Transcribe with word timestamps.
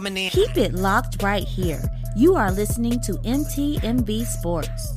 Keep 0.00 0.56
it 0.56 0.72
locked 0.72 1.22
right 1.22 1.44
here. 1.44 1.80
You 2.16 2.34
are 2.34 2.50
listening 2.50 2.98
to 3.02 3.12
MTMV 3.12 4.24
Sports. 4.24 4.94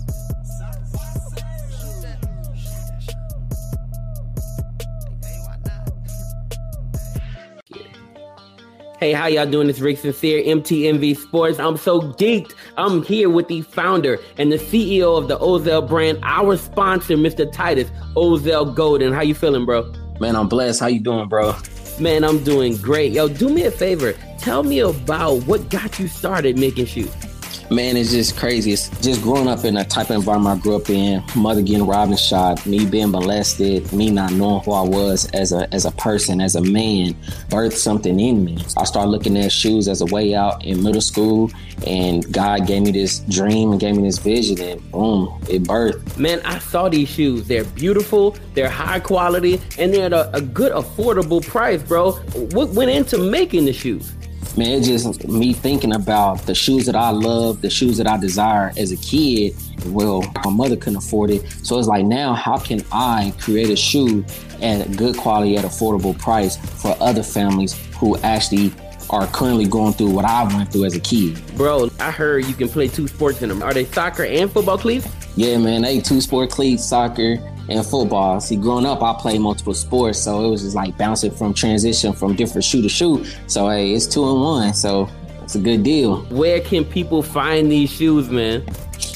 Hey, 9.00 9.12
how 9.12 9.28
y'all 9.28 9.46
doing? 9.46 9.70
It's 9.70 9.80
Rick 9.80 9.98
Sincere, 10.00 10.42
MTMV 10.44 11.18
Sports. 11.18 11.60
I'm 11.60 11.78
so 11.78 12.02
geeked. 12.02 12.54
I'm 12.78 13.04
here 13.04 13.30
with 13.30 13.50
the 13.50 13.62
founder 13.62 14.18
and 14.38 14.52
the 14.52 14.58
CEO 14.58 15.18
of 15.18 15.28
the 15.28 15.38
Ozell 15.38 15.88
brand, 15.88 16.20
our 16.24 16.56
sponsor, 16.56 17.16
Mr. 17.16 17.52
Titus 17.52 17.92
Ozell 18.16 18.74
Golden. 18.74 19.14
How 19.14 19.22
you 19.22 19.36
feeling, 19.36 19.66
bro? 19.66 19.92
Man, 20.22 20.38
I'm 20.38 20.48
blessed. 20.48 20.80
How 20.80 20.88
you 20.88 21.02
doing, 21.02 21.28
bro? 21.28 21.54
Man, 21.98 22.26
I'm 22.26 22.44
doing 22.44 22.76
great. 22.78 23.14
Yo, 23.14 23.30
do 23.30 23.48
me 23.48 23.64
a 23.64 23.72
favor. 23.72 24.14
Tell 24.38 24.64
me 24.64 24.80
about 24.80 25.44
what 25.44 25.70
got 25.70 25.98
you 25.98 26.10
started 26.10 26.60
making 26.60 26.88
shoes. 26.88 27.25
Man, 27.72 27.98
it's 27.98 28.12
just 28.12 28.38
crazy. 28.38 28.74
It's 28.74 28.90
just 29.02 29.24
growing 29.24 29.48
up 29.48 29.66
in 29.66 29.74
the 29.74 29.84
type 29.84 30.12
of 30.12 30.18
environment 30.18 30.60
I 30.60 30.62
grew 30.62 30.76
up 30.76 30.88
in, 30.88 31.24
mother 31.36 31.64
getting 31.64 31.88
robbed 31.88 32.12
and 32.12 32.20
shot, 32.20 32.64
me 32.68 32.86
being 32.86 33.10
molested, 33.10 33.92
me 33.92 34.12
not 34.12 34.32
knowing 34.34 34.64
who 34.64 34.72
I 34.72 34.82
was 34.84 35.26
as 35.32 35.52
a 35.52 35.68
as 35.74 35.86
a 35.86 35.92
person, 35.92 36.42
as 36.42 36.56
a 36.56 36.62
man, 36.62 37.16
birthed 37.50 37.74
something 37.74 38.20
in 38.20 38.46
me. 38.46 38.60
I 38.78 38.84
started 38.84 39.10
looking 39.10 39.36
at 39.38 39.52
shoes 39.52 39.88
as 39.88 40.02
a 40.02 40.06
way 40.06 40.36
out 40.36 40.64
in 40.64 40.84
middle 40.84 41.02
school, 41.02 41.52
and 41.88 42.32
God 42.32 42.68
gave 42.68 42.84
me 42.84 42.92
this 42.92 43.20
dream 43.22 43.72
and 43.72 43.80
gave 43.80 43.96
me 43.96 44.04
this 44.04 44.20
vision, 44.20 44.62
and 44.62 44.92
boom, 44.92 45.42
it 45.50 45.64
birthed. 45.64 46.20
Man, 46.20 46.42
I 46.46 46.60
saw 46.60 46.88
these 46.88 47.10
shoes. 47.10 47.48
They're 47.48 47.64
beautiful, 47.64 48.38
they're 48.54 48.70
high 48.70 49.00
quality, 49.00 49.60
and 49.80 49.92
they're 49.92 50.06
at 50.06 50.14
a, 50.14 50.36
a 50.36 50.42
good, 50.42 50.72
affordable 50.72 51.46
price, 51.46 51.82
bro. 51.82 52.12
What 52.52 52.70
went 52.70 52.92
into 52.92 53.18
making 53.18 53.66
the 53.66 53.74
shoes? 53.74 54.14
Man, 54.58 54.80
it's 54.80 54.88
just 54.88 55.28
me 55.28 55.54
thinking 55.54 55.94
about 55.94 56.42
the 56.46 56.56
shoes 56.56 56.86
that 56.86 56.96
I 56.96 57.10
love, 57.10 57.62
the 57.62 57.70
shoes 57.70 57.98
that 57.98 58.08
I 58.08 58.18
desire 58.18 58.72
as 58.78 58.92
a 58.92 58.98
kid. 58.98 59.56
Well, 59.88 60.24
my 60.44 60.52
mother 60.52 60.76
couldn't 60.76 60.98
afford 60.98 61.30
it. 61.30 61.50
So 61.64 61.78
it's 61.78 61.88
like 61.88 62.06
now, 62.06 62.34
how 62.34 62.58
can 62.58 62.82
I 62.92 63.34
create 63.40 63.70
a 63.70 63.76
shoe 63.76 64.26
at 64.62 64.96
good 64.96 65.18
quality 65.18 65.58
at 65.58 65.66
affordable 65.66 66.18
price 66.18 66.58
for 66.82 66.96
other 67.00 67.24
families 67.24 67.74
who 67.98 68.18
actually 68.20 68.74
are 69.10 69.28
currently 69.28 69.66
going 69.66 69.94
through 69.94 70.10
what 70.10 70.26
I 70.26 70.44
went 70.44 70.72
through 70.72 70.86
as 70.86 70.96
a 70.96 71.00
kid? 71.00 71.40
Bro, 71.56 71.90
I 72.00 72.12
heard 72.12 72.46
you 72.46 72.54
can 72.54 72.70
play 72.70 72.88
two 72.88 73.08
sports 73.08 73.42
in 73.42 73.50
them. 73.50 73.62
Are 73.62 73.74
they 73.74 73.86
soccer 73.86 74.24
and 74.24 74.52
football 74.52 74.78
cleats? 74.78 75.08
Yeah, 75.36 75.58
man, 75.58 75.82
they 75.82 76.00
two 76.00 76.22
sport 76.22 76.50
cleats, 76.50 76.86
soccer 76.86 77.38
and 77.70 77.86
football. 77.86 78.40
See, 78.40 78.56
growing 78.56 78.86
up, 78.86 79.02
I 79.02 79.14
played 79.20 79.42
multiple 79.42 79.74
sports, 79.74 80.20
so 80.20 80.46
it 80.46 80.50
was 80.50 80.62
just 80.64 80.76
like 80.76 80.98
bouncing 80.98 81.32
from 81.32 81.54
transition 81.54 82.14
from 82.14 82.36
different 82.36 82.64
shoe 82.64 82.82
to 82.82 82.90
shoe. 82.90 83.26
So 83.48 83.70
hey, 83.70 83.94
it's 83.94 84.06
two 84.06 84.28
and 84.28 84.42
one, 84.42 84.74
so 84.74 85.10
it's 85.44 85.56
a 85.56 85.60
good 85.60 85.84
deal. 85.84 86.24
Where 86.26 86.60
can 86.62 86.86
people 86.86 87.22
find 87.22 87.72
these 87.72 87.92
shoes, 87.92 88.30
man? 88.30 88.64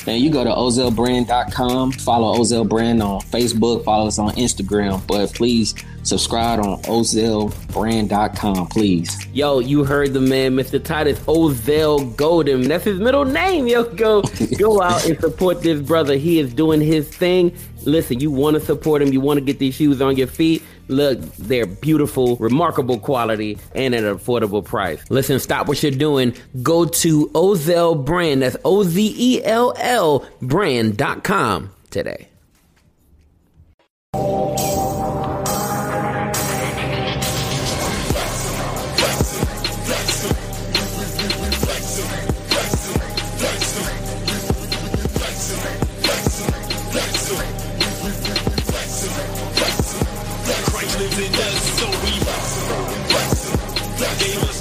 And 0.08 0.22
you 0.22 0.30
go 0.30 0.44
to 0.44 0.50
ozellbrand.com, 0.50 1.92
follow 1.94 2.38
Ozell 2.38 2.68
Brand 2.68 3.04
on 3.04 3.22
Facebook, 3.22 3.84
follow 3.84 4.08
us 4.08 4.18
on 4.18 4.32
Instagram, 4.32 5.06
but 5.08 5.34
please 5.34 5.76
subscribe 6.10 6.60
on 6.60 6.82
ozellbrand.com, 6.84 8.68
please. 8.68 9.28
Yo, 9.34 9.60
you 9.60 9.84
heard 9.84 10.14
the 10.14 10.20
man, 10.20 10.56
Mr. 10.56 10.84
Titus 10.84 11.20
Ozell 11.22 12.16
Golden. 12.18 12.64
That's 12.64 12.84
his 12.84 13.00
middle 13.00 13.26
name. 13.26 13.68
Yo, 13.68 13.84
go 13.84 14.24
go 14.58 14.82
out 14.90 15.08
and 15.08 15.20
support 15.20 15.62
this 15.62 15.80
brother. 15.82 16.16
He 16.18 16.40
is 16.40 16.54
doing 16.54 16.82
his 16.82 17.08
thing. 17.08 17.56
Listen, 17.84 18.20
you 18.20 18.32
want 18.32 18.56
to 18.56 18.60
support 18.60 19.02
him, 19.02 19.14
you 19.14 19.22
want 19.22 19.38
to 19.38 19.46
get 19.46 19.60
these 19.60 19.76
shoes 19.76 20.02
on 20.02 20.18
your 20.18 20.28
feet. 20.28 20.62
Look, 20.90 21.22
they're 21.38 21.68
beautiful, 21.68 22.36
remarkable 22.38 23.00
quality, 23.00 23.58
and 23.76 23.94
at 23.96 24.04
an 24.04 24.18
affordable 24.18 24.66
price. 24.66 25.02
Listen, 25.10 25.40
stop 25.40 25.68
what 25.68 25.82
you're 25.82 25.92
doing. 25.92 26.34
Go 26.64 26.86
to 26.86 27.28
Ozell 27.28 28.04
Brand, 28.04 28.42
that's 28.42 28.58
O 28.66 28.84
Z 28.84 29.16
E 29.18 29.44
L 29.44 29.74
L 29.78 30.28
brand.com 30.42 31.70
today. 31.92 32.28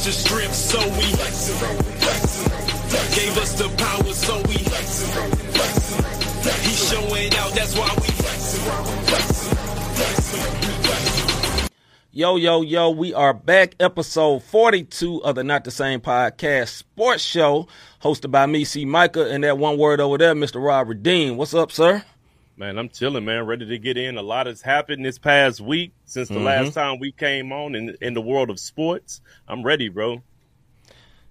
The 0.08 0.52
so 0.54 0.78
we 0.78 1.04
gave 3.14 3.36
us 3.36 3.52
the 3.58 3.68
power, 3.76 4.12
so 4.14 4.40
we 4.48 4.54
he's 6.64 6.88
showing 6.88 7.34
out. 7.34 7.52
That's 7.54 7.76
why 7.76 7.94
we. 8.00 8.08
Yo, 12.10 12.36
yo, 12.36 12.62
yo, 12.62 12.90
we 12.90 13.12
are 13.12 13.34
back. 13.34 13.74
Episode 13.78 14.42
42 14.44 15.22
of 15.24 15.34
the 15.34 15.44
Not 15.44 15.64
the 15.64 15.70
Same 15.70 16.00
Podcast 16.00 16.68
Sports 16.68 17.22
Show, 17.22 17.68
hosted 18.02 18.30
by 18.30 18.46
me, 18.46 18.64
C. 18.64 18.86
Micah, 18.86 19.28
and 19.28 19.44
that 19.44 19.58
one 19.58 19.76
word 19.76 20.00
over 20.00 20.16
there, 20.16 20.34
Mr. 20.34 20.64
Rob 20.64 20.88
Redeem. 20.88 21.36
What's 21.36 21.52
up, 21.52 21.70
sir? 21.70 22.02
Man, 22.58 22.76
I'm 22.76 22.88
chilling, 22.88 23.24
man. 23.24 23.46
Ready 23.46 23.66
to 23.66 23.78
get 23.78 23.96
in. 23.96 24.16
A 24.16 24.22
lot 24.22 24.46
has 24.46 24.60
happened 24.60 25.04
this 25.04 25.16
past 25.16 25.60
week 25.60 25.92
since 26.06 26.26
the 26.28 26.34
mm-hmm. 26.34 26.44
last 26.44 26.74
time 26.74 26.98
we 26.98 27.12
came 27.12 27.52
on 27.52 27.76
in 27.76 27.96
in 28.00 28.14
the 28.14 28.20
world 28.20 28.50
of 28.50 28.58
sports. 28.58 29.20
I'm 29.46 29.62
ready, 29.62 29.88
bro. 29.88 30.24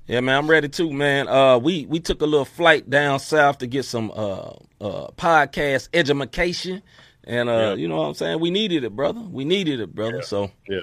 Yeah, 0.07 0.21
man, 0.21 0.37
I'm 0.37 0.49
ready 0.49 0.69
too, 0.69 0.93
man. 0.93 1.27
Uh, 1.27 1.57
we 1.57 1.85
we 1.85 1.99
took 1.99 2.21
a 2.21 2.25
little 2.25 2.45
flight 2.45 2.89
down 2.89 3.19
south 3.19 3.57
to 3.57 3.67
get 3.67 3.83
some 3.83 4.09
uh 4.11 4.53
uh 4.79 5.07
podcast 5.17 5.89
education, 5.93 6.81
and 7.25 7.49
uh, 7.49 7.51
yeah. 7.51 7.73
you 7.73 7.89
know 7.89 7.97
what 7.97 8.07
I'm 8.07 8.13
saying. 8.13 8.39
We 8.39 8.49
needed 8.49 8.85
it, 8.85 8.95
brother. 8.95 9.19
We 9.19 9.43
needed 9.43 9.81
it, 9.81 9.93
brother. 9.93 10.19
Yeah. 10.19 10.23
So 10.23 10.51
yeah, 10.69 10.79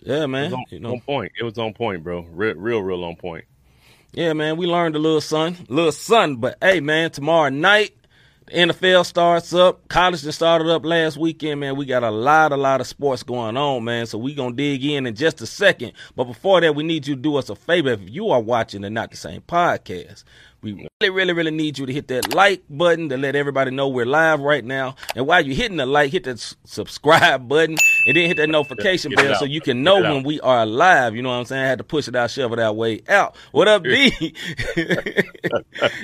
yeah, 0.00 0.26
man. 0.26 0.52
On, 0.52 0.64
you 0.68 0.78
know, 0.78 0.92
on 0.92 1.00
point. 1.00 1.32
It 1.40 1.42
was 1.42 1.56
on 1.56 1.72
point, 1.72 2.04
bro. 2.04 2.20
Real, 2.30 2.54
real, 2.56 2.82
real 2.82 3.02
on 3.02 3.16
point. 3.16 3.46
Yeah, 4.12 4.34
man. 4.34 4.58
We 4.58 4.66
learned 4.66 4.94
a 4.94 4.98
little 4.98 5.22
son, 5.22 5.56
little 5.70 5.90
son. 5.90 6.36
But 6.36 6.58
hey, 6.60 6.80
man, 6.80 7.12
tomorrow 7.12 7.48
night 7.48 7.94
NFL 8.52 9.04
starts 9.04 9.52
up. 9.52 9.88
College 9.88 10.22
just 10.22 10.38
started 10.38 10.68
up 10.68 10.84
last 10.84 11.16
weekend, 11.16 11.60
man. 11.60 11.74
We 11.74 11.84
got 11.84 12.04
a 12.04 12.12
lot, 12.12 12.52
a 12.52 12.56
lot 12.56 12.80
of 12.80 12.86
sports 12.86 13.24
going 13.24 13.56
on, 13.56 13.82
man. 13.82 14.06
So 14.06 14.18
we 14.18 14.34
gonna 14.34 14.54
dig 14.54 14.84
in 14.84 15.06
in 15.06 15.16
just 15.16 15.40
a 15.40 15.46
second. 15.46 15.94
But 16.14 16.24
before 16.24 16.60
that, 16.60 16.76
we 16.76 16.84
need 16.84 17.08
you 17.08 17.16
to 17.16 17.20
do 17.20 17.36
us 17.36 17.50
a 17.50 17.56
favor. 17.56 17.90
If 17.90 18.08
you 18.08 18.30
are 18.30 18.40
watching 18.40 18.82
the 18.82 18.90
Not 18.90 19.10
the 19.10 19.16
Same 19.16 19.40
podcast, 19.40 20.22
we 20.62 20.88
really, 21.00 21.14
really, 21.14 21.32
really 21.32 21.50
need 21.50 21.78
you 21.78 21.86
to 21.86 21.92
hit 21.92 22.08
that 22.08 22.34
like 22.34 22.62
button 22.70 23.08
to 23.08 23.16
let 23.16 23.34
everybody 23.34 23.72
know 23.72 23.88
we're 23.88 24.06
live 24.06 24.40
right 24.40 24.64
now. 24.64 24.94
And 25.14 25.26
while 25.26 25.44
you're 25.44 25.56
hitting 25.56 25.78
the 25.78 25.86
like, 25.86 26.12
hit 26.12 26.24
that 26.24 26.38
subscribe 26.64 27.48
button 27.48 27.76
and 28.06 28.16
then 28.16 28.28
hit 28.28 28.36
that 28.36 28.48
notification 28.48 29.12
bell 29.12 29.34
so 29.34 29.44
you 29.44 29.60
can 29.60 29.82
know 29.82 30.00
when 30.00 30.22
we 30.22 30.40
are 30.40 30.64
live. 30.64 31.16
You 31.16 31.22
know 31.22 31.30
what 31.30 31.36
I'm 31.36 31.44
saying? 31.44 31.64
I 31.64 31.68
had 31.68 31.78
to 31.78 31.84
push 31.84 32.06
it 32.08 32.14
out, 32.14 32.30
shove 32.30 32.52
it 32.52 32.58
out 32.58 32.76
way 32.76 33.02
out. 33.08 33.36
What 33.52 33.68
up, 33.68 33.82
B? 33.82 34.34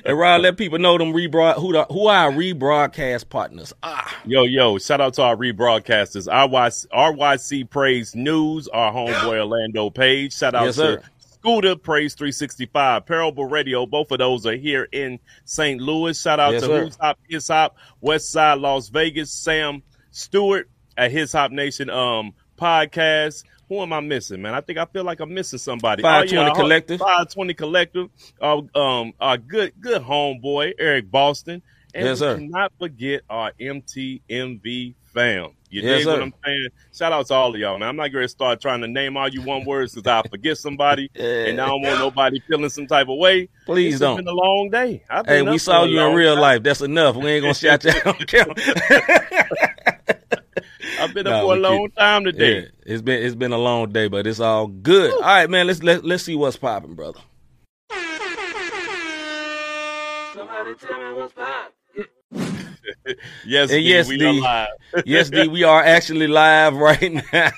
and 0.05 0.19
Rod, 0.19 0.43
let 0.43 0.57
people 0.57 0.79
know 0.79 0.99
them 0.99 1.13
rebroad 1.13 1.57
who 1.57 1.73
the, 1.73 1.85
who 1.85 2.09
are 2.09 2.27
our 2.27 2.33
rebroadcast 2.33 3.29
partners. 3.29 3.73
Ah. 3.83 4.21
Yo, 4.25 4.43
yo, 4.43 4.79
shout 4.79 5.01
out 5.01 5.15
to 5.15 5.23
our 5.23 5.37
rebroadcasters. 5.37 6.27
RYC, 6.27 6.87
RYC 6.89 7.71
Praise 7.71 8.15
News, 8.15 8.69
our 8.69 8.93
homeboy 8.93 9.41
Orlando 9.41 9.91
Page. 9.91 10.35
Shout 10.35 10.55
out 10.55 10.65
yes, 10.67 10.75
to 10.77 10.81
sir. 10.81 11.03
Scooter 11.19 11.75
Praise 11.75 12.15
365, 12.15 13.05
Parable 13.07 13.47
Radio. 13.47 13.85
Both 13.87 14.13
of 14.13 14.19
those 14.19 14.47
are 14.47 14.57
here 14.57 14.89
in 14.93 15.19
St. 15.45 15.81
Louis. 15.81 16.21
Shout 16.21 16.39
out 16.39 16.53
yes, 16.53 16.63
to 16.63 16.67
sir. 16.69 16.85
Who's 16.85 16.97
Hop, 17.01 17.19
His 17.29 17.49
Hop, 17.49 17.77
West 18.01 18.31
Side, 18.31 18.59
Las 18.59 18.89
Vegas, 18.91 19.33
Sam 19.33 19.83
Stewart 20.13 20.69
at 20.97 21.11
His 21.11 21.33
Hop 21.33 21.51
Nation 21.51 21.91
um 21.91 22.33
podcast. 22.59 23.45
Who 23.69 23.81
am 23.81 23.93
I 23.93 24.01
missing, 24.01 24.43
man? 24.43 24.55
I 24.55 24.61
think 24.61 24.79
I 24.79 24.85
feel 24.85 25.03
like 25.05 25.21
I'm 25.21 25.33
missing 25.33 25.59
somebody. 25.59 26.03
520 26.03 26.39
oh, 26.45 26.47
yeah, 26.49 26.55
Collective. 26.55 27.01
520 27.01 27.55
Collective. 27.55 28.09
Uh, 28.41 28.61
um, 28.79 29.15
our 29.19 29.39
good, 29.39 29.73
good 29.81 30.03
homeboy, 30.03 30.75
Eric 30.79 31.11
Boston. 31.11 31.63
And 31.95 32.07
Yes, 32.07 32.19
sir. 32.19 32.37
cannot 32.37 32.73
forget 32.79 33.23
our 33.31 33.53
MTMV 33.61 34.95
fam. 35.15 35.51
You 35.71 35.81
Yes, 35.83 35.99
dig 36.01 36.07
what 36.07 36.23
I'm 36.23 36.35
saying? 36.45 36.69
Shout 36.95 37.13
out 37.13 37.27
to 37.29 37.35
all 37.35 37.55
of 37.55 37.59
y'all, 37.61 37.79
man. 37.79 37.89
I'm 37.89 37.97
not 37.97 38.09
going 38.09 38.25
to 38.25 38.29
start 38.29 38.61
trying 38.61 38.83
to 38.83 38.89
name 38.89 39.17
all 39.17 39.29
you 39.29 39.41
one 39.41 39.65
words 39.65 39.95
because 39.95 40.07
I 40.07 40.29
forget 40.29 40.59
somebody 40.59 41.11
and 41.15 41.59
I 41.59 41.67
don't 41.67 41.81
want 41.81 41.99
nobody 41.99 42.41
feeling 42.41 42.69
some 42.69 42.87
type 42.87 43.09
of 43.09 43.17
way. 43.19 43.49
Please 43.65 43.95
It's 43.95 44.01
don't. 44.01 44.19
It's 44.19 44.27
been 44.27 44.33
a 44.35 44.37
long 44.37 44.69
day. 44.71 45.03
Hey, 45.27 45.41
we 45.43 45.57
saw 45.57 45.85
you 45.85 45.99
in 46.01 46.15
real 46.15 46.35
time. 46.35 46.43
life. 46.43 46.63
That's 46.63 46.83
enough. 46.83 47.17
We 47.17 47.31
ain't 47.31 47.43
gonna 47.43 47.55
shout 47.55 47.85
you 47.85 47.91
out 47.91 48.07
on 48.07 48.15
camera. 48.27 48.55
I've 51.01 51.15
been 51.15 51.25
Nah, 51.25 51.39
up 51.39 51.43
for 51.45 51.55
a 51.55 51.59
long 51.59 51.87
keep- 51.89 51.97
time 51.97 52.25
today. 52.25 52.61
Yeah, 52.61 52.67
it's 52.85 53.03
been 53.03 53.23
it's 53.23 53.35
been 53.35 53.53
a 53.53 53.59
long 53.59 53.91
day, 53.93 54.09
but 54.09 54.27
it's 54.27 54.41
all 54.41 54.67
good. 54.67 55.13
All 55.15 55.21
right, 55.21 55.49
man. 55.51 55.67
Let's 55.67 55.83
let, 55.83 56.05
let's 56.05 56.23
see 56.25 56.37
what's 56.37 56.57
popping, 56.57 56.95
brother. 56.95 57.21
Somebody 60.35 60.75
tell 60.75 60.99
me 60.99 61.13
what's 61.21 61.33
popping. 61.35 61.69
Yes, 63.45 63.71
And 63.71 63.79
D, 63.83 63.89
yes, 63.91 64.09
we 64.09 64.17
D. 64.17 64.25
are 64.27 64.33
live. 64.33 64.69
yes, 65.07 65.29
D, 65.31 65.47
we 65.49 65.65
are 65.65 65.83
actually 65.83 66.27
live 66.29 66.75
right 66.77 67.13
now. 67.33 67.51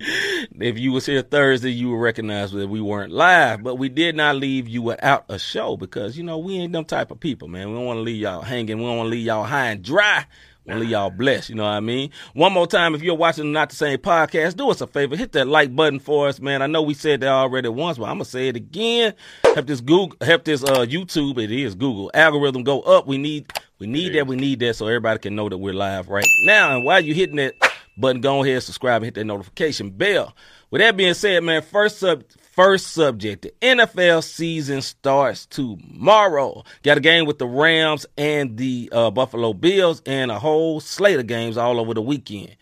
if 0.00 0.78
you 0.78 0.92
was 0.92 1.06
here 1.06 1.22
Thursday, 1.22 1.70
you 1.70 1.90
would 1.90 2.00
recognize 2.00 2.52
that 2.52 2.68
we 2.68 2.80
weren't 2.80 3.12
live, 3.12 3.62
but 3.62 3.76
we 3.76 3.88
did 3.88 4.14
not 4.16 4.36
leave 4.36 4.68
you 4.68 4.80
without 4.82 5.24
a 5.28 5.38
show 5.38 5.76
because 5.76 6.16
you 6.16 6.24
know 6.24 6.38
we 6.38 6.56
ain't 6.58 6.72
them 6.72 6.84
type 6.84 7.10
of 7.10 7.20
people, 7.20 7.48
man. 7.48 7.68
We 7.70 7.74
don't 7.76 7.84
want 7.86 7.96
to 7.98 8.02
leave 8.02 8.20
y'all 8.20 8.42
hanging. 8.42 8.78
We 8.78 8.84
don't 8.84 8.96
want 8.96 9.06
to 9.08 9.10
leave 9.10 9.26
y'all 9.26 9.44
high 9.44 9.70
and 9.70 9.82
dry. 9.82 10.24
Want 10.66 10.86
y'all 10.88 11.10
blessed. 11.10 11.50
You 11.50 11.54
know 11.54 11.62
what 11.62 11.70
I 11.70 11.80
mean? 11.80 12.10
One 12.34 12.52
more 12.52 12.66
time, 12.66 12.94
if 12.94 13.02
you're 13.02 13.14
watching 13.14 13.52
not 13.52 13.70
the 13.70 13.76
same 13.76 13.98
podcast, 13.98 14.56
do 14.56 14.68
us 14.70 14.80
a 14.80 14.86
favor, 14.88 15.14
hit 15.16 15.32
that 15.32 15.46
like 15.46 15.74
button 15.74 16.00
for 16.00 16.26
us, 16.26 16.40
man. 16.40 16.60
I 16.60 16.66
know 16.66 16.82
we 16.82 16.94
said 16.94 17.20
that 17.20 17.28
already 17.28 17.68
once, 17.68 17.98
but 17.98 18.04
I'm 18.04 18.16
gonna 18.16 18.24
say 18.24 18.48
it 18.48 18.56
again. 18.56 19.14
Help 19.44 19.66
this 19.66 19.80
Google, 19.80 20.16
help 20.20 20.44
this 20.44 20.64
uh 20.64 20.84
YouTube. 20.84 21.38
It 21.38 21.52
is 21.52 21.76
Google 21.76 22.10
algorithm 22.14 22.64
go 22.64 22.80
up. 22.80 23.06
We 23.06 23.16
need 23.16 23.52
we 23.78 23.86
need 23.86 24.14
that. 24.14 24.26
We 24.26 24.34
need 24.34 24.58
that 24.60 24.74
so 24.74 24.86
everybody 24.88 25.20
can 25.20 25.36
know 25.36 25.48
that 25.48 25.58
we're 25.58 25.72
live 25.72 26.08
right 26.08 26.26
now. 26.46 26.74
And 26.74 26.84
while 26.84 27.00
you're 27.00 27.14
hitting 27.14 27.36
that 27.36 27.54
button, 27.96 28.20
go 28.20 28.42
ahead, 28.42 28.62
subscribe, 28.64 29.02
and 29.02 29.04
hit 29.04 29.14
that 29.14 29.24
notification 29.24 29.90
bell. 29.90 30.34
With 30.70 30.80
that 30.80 30.96
being 30.96 31.14
said, 31.14 31.44
man, 31.44 31.62
first 31.62 31.98
sub 31.98 32.24
first 32.56 32.88
subject, 32.88 33.42
the 33.42 33.52
NFL 33.62 34.24
season 34.24 34.82
starts 34.82 35.46
tomorrow. 35.46 36.64
Got 36.82 36.98
a 36.98 37.00
game 37.00 37.26
with 37.26 37.38
the 37.38 37.46
Rams 37.46 38.06
and 38.18 38.56
the 38.56 38.88
uh, 38.92 39.10
Buffalo 39.10 39.52
Bills, 39.52 40.02
and 40.06 40.30
a 40.30 40.38
whole 40.38 40.80
slate 40.80 41.20
of 41.20 41.26
games 41.26 41.56
all 41.56 41.78
over 41.78 41.94
the 41.94 42.02
weekend. 42.02 42.56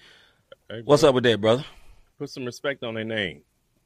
Hey, 0.69 0.83
What's 0.85 1.03
up 1.05 1.15
with 1.15 1.25
that, 1.25 1.41
brother? 1.41 1.65
Put 2.19 2.29
some 2.31 2.45
respect 2.45 2.83
on 2.85 2.95
their 2.95 3.05
name. 3.05 3.43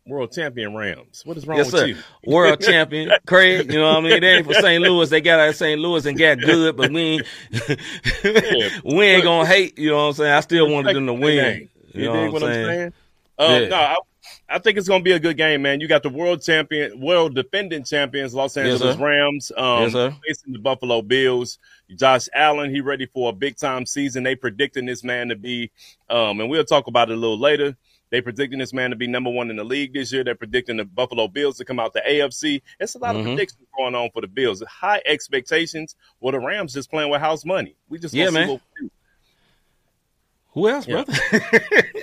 World 0.07 0.33
champion 0.33 0.75
Rams. 0.75 1.21
What 1.27 1.37
is 1.37 1.47
wrong 1.47 1.59
Yes, 1.59 1.71
with 1.71 1.81
sir. 1.83 1.87
you? 1.89 1.97
World 2.25 2.63
champion, 2.63 3.11
Craig. 3.27 3.71
You 3.71 3.79
know 3.79 3.89
what 3.95 4.07
I 4.07 4.09
mean? 4.09 4.21
They 4.23 4.37
ain't 4.37 4.47
from 4.47 4.55
St. 4.55 4.83
Louis. 4.83 5.11
They 5.11 5.21
got 5.21 5.39
out 5.39 5.51
of 5.51 5.57
St. 5.57 5.79
Louis 5.79 6.07
and 6.07 6.19
got 6.19 6.41
good, 6.41 6.79
but 6.79 6.91
we 6.91 7.01
ain't, 7.03 7.27
we 8.85 9.05
ain't 9.05 9.25
gonna 9.25 9.47
hate. 9.47 9.79
You 9.79 9.91
know 9.91 9.97
what 9.97 10.03
I'm 10.05 10.13
saying? 10.15 10.33
I 10.33 10.41
still 10.41 10.71
wanted 10.71 10.97
them 10.97 11.07
to 11.07 11.13
win. 11.13 11.37
name. 11.37 11.69
You 11.93 12.05
know 12.07 12.31
what 12.31 12.43
I'm 12.43 12.53
saying? 12.53 12.93
Uh, 13.39 13.59
Yeah. 13.61 13.69
No, 13.69 13.77
I, 13.77 13.97
I 14.51 14.59
think 14.59 14.79
it's 14.79 14.89
going 14.89 15.01
to 15.01 15.05
be 15.05 15.13
a 15.13 15.19
good 15.21 15.37
game, 15.37 15.61
man. 15.63 15.81
You 15.81 15.89
got 15.89 16.03
the 16.03 16.09
world 16.09 16.41
champion, 16.43 17.01
world 17.01 17.35
defending 17.35 17.85
champions, 17.85 18.35
Los 18.35 18.57
Angeles 18.57 18.97
sir. 18.97 19.05
Rams, 19.05 19.53
um, 19.57 19.83
Yes, 19.83 20.15
facing 20.27 20.53
the 20.55 20.59
Buffalo 20.59 21.03
Bills. 21.03 21.59
Josh 21.95 22.29
Allen, 22.35 22.71
he 22.71 22.81
ready 22.81 23.05
for 23.07 23.29
a 23.29 23.33
big 23.33 23.57
time 23.59 23.85
season. 23.85 24.23
They 24.23 24.35
predicting 24.35 24.87
this 24.87 25.05
man 25.05 25.29
to 25.29 25.37
be, 25.37 25.71
um, 26.09 26.41
and 26.41 26.49
we'll 26.49 26.65
talk 26.65 26.87
about 26.87 27.11
it 27.11 27.15
a 27.15 27.21
little 27.21 27.39
later. 27.39 27.77
They 28.11 28.23
predicting 28.23 28.59
this 28.59 28.73
man 28.73 28.89
to 28.89 28.97
be 28.97 29.07
number 29.07 29.29
one 29.29 29.51
in 29.51 29.57
the 29.57 29.65
league 29.65 29.93
this 29.93 30.11
year. 30.15 30.25
They're 30.25 30.35
predicting 30.35 30.79
the 30.79 30.87
Buffalo 30.87 31.29
Bills 31.29 31.59
to 31.59 31.67
come 31.67 31.79
out 31.79 31.93
the 31.93 32.01
AFC. 32.09 32.63
It's 32.81 32.95
a 32.95 32.99
lot 32.99 33.15
Mhm. 33.17 33.19
of 33.19 33.25
predictions 33.27 33.67
going 33.77 33.95
on 33.95 34.09
for 34.13 34.23
the 34.23 34.29
Bills. 34.29 34.63
High 34.67 35.03
expectations. 35.05 35.95
Well, 36.21 36.33
the 36.33 36.41
Rams 36.41 36.73
just 36.73 36.91
playing 36.91 37.11
with 37.11 37.21
house 37.21 37.45
money. 37.45 37.77
We 37.91 37.99
just 37.99 38.15
Yeah, 38.15 38.31
man. 38.31 38.49
what 38.49 38.63
we 38.81 38.87
do. 38.87 38.91
Who 40.53 40.69
else, 40.71 40.89
Yeah. 40.89 40.95
brother? 41.05 41.13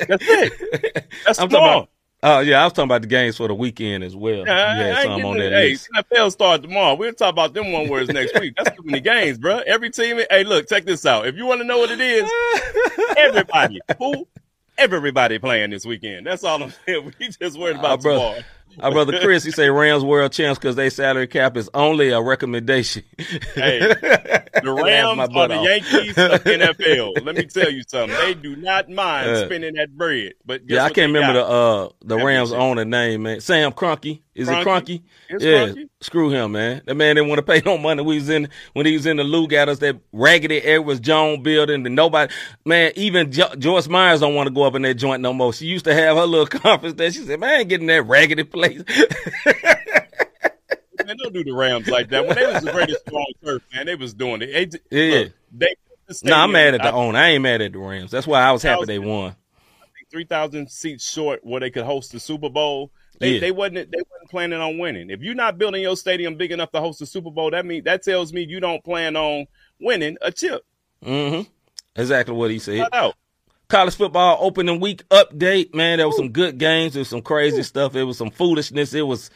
That's 0.08 0.26
it. 0.28 1.08
That's 1.26 1.40
I'm 1.40 1.50
small. 1.50 1.90
Oh 2.28 2.40
yeah, 2.40 2.62
I 2.62 2.64
was 2.64 2.74
talking 2.74 2.88
about 2.88 3.02
the 3.04 3.08
games 3.08 3.38
for 3.38 3.48
the 3.48 3.54
weekend 3.54 4.04
as 4.04 4.16
well. 4.16 4.46
Yeah, 4.48 4.54
I- 4.54 4.76
you 4.78 4.82
I 4.84 4.88
had 4.96 5.04
some 5.04 5.26
on 5.26 5.38
that 5.38 5.54
it. 5.54 5.70
list. 5.72 5.90
Hey, 5.94 6.02
NFL 6.02 6.32
start 6.32 6.64
tomorrow. 6.64 6.96
We'll 6.96 7.14
talk 7.14 7.30
about 7.30 7.54
them 7.54 7.72
one 7.72 7.88
words 7.88 8.10
next 8.10 8.40
week. 8.40 8.56
That's 8.58 8.76
too 8.76 8.82
many 8.84 9.00
games, 9.00 9.38
bro. 9.38 9.60
Every 9.68 9.92
team. 9.92 10.20
Hey, 10.32 10.44
look, 10.44 10.68
check 10.68 10.86
this 10.86 11.06
out. 11.06 11.28
If 11.28 11.36
you 11.36 11.46
want 11.46 11.62
to 11.62 11.68
know 11.68 11.78
what 11.78 11.92
it 11.92 12.02
is, 12.02 12.28
everybody, 13.16 13.80
who, 14.00 14.28
everybody 14.78 15.38
playing 15.38 15.70
this 15.70 15.86
weekend. 15.86 16.26
That's 16.26 16.44
all 16.44 16.64
I'm 16.64 16.74
saying. 16.88 17.14
We 17.20 17.28
just 17.30 17.60
worried 17.60 17.78
about 17.78 18.00
Uh, 18.00 18.10
tomorrow. 18.10 18.40
Our 18.80 18.92
brother 18.92 19.20
Chris, 19.22 19.44
he 19.46 19.52
say 19.52 19.70
Rams 19.70 20.04
world 20.04 20.34
champs 20.34 20.60
because 20.60 20.76
they 20.76 20.90
salary 20.90 21.28
cap 21.28 21.56
is 21.56 21.70
only 21.74 22.10
a 22.10 22.22
recommendation. 22.22 23.04
Hey, 23.54 23.80
The 24.64 24.72
Rams 24.74 25.18
my 25.18 25.24
are 25.42 25.48
the 25.48 25.56
off. 25.56 25.66
Yankees 25.66 26.18
of 26.18 26.44
NFL. 26.44 27.26
Let 27.26 27.36
me 27.36 27.44
tell 27.46 27.70
you 27.72 27.84
something. 27.88 28.18
They 28.20 28.34
do 28.34 28.56
not 28.56 28.90
mind 28.90 29.30
Yeah. 29.30 29.46
spending 29.46 29.74
that 29.76 29.96
bread. 29.96 30.34
But 30.46 30.62
Yeah, 30.68 30.84
I 30.84 30.90
can't 30.90 31.14
remember 31.14 31.40
got? 31.40 31.48
the 31.48 31.54
uh 31.54 31.90
the 32.04 32.18
That 32.18 32.26
Rams 32.26 32.52
owner 32.52 32.84
name, 32.86 33.24
man. 33.24 33.40
Sam 33.42 33.72
Cronky. 33.72 34.22
Is 34.34 34.50
it 34.50 34.52
Kroenke? 34.52 34.66
Cronky? 34.66 35.02
It's 35.30 35.44
yeah. 35.46 35.84
Screw 36.02 36.30
him, 36.30 36.52
man. 36.54 36.82
That 36.86 36.96
man 36.96 37.16
didn't 37.16 37.30
want 37.30 37.40
to 37.40 37.44
pay 37.44 37.62
no 37.66 37.78
money. 37.78 38.04
We 38.04 38.16
was 38.16 38.28
in 38.30 38.50
when 38.74 38.86
he 38.86 38.94
was 38.94 39.06
in 39.06 39.16
the 39.18 39.24
Lou 39.24 39.48
got 39.48 39.70
us 39.70 39.80
that 39.80 39.96
raggedy 40.12 40.58
Edwards 40.58 41.00
Jones 41.00 41.42
building 41.44 41.86
and 41.86 41.96
nobody 41.96 42.34
man, 42.66 42.92
even 42.98 43.32
jo- 43.32 43.56
Joyce 43.58 43.88
Myers 43.88 44.20
don't 44.20 44.36
want 44.36 44.48
to 44.48 44.54
go 44.54 44.64
up 44.64 44.76
in 44.76 44.82
that 44.82 44.96
joint 44.96 45.22
no 45.22 45.32
more. 45.32 45.54
She 45.54 45.66
used 45.68 45.86
to 45.86 45.94
have 45.94 46.18
her 46.18 46.26
little 46.26 46.48
conference 46.60 46.96
there. 46.96 47.12
She 47.12 47.20
said, 47.20 47.40
Man, 47.40 47.50
I 47.50 47.54
ain't 47.60 47.70
getting 47.70 47.88
that 47.88 48.04
raggedy 48.08 48.44
place. 48.44 48.65
Man, 51.06 51.18
don't 51.18 51.34
do 51.34 51.44
the 51.44 51.54
Rams 51.54 51.88
like 51.88 52.10
that. 52.10 52.26
When 52.26 52.36
they 52.36 52.46
was 52.52 52.64
the 52.64 52.72
greatest 52.72 53.04
show 53.08 53.16
on 53.18 53.26
turf, 53.44 53.62
man, 53.74 53.86
they 53.86 53.96
was 53.96 54.14
doing 54.14 54.42
it. 54.42 54.72
They, 54.90 55.10
Yeah. 55.10 55.20
look, 55.20 55.32
they 55.52 55.76
the 56.08 56.22
nah, 56.24 56.44
I'm 56.44 56.52
mad 56.52 56.74
at 56.76 56.82
the 56.82 56.88
I 56.90 56.92
owner. 56.92 57.18
I 57.18 57.30
ain't 57.30 57.44
mad 57.44 57.62
at 57.62 57.74
the 57.74 57.80
Rams. 57.80 58.12
That's 58.12 58.28
why 58.28 58.42
I 58.42 58.52
was 58.52 58.62
happy 58.64 58.86
they 58.86 59.00
won. 59.00 59.32
think 59.96 60.10
three 60.12 60.26
thousand 60.26 60.70
seats 60.72 61.10
short 61.10 61.42
where 61.44 61.60
they 61.60 61.70
could 61.72 61.84
host 61.86 62.12
the 62.12 62.20
Super 62.20 62.50
Bowl. 62.50 62.92
They, 63.20 63.34
Yeah. 63.36 63.40
they 63.40 63.52
wasn't 63.52 63.92
they 63.92 63.98
wasn't 64.12 64.30
planning 64.30 64.60
on 64.60 64.78
winning. 64.78 65.10
If 65.10 65.22
you're 65.22 65.36
not 65.36 65.58
building 65.58 65.82
your 65.82 65.98
stadium 65.98 66.36
big 66.38 66.52
enough 66.52 66.72
to 66.72 66.80
host 66.82 67.00
the 67.00 67.06
Super 67.06 67.32
Bowl, 67.32 67.52
that 67.52 67.66
mean 67.66 67.84
that 67.86 68.04
tells 68.04 68.34
me 68.34 68.46
you 68.48 68.60
don't 68.60 68.84
plan 68.84 69.16
on 69.16 69.46
winning 69.80 70.18
a 70.22 70.32
chip. 70.32 70.64
Mm-hmm. 71.04 71.50
Exactly 71.96 72.36
what 72.36 72.52
he 72.52 72.60
said. 72.60 72.88
Out. 72.94 73.16
College 73.68 73.96
football 73.96 74.38
opening 74.42 74.80
week 74.80 75.08
update, 75.10 75.74
man. 75.74 75.98
There 75.98 76.08
was 76.08 76.18
some 76.18 76.30
good 76.30 76.58
games. 76.58 76.94
There 76.94 77.02
was 77.02 77.10
some 77.10 77.22
crazy 77.22 77.64
stuff. 77.64 77.96
It 77.96 78.04
was 78.04 78.18
some 78.18 78.30
foolishness. 78.32 78.94
It 78.94 79.02
was 79.04 79.30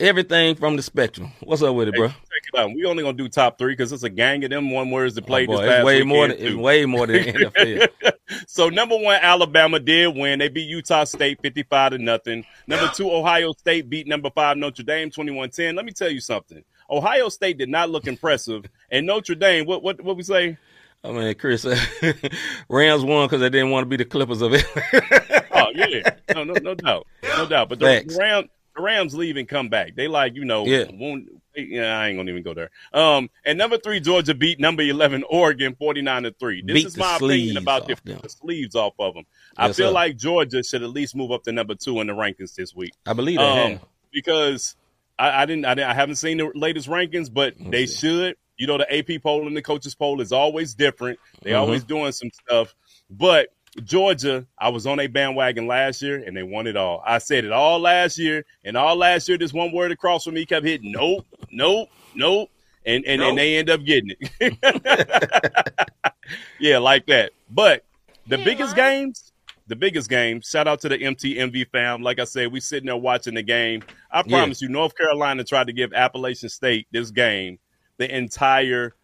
everything 0.00 0.54
from 0.56 0.76
the 0.76 0.82
spectrum. 0.82 1.30
What's 1.42 1.62
up 1.62 1.74
with 1.74 1.88
it, 1.88 1.94
Hey, 1.94 1.98
bro? 1.98 2.08
check 2.08 2.16
it 2.52 2.58
out. 2.58 2.74
We 2.74 2.84
only 2.86 3.02
gonna 3.02 3.16
do 3.16 3.28
top 3.28 3.58
three 3.58 3.72
because 3.72 3.92
it's 3.92 4.02
a 4.02 4.10
gang 4.10 4.42
of 4.44 4.50
them 4.50 4.70
one 4.70 4.90
words 4.90 5.14
to 5.16 5.22
play 5.22 5.44
Oh, 5.44 5.46
boy, 5.46 5.62
this 5.62 5.70
past 5.70 5.84
way 5.84 6.02
more. 6.02 6.28
Than, 6.28 6.36
it's 6.38 6.56
way 6.56 6.86
more 6.86 7.06
than 7.06 7.22
the 7.24 7.32
NFL. 7.32 7.88
So 8.46 8.70
number 8.70 8.96
one, 8.96 9.18
Alabama 9.20 9.78
did 9.78 10.16
win. 10.16 10.38
They 10.38 10.48
beat 10.48 10.66
Utah 10.68 11.04
State 11.04 11.38
55 11.42 11.92
to 11.92 11.98
nothing. 11.98 12.46
Number 12.66 12.90
two, 12.94 13.10
Ohio 13.12 13.52
State 13.52 13.90
beat 13.90 14.06
number 14.06 14.30
five, 14.30 14.56
Notre 14.56 14.82
Dame 14.82 15.10
21-10. 15.10 15.76
Let 15.76 15.84
me 15.84 15.92
tell 15.92 16.08
you 16.08 16.20
something. 16.20 16.64
Ohio 16.88 17.28
State 17.28 17.58
did 17.58 17.68
not 17.68 17.90
look 17.90 18.06
impressive. 18.06 18.64
And 18.90 19.06
Notre 19.06 19.34
Dame, 19.34 19.66
what 19.66 19.82
what 19.82 20.00
what 20.02 20.16
we 20.16 20.22
say? 20.22 20.56
I 21.04 21.10
mean, 21.10 21.34
Chris, 21.34 21.64
Rams 22.68 23.02
won 23.04 23.26
because 23.26 23.40
they 23.40 23.50
didn't 23.50 23.70
want 23.70 23.82
to 23.84 23.88
be 23.88 23.96
the 23.96 24.04
Clippers 24.04 24.42
of 24.42 24.54
it. 24.54 24.64
Oh, 25.54 25.68
yeah. 25.74 26.02
No, 26.34 26.44
no, 26.44 26.54
no 26.56 26.74
doubt. 26.74 27.06
No 27.36 27.46
doubt. 27.46 27.68
But 27.68 27.78
the, 27.78 28.02
the 28.06 28.16
Rams 28.18 28.48
the 28.74 28.82
Rams 28.82 29.14
leave 29.14 29.36
and 29.36 29.46
come 29.46 29.68
back. 29.68 29.94
They 29.94 30.08
like, 30.08 30.34
you 30.34 30.44
know, 30.46 30.64
Yeah. 30.64 30.84
won't, 30.90 31.28
yeah, 31.54 31.98
I 31.98 32.08
ain't 32.08 32.16
gonna 32.18 32.30
even 32.30 32.42
go 32.42 32.54
there. 32.54 32.70
Um, 32.94 33.28
and 33.44 33.58
number 33.58 33.76
three, 33.76 34.00
Georgia 34.00 34.34
beat 34.34 34.58
number 34.58 34.82
eleven, 34.82 35.24
Oregon, 35.28 35.74
forty 35.78 36.00
nine 36.00 36.22
to 36.22 36.32
three. 36.32 36.62
This 36.62 36.74
Beat 36.74 36.86
is 36.86 36.96
my 36.96 37.16
opinion 37.16 37.58
about 37.58 37.86
the, 37.86 37.96
the 38.22 38.28
sleeves 38.30 38.74
off 38.74 38.94
of 38.98 39.12
them. 39.14 39.24
I 39.58 39.66
Yes, 39.66 39.76
feel 39.76 39.88
sir. 39.88 39.92
like 39.92 40.16
Georgia 40.16 40.62
should 40.64 40.82
at 40.82 40.88
least 40.88 41.14
move 41.14 41.30
up 41.32 41.42
to 41.44 41.52
number 41.52 41.74
two 41.74 42.00
in 42.00 42.06
the 42.06 42.14
rankings 42.14 42.54
this 42.54 42.74
week. 42.74 42.94
I 43.06 43.12
believe 43.12 43.38
they 43.38 43.44
Um, 43.44 43.72
have. 43.72 43.80
because 44.10 44.74
I, 45.18 45.42
I 45.42 45.46
didn't, 45.46 45.66
I 45.66 45.74
didn't, 45.74 45.90
I 45.90 45.94
haven't 45.94 46.16
seen 46.16 46.38
the 46.38 46.50
latest 46.54 46.88
rankings, 46.88 47.30
but 47.32 47.54
they 47.58 47.84
see. 47.84 47.98
should. 48.08 48.36
You 48.58 48.66
know, 48.66 48.78
the 48.78 48.92
AP 48.96 49.22
poll 49.22 49.46
and 49.46 49.56
the 49.56 49.62
coaches 49.62 49.94
poll 49.94 50.20
is 50.20 50.32
always 50.32 50.74
different. 50.74 51.18
They 51.42 51.50
Mhm. 51.52 51.58
always 51.58 51.84
doing 51.84 52.12
some 52.12 52.30
stuff, 52.30 52.74
but 53.10 53.48
Georgia, 53.84 54.46
I 54.58 54.68
was 54.68 54.86
on 54.86 55.00
a 55.00 55.06
bandwagon 55.06 55.66
last 55.66 56.02
year 56.02 56.22
and 56.26 56.36
they 56.36 56.42
won 56.42 56.66
it 56.66 56.76
all. 56.76 57.02
I 57.06 57.16
said 57.18 57.44
it 57.46 57.52
all 57.52 57.78
last 57.80 58.18
year, 58.18 58.44
and 58.64 58.76
all 58.76 58.94
last 58.96 59.28
year, 59.28 59.38
this 59.38 59.52
one 59.54 59.72
word 59.72 59.90
across 59.92 60.24
from 60.24 60.34
me 60.34 60.44
kept 60.44 60.66
hitting 60.66 60.92
nope, 60.92 61.26
nope, 61.50 61.88
nope, 62.14 62.50
and 62.84 63.02
and, 63.06 63.22
and 63.22 63.38
they 63.38 63.56
end 63.56 63.70
up 63.70 63.82
getting 63.84 64.10
it. 64.20 64.58
yeah, 66.58 66.78
like 66.78 67.06
that. 67.06 67.32
But 67.50 67.84
the 68.26 68.38
biggest 68.38 68.76
games, 68.76 69.32
the 69.68 69.76
biggest 69.76 70.08
game, 70.10 70.40
Shout 70.42 70.68
out 70.68 70.80
to 70.82 70.88
the 70.90 70.98
MTMV 70.98 71.70
fam. 71.70 72.02
Like 72.02 72.18
I 72.18 72.24
said, 72.24 72.52
we 72.52 72.60
sitting 72.60 72.86
there 72.86 72.96
watching 72.96 73.34
the 73.34 73.42
game. 73.42 73.82
I 74.10 74.18
Yeah. 74.18 74.22
promise 74.36 74.60
you, 74.60 74.68
North 74.68 74.94
Carolina 74.96 75.44
tried 75.44 75.68
to 75.68 75.72
give 75.72 75.92
Appalachian 75.94 76.50
State 76.50 76.86
this 76.92 77.10
game 77.10 77.58
the 78.02 78.16
entire. 78.16 78.94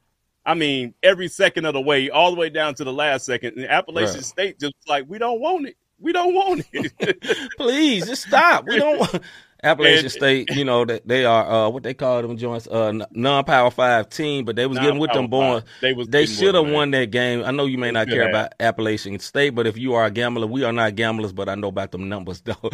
I 0.45 0.55
mean, 0.55 0.95
every 1.03 1.29
second 1.29 1.67
of 1.67 1.75
the 1.75 1.81
way, 1.81 2.11
all 2.11 2.31
the 2.31 2.37
way 2.41 2.49
down 2.51 2.75
to 2.77 2.85
the 2.85 2.93
last 2.93 3.27
second. 3.27 3.57
And 3.59 3.67
Appalachian 3.67 4.15
Right. 4.15 4.25
State 4.25 4.59
just 4.59 4.75
like, 4.89 5.05
we 5.09 5.19
don't 5.19 5.41
want 5.41 5.69
it. 5.69 5.77
We 6.01 6.13
don't 6.13 6.33
want 6.35 6.65
it. 6.73 7.51
Please 7.59 8.07
just 8.07 8.27
stop. 8.27 8.65
We 8.67 8.79
don't 8.79 8.99
want 8.99 9.21
Appalachian 9.63 10.05
And- 10.05 10.13
State. 10.13 10.51
You 10.55 10.65
know 10.65 10.85
that 10.87 11.07
they 11.07 11.25
are 11.27 11.67
uh, 11.67 11.69
what 11.69 11.83
they 11.83 11.93
call 11.93 12.23
them 12.23 12.37
joints, 12.39 12.67
uh, 12.69 12.93
non-power 13.11 13.71
five 13.73 14.09
team, 14.09 14.45
but 14.47 14.55
they 14.57 14.67
was 14.67 14.79
getting 14.79 14.99
with 15.01 15.13
them 15.13 15.27
boys. 15.27 15.65
They 15.83 15.93
was 15.93 16.09
They 16.09 16.25
should 16.27 16.55
have 16.55 16.71
won 16.71 16.93
that 16.93 17.11
game. 17.11 17.43
I 17.45 17.51
know 17.51 17.67
you 17.67 17.77
may 17.77 17.91
not 17.91 18.07
care 18.09 18.23
have. 18.23 18.31
about 18.31 18.55
Appalachian 18.61 19.19
State, 19.19 19.51
but 19.51 19.67
if 19.67 19.77
you 19.77 19.95
are 19.95 20.05
a 20.07 20.11
gambler, 20.11 20.47
we 20.47 20.63
are 20.65 20.73
not 20.73 20.95
gamblers. 20.95 21.33
But 21.33 21.49
I 21.51 21.57
know 21.57 21.69
about 21.69 21.91
them 21.93 22.09
numbers 22.09 22.41
though. 22.41 22.55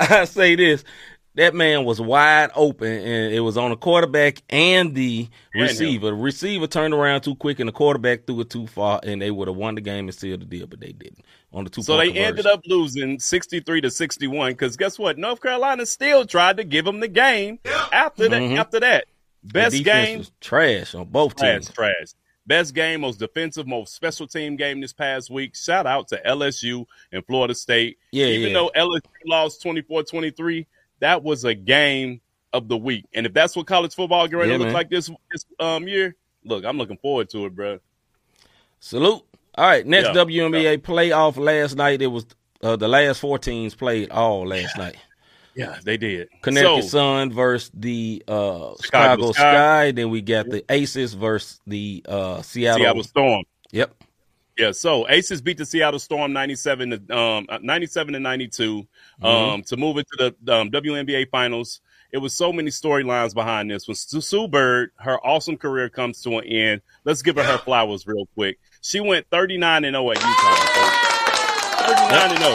I 0.00 0.24
say 0.26 0.54
this. 0.56 0.84
That 1.36 1.52
man 1.54 1.84
was 1.84 2.00
wide 2.00 2.50
open, 2.54 2.86
and 2.86 3.34
it 3.34 3.40
was 3.40 3.56
on 3.56 3.70
the 3.70 3.76
quarterback 3.76 4.40
and 4.50 4.94
the 4.94 5.28
And 5.52 5.62
him. 5.62 5.68
receiver. 5.68 6.06
The 6.06 6.14
receiver 6.14 6.66
turned 6.68 6.94
around 6.94 7.22
too 7.22 7.34
quick, 7.34 7.58
and 7.58 7.66
the 7.68 7.72
quarterback 7.72 8.24
threw 8.26 8.40
it 8.40 8.50
too 8.50 8.68
far, 8.68 9.00
and 9.02 9.20
they 9.20 9.32
would 9.32 9.48
have 9.48 9.56
won 9.56 9.74
the 9.74 9.80
game 9.80 10.06
and 10.06 10.14
sealed 10.14 10.42
the 10.42 10.44
deal, 10.46 10.68
but 10.68 10.78
they 10.78 10.92
didn't 10.92 11.24
on 11.52 11.64
the 11.64 11.70
two. 11.70 11.82
So 11.82 11.96
they 11.96 12.12
ended 12.12 12.46
up 12.46 12.60
losing 12.66 13.18
63 13.18 13.80
to 13.80 13.90
61 13.90 14.52
because 14.52 14.76
guess 14.76 14.96
what? 14.96 15.18
North 15.18 15.40
Carolina 15.42 15.86
still 15.86 16.24
tried 16.24 16.56
to 16.58 16.64
give 16.64 16.84
them 16.84 17.00
the 17.00 17.08
game 17.08 17.58
after 17.92 18.28
that. 18.28 18.40
Mhm. 18.40 18.56
After 18.56 18.78
that, 18.80 19.06
best 19.42 19.82
game, 19.82 20.18
was 20.18 20.30
trash 20.40 20.94
on 20.94 21.06
both 21.06 21.34
trash, 21.36 21.64
teams. 21.64 21.72
trash. 21.72 22.06
best 22.46 22.74
game, 22.74 23.00
most 23.00 23.18
defensive, 23.18 23.66
most 23.66 23.94
special 23.94 24.26
team 24.28 24.54
game 24.54 24.80
this 24.80 24.92
past 24.92 25.30
week. 25.30 25.56
Shout 25.56 25.86
out 25.86 26.06
to 26.08 26.20
LSU 26.24 26.84
and 27.10 27.26
Florida 27.26 27.54
State. 27.56 27.98
Yeah, 28.12 28.26
Even 28.26 28.48
yeah. 28.50 28.54
though 28.54 28.70
LSU 28.76 29.00
lost 29.26 29.62
24-23, 29.62 30.66
that 31.04 31.22
was 31.22 31.44
a 31.44 31.54
game 31.54 32.22
of 32.54 32.66
the 32.66 32.78
week. 32.78 33.04
And 33.12 33.26
if 33.26 33.34
that's 33.34 33.54
what 33.54 33.66
college 33.66 33.94
football 33.94 34.26
going 34.26 34.48
Yeah, 34.48 34.54
to 34.54 34.58
look 34.58 34.68
man. 34.68 34.74
like 34.74 34.88
this 34.88 35.10
this 35.30 35.44
um 35.60 35.86
year, 35.86 36.16
look, 36.44 36.64
I'm 36.64 36.78
looking 36.78 36.96
forward 36.96 37.28
to 37.30 37.44
it, 37.44 37.54
bro. 37.54 37.78
Salute. 38.80 39.22
All 39.56 39.66
right, 39.66 39.86
next 39.86 40.08
Yeah. 40.08 40.14
WNBA 40.24 40.78
playoff 40.78 41.36
last 41.36 41.76
night. 41.76 42.00
It 42.00 42.06
was 42.06 42.24
uh, 42.62 42.76
the 42.76 42.88
last 42.88 43.20
four 43.20 43.38
teams 43.38 43.74
played 43.74 44.10
all 44.10 44.46
last 44.46 44.78
night. 44.78 44.96
Yeah, 45.54 45.76
they 45.84 45.98
did. 45.98 46.28
Connecticut 46.40 46.84
So, 46.84 46.88
Sun 46.88 47.32
versus 47.32 47.70
the 47.74 48.24
uh, 48.26 48.72
Chicago 48.80 48.82
Chicago 48.82 49.32
Sky. 49.32 49.40
Sky. 49.42 49.90
Then 49.92 50.08
we 50.10 50.22
got 50.22 50.48
the 50.48 50.64
Aces 50.70 51.12
versus 51.12 51.60
the 51.66 52.02
uh, 52.08 52.40
Seattle. 52.42 52.80
Seattle 52.80 53.04
Storm. 53.04 53.44
Yep. 53.72 53.94
Yeah, 54.56 54.70
so 54.70 55.08
Aces 55.08 55.42
beat 55.42 55.58
the 55.58 55.66
Seattle 55.66 55.98
Storm 55.98 56.32
97 56.32 56.90
to 57.08 57.16
um 57.16 57.46
97 57.62 58.14
to 58.14 58.20
92 58.20 58.86
Mm-hmm. 59.22 59.24
um 59.26 59.62
to 59.64 59.76
move 59.76 59.96
into 59.98 60.32
the 60.46 60.54
um, 60.54 60.70
WNBA 60.70 61.28
finals. 61.30 61.80
It 62.12 62.18
was 62.18 62.32
so 62.34 62.52
many 62.52 62.70
storylines 62.70 63.34
behind 63.34 63.70
this. 63.70 63.88
When 63.88 63.96
Sue, 63.96 64.46
Bird, 64.46 64.90
her 64.96 65.18
awesome 65.26 65.56
career 65.56 65.88
comes 65.88 66.22
to 66.22 66.38
an 66.38 66.44
end. 66.44 66.82
Let's 67.04 67.22
give 67.22 67.34
her 67.36 67.42
her 67.42 67.58
flowers 67.58 68.06
real 68.06 68.26
quick. 68.34 68.58
She 68.80 69.00
went 69.00 69.26
39 69.30 69.84
and 69.84 69.94
0 69.94 70.10
at 70.12 70.18
UConn. 70.18 71.14
39 71.86 72.30
and 72.30 72.38
0. 72.38 72.54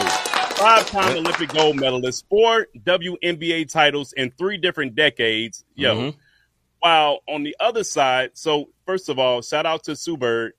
Five-time 0.60 1.16
Olympic 1.16 1.48
gold 1.50 1.76
medalist, 1.76 2.26
four 2.28 2.66
WNBA 2.78 3.70
titles 3.70 4.12
in 4.14 4.30
three 4.32 4.56
different 4.58 4.94
decades. 4.94 5.64
Yo, 5.74 5.94
Mhm. 5.96 6.14
while 6.80 7.20
on 7.28 7.42
the 7.44 7.56
other 7.60 7.84
side, 7.84 8.30
so 8.34 8.68
first 8.86 9.08
of 9.08 9.18
all, 9.18 9.40
shout 9.42 9.64
out 9.66 9.84
to 9.84 9.96
Sue 9.96 10.16
Bird. 10.18 10.52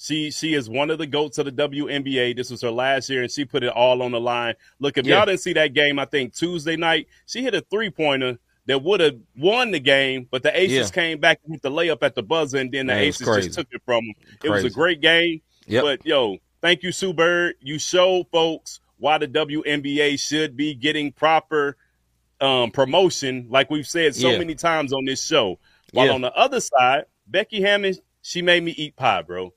She 0.00 0.30
she 0.30 0.54
is 0.54 0.70
one 0.70 0.90
of 0.90 0.98
the 0.98 1.08
goats 1.08 1.38
of 1.38 1.46
the 1.46 1.50
WNBA. 1.52 2.36
This 2.36 2.50
was 2.50 2.62
her 2.62 2.70
last 2.70 3.10
year, 3.10 3.22
and 3.22 3.30
she 3.30 3.44
put 3.44 3.64
it 3.64 3.70
all 3.72 4.00
on 4.00 4.12
the 4.12 4.20
line. 4.20 4.54
Look, 4.78 4.96
if 4.96 5.04
Yeah. 5.04 5.16
y'all 5.16 5.26
didn't 5.26 5.40
see 5.40 5.54
that 5.54 5.74
game, 5.74 5.98
I 5.98 6.04
think 6.04 6.34
Tuesday 6.34 6.76
night 6.76 7.08
she 7.26 7.42
hit 7.42 7.52
a 7.54 7.62
three 7.62 7.90
pointer 7.90 8.38
that 8.66 8.80
would 8.84 9.00
have 9.00 9.16
won 9.36 9.72
the 9.72 9.80
game, 9.80 10.28
but 10.30 10.44
the 10.44 10.56
Aces 10.56 10.88
Yeah. 10.90 10.94
came 10.94 11.18
back 11.18 11.40
with 11.48 11.62
the 11.62 11.70
layup 11.70 12.02
at 12.02 12.14
the 12.14 12.22
buzzer, 12.22 12.58
and 12.58 12.70
then 12.70 12.86
the 12.86 12.92
Man, 12.94 13.02
Aces 13.02 13.26
just 13.26 13.54
took 13.54 13.66
it 13.72 13.82
from 13.84 14.06
them. 14.06 14.14
It 14.44 14.50
was 14.50 14.64
a 14.64 14.70
great 14.70 15.00
game. 15.00 15.40
Yep. 15.66 15.82
But 15.82 16.06
yo, 16.06 16.36
thank 16.62 16.84
you, 16.84 16.92
Sue 16.92 17.12
Bird. 17.12 17.56
You 17.60 17.80
showed 17.80 18.28
folks 18.30 18.78
why 18.98 19.18
the 19.18 19.26
WNBA 19.26 20.16
should 20.16 20.56
be 20.56 20.74
getting 20.76 21.10
proper 21.10 21.76
um, 22.40 22.70
promotion, 22.70 23.48
like 23.50 23.68
we've 23.68 23.88
said 23.88 24.14
so 24.14 24.30
Yeah. 24.30 24.38
many 24.38 24.54
times 24.54 24.92
on 24.92 25.04
this 25.04 25.26
show. 25.26 25.58
While 25.92 26.12
on 26.12 26.20
the 26.20 26.32
other 26.34 26.60
side, 26.60 27.06
Becky 27.26 27.60
Hammon, 27.60 27.94
she 28.22 28.42
made 28.42 28.62
me 28.62 28.70
eat 28.76 28.94
pie, 28.94 29.22
bro. 29.22 29.52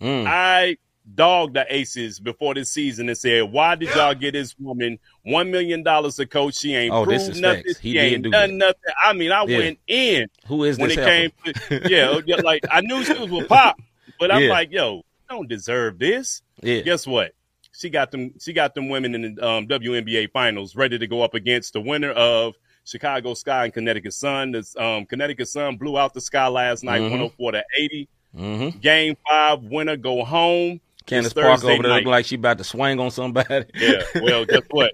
Mm. 0.00 0.26
I 0.26 0.76
dogged 1.14 1.54
the 1.54 1.64
Aces 1.74 2.18
before 2.18 2.54
this 2.54 2.68
season 2.70 3.08
and 3.08 3.16
said, 3.16 3.44
"Why 3.52 3.74
did 3.76 3.88
y'all 3.94 4.14
get 4.14 4.32
this 4.32 4.54
woman 4.58 4.98
one 5.22 5.50
million 5.50 5.82
dollars 5.82 6.16
to 6.16 6.26
coach? 6.26 6.56
She 6.56 6.74
ain't 6.74 6.92
Oh, 6.92 7.04
this 7.06 7.24
proved 7.24 7.36
is 7.36 7.40
nothing. 7.42 7.62
facts. 7.64 7.78
He 7.78 7.92
she 7.92 7.98
ain't 7.98 8.22
do 8.24 8.30
done 8.30 8.58
nothing." 8.58 8.74
I 9.04 9.12
mean, 9.12 9.32
I 9.32 9.44
Yeah. 9.44 9.58
went 9.58 9.78
in 9.86 10.26
Who 10.46 10.64
is 10.64 10.78
when 10.78 10.88
this? 10.88 10.98
it 10.98 11.02
helper? 11.02 11.52
came. 11.70 11.80
To, 11.82 11.88
yeah, 11.90 12.20
yeah, 12.26 12.36
like 12.42 12.64
I 12.70 12.80
knew 12.80 13.04
she 13.04 13.14
was 13.14 13.30
with 13.30 13.48
Pop, 13.48 13.76
but 14.18 14.30
I'm 14.32 14.42
Yeah. 14.42 14.50
like, 14.50 14.72
"Yo, 14.72 15.02
I 15.30 15.34
don't 15.34 15.48
deserve 15.48 15.98
this." 15.98 16.42
yeah. 16.62 16.80
Guess 16.80 17.06
what? 17.06 17.32
She 17.72 17.88
got 17.90 18.10
them. 18.10 18.32
She 18.40 18.52
got 18.52 18.74
them 18.74 18.88
women 18.88 19.14
in 19.14 19.34
the 19.36 19.46
um, 19.46 19.66
WNBA 19.68 20.30
finals, 20.32 20.74
ready 20.74 20.98
to 20.98 21.06
go 21.06 21.22
up 21.22 21.34
against 21.34 21.74
the 21.74 21.80
winner 21.80 22.10
of 22.12 22.54
Chicago 22.84 23.34
Sky 23.34 23.64
and 23.64 23.72
Connecticut 23.74 24.14
Sun. 24.14 24.52
The 24.52 24.66
um, 24.82 25.04
Connecticut 25.06 25.46
Sun 25.48 25.76
blew 25.76 25.98
out 25.98 26.14
the 26.14 26.20
Sky 26.20 26.48
last 26.48 26.82
night, 26.84 27.02
Mhm. 27.02 27.10
104 27.10 27.52
to 27.52 27.64
80. 27.78 28.08
Mm-hmm. 28.36 28.78
Game 28.80 29.16
five, 29.28 29.62
winner 29.62 29.96
go 29.96 30.24
home. 30.24 30.80
Candace 31.06 31.32
Parker 31.32 31.52
over 31.52 31.66
there 31.66 31.76
night. 31.82 31.88
looking 31.96 32.08
like 32.10 32.26
she 32.26 32.34
about 32.34 32.58
to 32.58 32.64
swing 32.64 32.98
on 33.00 33.10
somebody. 33.10 33.64
Yeah. 33.74 34.02
Well, 34.16 34.44
guess 34.44 34.62
what? 34.70 34.92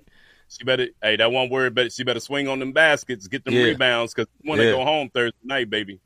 She 0.48 0.64
better. 0.64 0.88
Hey, 1.02 1.16
that 1.16 1.32
one 1.32 1.48
word. 1.48 1.74
Better. 1.74 1.88
She 1.90 2.04
better 2.04 2.20
swing 2.20 2.46
on 2.48 2.58
them 2.58 2.72
baskets, 2.72 3.26
get 3.28 3.44
them 3.44 3.54
Yeah. 3.54 3.62
rebounds, 3.64 4.12
because 4.12 4.30
want 4.44 4.60
to 4.60 4.66
Yeah. 4.66 4.72
go 4.72 4.84
home 4.84 5.08
Thursday 5.12 5.36
night, 5.42 5.70
baby. 5.70 5.98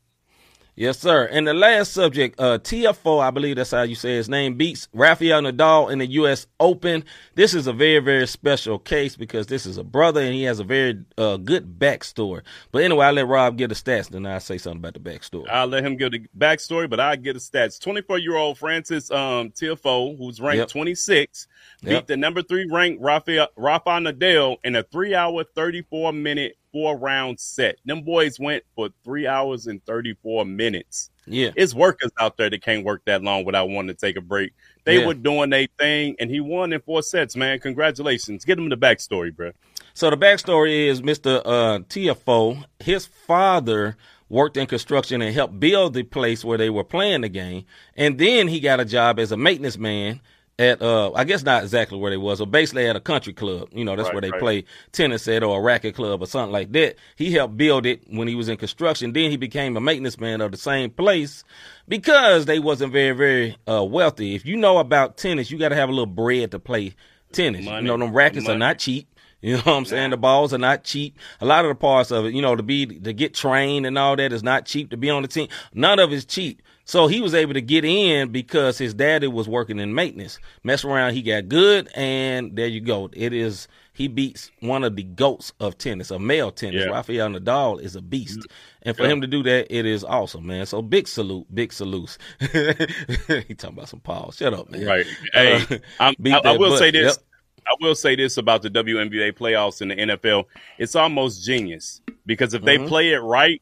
Yes, 0.79 0.99
sir. 0.99 1.25
And 1.33 1.47
the 1.49 1.55
last 1.55 1.95
subject, 1.95 2.39
uh, 2.39 2.59
Tiafoe, 2.59 3.23
I 3.23 3.31
believe 3.31 3.57
that's 3.57 3.71
how 3.71 3.81
you 3.81 3.95
say 3.95 4.17
his 4.17 4.29
name, 4.29 4.57
beats 4.57 4.89
Rafael 4.93 5.41
Nadal 5.41 5.91
in 5.91 6.01
the 6.01 6.07
U.S. 6.09 6.47
Open. 6.61 7.03
This 7.35 7.55
is 7.55 7.67
a 7.67 7.73
very, 7.73 7.99
very 8.01 8.27
special 8.27 8.79
case 8.79 9.17
because 9.17 9.47
this 9.47 9.65
is 9.65 9.79
a 9.79 9.83
brother 9.85 10.21
and 10.21 10.35
he 10.35 10.43
has 10.43 10.61
a 10.61 10.65
very 10.65 11.03
uh, 11.17 11.39
good 11.39 11.79
backstory. 11.79 12.43
But 12.73 12.83
anyway, 12.83 13.07
I'll 13.07 13.15
let 13.15 13.27
Rob 13.27 13.57
get 13.57 13.69
the 13.69 13.75
stats, 13.75 14.11
then 14.11 14.27
I'll 14.27 14.39
say 14.39 14.59
something 14.59 14.81
about 14.81 14.93
the 14.93 15.01
backstory. 15.01 15.49
I'll 15.51 15.67
let 15.67 15.83
him 15.83 15.97
give 15.97 16.13
the 16.13 16.27
backstory, 16.37 16.91
but 16.91 17.01
I 17.01 17.17
get 17.17 17.33
the 17.33 17.41
stats. 17.41 17.81
24 17.81 18.19
year 18.19 18.37
old 18.37 18.59
Francis 18.59 19.11
um, 19.11 19.53
Tiafoe, 19.53 20.19
who's 20.19 20.43
ranked 20.43 20.59
Yep. 20.59 20.69
26, 20.69 21.49
beat 21.85 21.91
Yep. 21.91 22.07
the 22.07 22.19
number 22.19 22.43
three 22.43 22.69
ranked 22.71 23.01
Rafael 23.03 23.49
Rafa 23.57 23.91
Nadal 23.93 24.59
in 24.63 24.77
a 24.77 24.83
three 24.83 25.15
hour, 25.15 25.43
34 25.43 26.13
minute, 26.13 26.59
four 26.77 26.99
round 26.99 27.41
set. 27.41 27.79
Them 27.87 28.03
boys 28.03 28.39
went 28.39 28.63
for 28.75 28.91
three 29.03 29.27
hours 29.27 29.67
and 29.67 29.83
34 29.87 30.45
minutes. 30.45 31.09
Yeah. 31.27 31.49
It's 31.57 31.73
workers 31.73 32.11
out 32.21 32.37
there 32.37 32.51
that 32.51 32.63
can't 32.63 32.85
work 32.85 33.01
that 33.07 33.23
long 33.23 33.47
without 33.47 33.71
wanting 33.71 33.89
to 33.89 33.95
take 33.95 34.19
a 34.19 34.21
break. 34.21 34.53
They 34.85 34.99
Yeah. 35.01 35.07
were 35.07 35.15
doing 35.15 35.49
their 35.49 35.69
thing, 35.79 36.17
and 36.21 36.31
he 36.31 36.41
won 36.41 36.75
in 36.75 36.83
four 36.83 37.03
sets, 37.03 37.35
man. 37.35 37.61
Congratulations. 37.61 38.45
Get 38.45 38.59
him 38.59 38.69
the 38.69 38.77
backstory, 38.77 39.35
bro. 39.35 39.53
So 39.95 40.11
the 40.11 40.19
backstory 40.19 40.87
is 40.87 41.01
Mr. 41.01 41.41
Uh, 41.47 41.79
Tiafoe, 41.89 42.63
his 42.79 43.07
father 43.07 43.97
worked 44.29 44.59
in 44.59 44.67
construction 44.67 45.23
and 45.23 45.35
helped 45.35 45.59
build 45.59 45.95
the 45.95 46.03
place 46.03 46.45
where 46.45 46.59
they 46.59 46.69
were 46.69 46.85
playing 46.85 47.23
the 47.23 47.31
game. 47.31 47.65
And 47.97 48.19
then 48.19 48.49
he 48.49 48.61
got 48.61 48.81
a 48.81 48.85
job 48.85 49.19
as 49.19 49.33
a 49.33 49.37
maintenance 49.39 49.79
man 49.79 50.21
at, 50.59 50.81
uh, 50.81 51.13
I 51.13 51.25
guess 51.25 51.43
not 51.43 51.63
exactly 51.63 51.99
where 51.99 52.11
they 52.11 52.17
was, 52.17 52.39
but 52.39 52.51
basically 52.51 52.87
at 52.87 52.97
a 52.97 53.01
country 53.01 53.33
club. 53.35 53.69
You 53.73 53.85
know, 53.85 53.95
that's 53.95 54.07
Right, 54.09 54.15
where 54.15 54.21
they 54.23 54.31
right. 54.31 54.41
play 54.41 54.65
tennis 54.93 55.29
at 55.29 55.43
or 55.43 55.59
a 55.59 55.63
racket 55.63 55.95
club 55.95 56.23
or 56.23 56.27
something 56.27 56.53
like 56.53 56.73
that. 56.73 56.97
He 57.17 57.33
helped 57.33 57.57
build 57.57 57.85
it 57.85 58.03
when 58.09 58.27
he 58.27 58.35
was 58.35 58.49
in 58.49 58.57
construction. 58.57 59.13
Then 59.13 59.31
he 59.31 59.37
became 59.37 59.77
a 59.77 59.81
maintenance 59.81 60.19
man 60.19 60.41
of 60.41 60.53
the 60.53 60.57
same 60.59 60.91
place 60.91 61.45
because 61.89 62.47
they 62.47 62.59
wasn't 62.59 62.93
very, 62.93 63.15
very 63.15 63.57
uh, 63.69 63.85
wealthy. 63.85 64.35
If 64.35 64.47
you 64.47 64.57
know 64.57 64.79
about 64.79 65.17
tennis, 65.19 65.51
you 65.51 65.59
got 65.59 65.69
to 65.71 65.77
have 65.77 65.89
a 65.89 65.93
little 65.93 66.07
bread 66.07 66.51
to 66.53 66.59
play 66.59 66.95
tennis. 67.33 67.65
Money. 67.65 67.83
You 67.83 67.97
know, 67.97 67.99
them 68.05 68.15
rackets 68.15 68.49
are 68.49 68.59
not 68.59 68.79
cheap. 68.79 69.09
You 69.43 69.53
know 69.53 69.63
what 69.63 69.75
I'm 69.75 69.85
saying? 69.85 70.11
The 70.11 70.17
balls 70.17 70.55
are 70.55 70.59
not 70.59 70.83
cheap. 70.83 71.19
A 71.43 71.47
lot 71.47 71.65
of 71.65 71.69
the 71.69 71.75
parts 71.77 72.11
of 72.11 72.25
it, 72.25 72.33
you 72.35 72.41
know, 72.41 72.57
to 72.57 72.63
be 72.65 72.87
to 72.87 73.13
get 73.13 73.35
trained 73.35 73.85
and 73.87 73.97
all 73.97 74.17
that 74.17 74.33
is 74.33 74.43
not 74.43 74.65
cheap. 74.65 74.91
To 74.91 74.97
be 74.97 75.11
on 75.11 75.23
the 75.23 75.29
team, 75.29 75.47
none 75.75 75.99
of 76.01 76.11
it's 76.11 76.25
cheap. 76.25 76.63
So 76.89 77.09
he 77.09 77.21
was 77.21 77.35
able 77.35 77.53
to 77.55 77.61
get 77.61 77.85
in 77.85 78.31
because 78.31 78.79
his 78.79 78.95
daddy 78.95 79.27
was 79.27 79.49
working 79.49 79.81
in 79.81 79.93
maintenance. 79.95 80.39
Mess 80.63 80.85
around, 80.85 81.15
he 81.15 81.21
got 81.23 81.49
good, 81.49 81.89
and 81.97 82.55
there 82.55 82.69
you 82.69 82.81
go. 82.81 83.11
It 83.13 83.33
is 83.33 83.67
he 83.93 84.07
beats 84.09 84.51
one 84.61 84.85
of 84.85 84.95
the 84.95 85.03
goats 85.03 85.53
of 85.59 85.77
tennis, 85.79 86.11
a 86.13 86.19
male 86.19 86.53
tennis. 86.53 86.85
Yeah. 86.85 86.91
Rafael 86.93 87.29
Nadal 87.31 87.81
is 87.81 87.97
a 87.97 88.01
beast, 88.03 88.47
and 88.83 88.97
for 88.97 89.03
Yeah. 89.05 89.09
him 89.11 89.21
to 89.23 89.27
do 89.27 89.43
that, 89.43 89.67
it 89.75 89.85
is 89.85 90.05
awesome, 90.05 90.47
man. 90.47 90.65
So 90.67 90.81
big 90.81 91.09
salute, 91.09 91.47
big 91.53 91.73
salute. 91.73 92.17
he 92.41 93.55
talking 93.55 93.77
about 93.77 93.89
some 93.89 94.01
Paul. 94.01 94.31
Shut 94.33 94.55
up, 94.55 94.71
man. 94.71 94.85
Right. 94.87 95.07
Hey, 95.33 95.55
Uh, 95.71 95.79
I, 96.01 96.15
I 96.45 96.57
will 96.57 96.71
butt. 96.71 96.79
say 96.79 96.91
this. 96.93 97.17
Yep. 97.17 97.25
I 97.69 97.75
will 97.81 97.95
say 97.97 98.15
this 98.15 98.37
about 98.37 98.63
the 98.63 98.71
WNBA 98.71 99.33
playoffs 99.33 99.81
and 99.81 99.91
the 99.91 99.97
NFL. 99.97 100.45
It's 100.79 100.95
almost 100.95 101.45
genius 101.45 102.01
because 102.25 102.55
if 102.55 102.63
they 102.63 102.79
Mhm. 102.79 102.87
play 102.87 103.13
it 103.13 103.19
right 103.19 103.61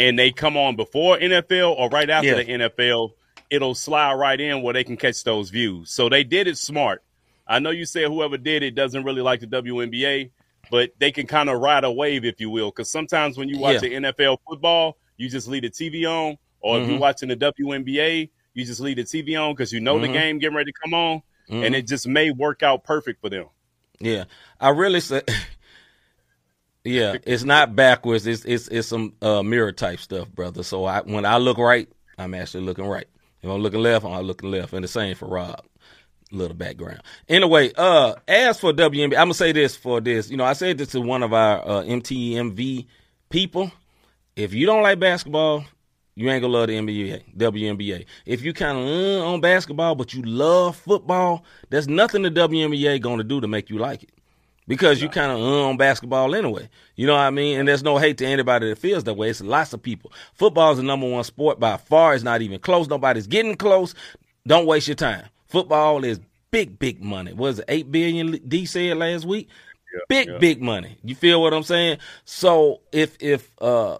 and 0.00 0.18
they 0.18 0.32
come 0.32 0.56
on 0.56 0.76
before 0.76 1.18
NFL 1.18 1.72
or 1.76 1.88
right 1.90 2.08
after 2.08 2.28
Yeah. 2.28 2.34
the 2.36 2.44
NFL, 2.64 3.10
it'll 3.50 3.74
slide 3.74 4.14
right 4.14 4.40
in 4.40 4.62
where 4.62 4.72
they 4.72 4.82
can 4.82 4.96
catch 4.96 5.22
those 5.24 5.50
views. 5.50 5.90
So 5.90 6.08
they 6.08 6.24
did 6.24 6.46
it 6.46 6.56
smart. 6.56 7.02
I 7.46 7.58
know 7.58 7.70
you 7.70 7.84
said 7.84 8.06
whoever 8.06 8.38
did 8.38 8.62
it 8.62 8.74
doesn't 8.74 9.04
really 9.04 9.20
like 9.20 9.40
the 9.40 9.46
WNBA, 9.46 10.30
but 10.70 10.92
they 10.98 11.12
can 11.12 11.26
kind 11.26 11.50
of 11.50 11.60
ride 11.60 11.84
a 11.84 11.90
wave, 11.92 12.24
if 12.24 12.40
you 12.40 12.48
will. 12.48 12.70
Because 12.70 12.90
sometimes 12.90 13.36
when 13.36 13.48
you 13.48 13.58
watch 13.58 13.74
Yeah. 13.82 13.88
the 13.88 13.94
NFL 13.96 14.38
football, 14.48 14.96
you 15.18 15.28
just 15.28 15.48
leave 15.48 15.62
the 15.62 15.70
TV 15.70 16.06
on, 16.06 16.38
or 16.60 16.78
if 16.78 16.86
Mhm. 16.86 16.90
you're 16.92 16.98
watching 16.98 17.28
the 17.28 17.36
WNBA, 17.36 18.30
you 18.54 18.64
just 18.64 18.80
leave 18.80 18.96
the 18.96 19.04
TV 19.04 19.36
on 19.36 19.52
because 19.52 19.72
you 19.72 19.80
know 19.80 19.98
the 19.98 20.06
Mhm. 20.08 20.12
game 20.14 20.38
getting 20.38 20.56
ready 20.56 20.72
to 20.72 20.78
come 20.82 20.94
on 20.94 21.22
Mhm. 21.50 21.66
and 21.66 21.74
it 21.74 21.86
just 21.86 22.06
may 22.06 22.30
work 22.30 22.62
out 22.62 22.84
perfect 22.84 23.20
for 23.20 23.28
them. 23.28 23.46
Yeah, 24.00 24.24
I 24.58 24.70
really 24.70 25.00
say, 25.00 25.20
yeah, 26.84 27.16
it's 27.24 27.44
not 27.44 27.76
backwards. 27.76 28.26
It's 28.26 28.44
it's 28.44 28.68
it's 28.68 28.88
some 28.88 29.14
uh, 29.20 29.42
mirror 29.42 29.72
type 29.72 30.00
stuff, 30.00 30.28
brother. 30.30 30.62
So 30.62 30.84
I 30.84 31.00
when 31.02 31.26
I 31.26 31.36
look 31.36 31.58
right, 31.58 31.88
I'm 32.18 32.34
actually 32.34 32.64
looking 32.64 32.86
right. 32.86 33.06
If 33.42 33.50
I'm 33.50 33.60
looking 33.60 33.80
left, 33.80 34.04
I'm 34.04 34.22
looking 34.22 34.50
left, 34.50 34.72
and 34.72 34.84
the 34.84 34.88
same 34.88 35.14
for 35.14 35.28
Rob. 35.28 35.62
Little 36.32 36.56
background. 36.56 37.02
Anyway, 37.28 37.72
uh, 37.76 38.14
as 38.28 38.60
for 38.60 38.72
WNBA, 38.72 39.04
I'm 39.04 39.10
gonna 39.10 39.34
say 39.34 39.52
this 39.52 39.76
for 39.76 40.00
this. 40.00 40.30
You 40.30 40.36
know, 40.36 40.44
I 40.44 40.52
said 40.52 40.78
this 40.78 40.88
to 40.92 41.00
one 41.00 41.22
of 41.22 41.32
our 41.32 41.60
uh, 41.60 41.82
MTMV 41.82 42.86
people. 43.30 43.72
If 44.36 44.54
you 44.54 44.64
don't 44.64 44.82
like 44.82 45.00
basketball, 45.00 45.64
you 46.14 46.30
ain't 46.30 46.40
gonna 46.40 46.52
love 46.52 46.68
the 46.68 46.78
NBA, 46.78 47.36
WNBA. 47.36 48.06
If 48.26 48.42
you 48.42 48.52
kind 48.54 48.78
of 48.78 48.86
uh, 48.86 49.26
on 49.26 49.40
basketball, 49.40 49.96
but 49.96 50.14
you 50.14 50.22
love 50.22 50.76
football, 50.76 51.44
there's 51.68 51.88
nothing 51.88 52.22
the 52.22 52.30
WNBA 52.30 53.00
gonna 53.02 53.24
do 53.24 53.40
to 53.40 53.48
make 53.48 53.68
you 53.68 53.78
like 53.78 54.04
it 54.04 54.12
because 54.70 55.02
you 55.02 55.08
kind 55.08 55.32
of 55.32 55.40
on 55.40 55.76
basketball 55.76 56.32
anyway. 56.32 56.68
You 56.94 57.08
know 57.08 57.14
what 57.14 57.22
I 57.22 57.30
mean? 57.30 57.58
And 57.58 57.66
there's 57.66 57.82
no 57.82 57.98
hate 57.98 58.18
to 58.18 58.24
anybody 58.24 58.68
that 58.68 58.78
feels 58.78 59.02
that 59.02 59.14
way. 59.14 59.28
It's 59.28 59.40
lots 59.40 59.72
of 59.72 59.82
people. 59.82 60.12
Football 60.34 60.70
is 60.70 60.76
the 60.76 60.84
number 60.84 61.10
one 61.10 61.24
sport 61.24 61.58
by 61.58 61.76
far. 61.76 62.14
It's 62.14 62.22
not 62.22 62.40
even 62.40 62.60
close. 62.60 62.86
Nobody's 62.86 63.26
getting 63.26 63.56
close. 63.56 63.96
Don't 64.46 64.66
waste 64.66 64.86
your 64.86 64.94
time. 64.94 65.24
Football 65.48 66.04
is 66.04 66.20
big, 66.52 66.78
big 66.78 67.02
money. 67.02 67.32
Was 67.32 67.58
it 67.58 67.64
eight 67.66 67.90
billion? 67.90 68.38
D 68.46 68.64
said 68.64 68.96
last 68.96 69.24
week. 69.24 69.48
big, 70.08 70.28
yeah. 70.28 70.38
big 70.38 70.62
money. 70.62 70.98
You 71.02 71.16
feel 71.16 71.42
what 71.42 71.52
I'm 71.52 71.64
saying? 71.64 71.98
So 72.24 72.80
if 72.92 73.20
if 73.20 73.50
uh, 73.60 73.94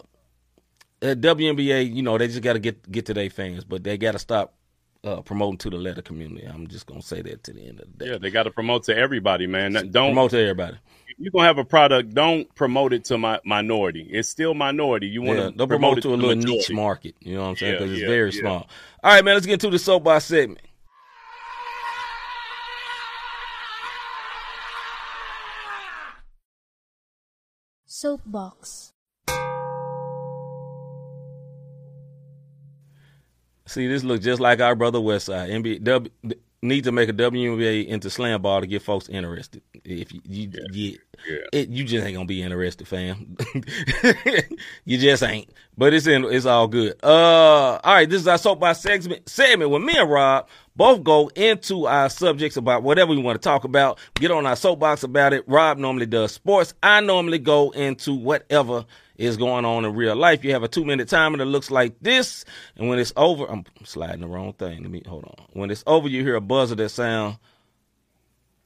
at 1.01 1.19
WNBA, 1.19 1.93
you 1.93 2.01
know, 2.01 2.17
they 2.17 2.27
just 2.27 2.41
got 2.41 2.53
to 2.53 2.59
get 2.59 2.89
get 2.89 3.07
to 3.07 3.13
their 3.13 3.29
fans, 3.29 3.65
but 3.65 3.83
they 3.83 3.97
got 3.97 4.13
to 4.13 4.19
stop 4.19 4.53
uh, 5.03 5.21
promoting 5.21 5.57
to 5.59 5.69
the 5.69 5.77
letter 5.77 6.01
community. 6.01 6.45
I'm 6.45 6.67
just 6.67 6.85
gonna 6.85 7.01
say 7.01 7.21
that 7.21 7.43
to 7.45 7.53
the 7.53 7.67
end 7.67 7.79
of 7.79 7.87
the 7.91 8.05
day. 8.05 8.11
Yeah, 8.11 8.17
they 8.17 8.29
got 8.29 8.43
to 8.43 8.51
promote 8.51 8.83
to 8.85 8.95
everybody, 8.95 9.47
man. 9.47 9.73
Don't 9.73 9.91
Promote 9.91 10.31
to 10.31 10.39
everybody. 10.39 10.77
you're 11.17 11.31
gonna 11.31 11.45
have 11.47 11.57
a 11.57 11.65
product. 11.65 12.13
Don't 12.13 12.53
promote 12.55 12.93
it 12.93 13.05
to 13.05 13.17
my 13.17 13.39
minority. 13.43 14.07
It's 14.11 14.29
still 14.29 14.53
minority. 14.53 15.07
You 15.07 15.21
want 15.23 15.39
Yeah, 15.39 15.45
to 15.49 15.51
they'll 15.51 15.67
promote 15.67 15.97
it 15.99 16.01
to 16.01 16.13
a 16.13 16.17
the 16.17 16.23
little 16.23 16.43
niche 16.43 16.71
market. 16.71 17.15
You 17.19 17.35
know 17.35 17.41
what 17.41 17.47
I'm 17.49 17.55
saying? 17.57 17.73
Yeah, 17.73 17.79
Because 17.79 17.91
it's 17.93 18.01
yeah, 18.01 18.07
very 18.07 18.31
yeah. 18.31 18.39
small. 18.41 18.69
All 19.03 19.13
right, 19.13 19.25
man. 19.25 19.33
Let's 19.35 19.45
get 19.47 19.53
into 19.53 19.69
the 19.69 19.79
soapbox 19.79 20.25
segment. 20.25 20.61
Soapbox. 27.85 28.90
See, 33.65 33.87
this 33.87 34.03
looks 34.03 34.23
just 34.23 34.41
like 34.41 34.59
our 34.59 34.75
brother 34.75 34.99
Westside. 34.99 35.49
NBA 35.49 35.83
w, 35.83 36.11
need 36.61 36.83
to 36.83 36.91
make 36.91 37.09
a 37.09 37.13
WNBA 37.13 37.87
into 37.87 38.09
slam 38.09 38.41
ball 38.41 38.61
to 38.61 38.67
get 38.67 38.81
folks 38.81 39.09
interested. 39.09 39.61
If 39.83 40.13
you 40.13 40.21
you, 40.25 40.51
you, 40.71 40.97
yeah. 41.27 41.37
It, 41.53 41.69
you 41.69 41.83
just 41.83 42.05
ain't 42.05 42.15
gonna 42.15 42.25
be 42.25 42.41
interested, 42.41 42.87
fam. 42.87 43.35
you 44.85 44.97
just 44.97 45.23
ain't. 45.23 45.49
But 45.77 45.93
it's 45.93 46.07
in. 46.07 46.25
It's 46.25 46.45
all 46.45 46.67
good. 46.67 46.99
Uh, 47.03 47.79
all 47.83 47.93
right. 47.93 48.09
This 48.09 48.21
is 48.21 48.27
our 48.27 48.37
soapbox 48.37 48.79
segment. 48.79 49.27
Segment 49.27 49.71
with 49.71 49.81
me 49.81 49.97
and 49.97 50.09
Rob 50.09 50.47
both 50.75 51.03
go 51.03 51.29
into 51.35 51.85
our 51.87 52.09
subjects 52.09 52.57
about 52.57 52.83
whatever 52.83 53.11
we 53.11 53.21
want 53.21 53.41
to 53.41 53.43
talk 53.43 53.63
about. 53.63 53.99
Get 54.15 54.31
on 54.31 54.45
our 54.45 54.55
soapbox 54.55 55.03
about 55.03 55.33
it. 55.33 55.47
Rob 55.47 55.77
normally 55.77 56.05
does 56.05 56.31
sports. 56.31 56.73
I 56.81 57.01
normally 57.01 57.39
go 57.39 57.71
into 57.71 58.13
whatever 58.13 58.85
is 59.17 59.37
going 59.37 59.65
on 59.65 59.85
in 59.85 59.95
real 59.95 60.15
life. 60.15 60.43
You 60.43 60.53
have 60.53 60.63
a 60.63 60.67
two 60.67 60.85
minute 60.85 61.07
timer 61.07 61.37
that 61.37 61.45
looks 61.45 61.71
like 61.71 61.95
this, 62.01 62.45
and 62.75 62.89
when 62.89 62.99
it's 62.99 63.13
over, 63.15 63.45
I'm 63.45 63.65
sliding 63.83 64.21
the 64.21 64.27
wrong 64.27 64.53
thing. 64.53 64.81
Let 64.81 64.91
me 64.91 65.03
hold 65.05 65.25
on. 65.25 65.45
When 65.53 65.71
it's 65.71 65.83
over, 65.87 66.07
you 66.07 66.23
hear 66.23 66.35
a 66.35 66.41
buzzer 66.41 66.75
that 66.75 66.89
sound 66.89 67.37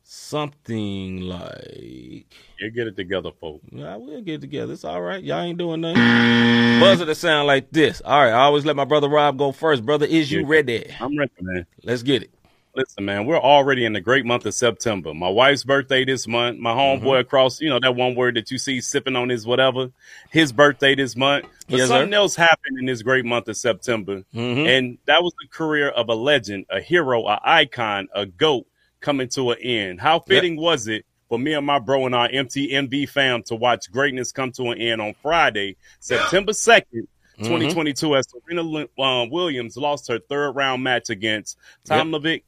something 0.06 1.22
like. 1.22 2.25
You 2.60 2.72
get 2.74 2.88
it 2.88 2.96
together, 2.96 3.32
folks. 3.42 3.66
Yeah, 3.72 3.98
we'll 3.98 4.22
get 4.22 4.42
together. 4.42 4.74
It's 4.74 4.86
all 4.86 5.02
right. 5.02 5.22
Y'all 5.22 5.42
ain't 5.42 5.58
doing 5.58 5.82
nothing. 5.82 6.80
Buzzer 6.80 7.06
that 7.06 7.16
sound 7.16 7.48
like 7.48 7.72
this. 7.72 8.02
All 8.06 8.24
right. 8.24 8.32
I 8.32 8.44
always 8.44 8.66
let 8.66 8.75
my 8.75 8.86
brother 8.86 9.10
Rob 9.10 9.38
go 9.38 9.52
first. 9.52 9.86
Brother, 9.86 10.06
is 10.06 10.32
you 10.32 10.46
ready? 10.46 10.90
I'm 11.00 11.18
ready, 11.18 11.32
man. 11.42 11.66
Let's 11.84 12.04
get 12.04 12.24
it. 12.24 12.32
Listen, 12.75 13.05
man, 13.05 13.25
we're 13.25 13.39
already 13.39 13.86
in 13.86 13.94
the 13.94 14.01
great 14.01 14.25
month 14.25 14.46
of 14.46 14.53
September. 14.53 15.13
My 15.13 15.29
wife's 15.29 15.63
birthday 15.63 16.03
this 16.03 16.27
month. 16.27 16.60
My 16.60 16.74
homeboy 16.74 17.22
across, 17.22 17.62
you 17.62 17.70
know, 17.70 17.79
that 17.79 17.96
one 17.96 18.15
word 18.15 18.36
that 18.36 18.51
you 18.51 18.58
see 18.58 18.82
sipping 18.82 19.15
on 19.15 19.29
his 19.29 19.48
whatever, 19.48 19.91
his 20.29 20.51
birthday 20.51 20.94
this 20.94 21.15
month. 21.15 21.46
But 21.70 21.79
Yes, 21.79 21.88
something 21.88 22.12
sir. 22.12 22.17
else 22.17 22.36
happened 22.36 22.77
in 22.77 22.86
this 22.86 23.01
great 23.01 23.24
month 23.24 23.48
of 23.48 23.55
September. 23.55 24.24
Mhm. 24.36 24.67
And 24.67 24.98
that 25.05 25.24
was 25.24 25.32
the 25.41 25.48
career 25.48 25.88
of 25.89 26.10
a 26.10 26.15
legend, 26.15 26.65
a 26.70 26.82
hero, 26.82 27.25
a 27.27 27.39
icon, 27.46 28.10
a 28.13 28.25
GOAT 28.25 28.65
coming 29.00 29.29
to 29.29 29.51
an 29.51 29.60
end. 29.62 30.01
How 30.01 30.20
fitting 30.20 30.58
was 30.58 30.89
it 30.89 31.05
for 31.29 31.39
me 31.39 31.53
and 31.53 31.65
my 31.65 31.79
bro 31.79 32.05
and 32.05 32.13
our 32.13 32.27
MTMV 32.27 33.05
fam 33.05 33.41
to 33.44 33.55
watch 33.55 33.89
greatness 33.89 34.34
come 34.34 34.51
to 34.51 34.72
an 34.72 34.79
end 34.82 35.01
on 35.01 35.13
Friday, 35.22 35.77
September 36.01 36.51
2nd, 36.51 37.08
2022, 37.38 38.15
as 38.17 38.25
Serena 38.29 38.86
uh, 39.00 39.25
Williams 39.29 39.77
lost 39.77 40.10
her 40.10 40.20
third 40.20 40.51
round 40.58 40.84
match 40.84 41.10
against 41.10 41.58
Tomljanovic. 41.88 42.44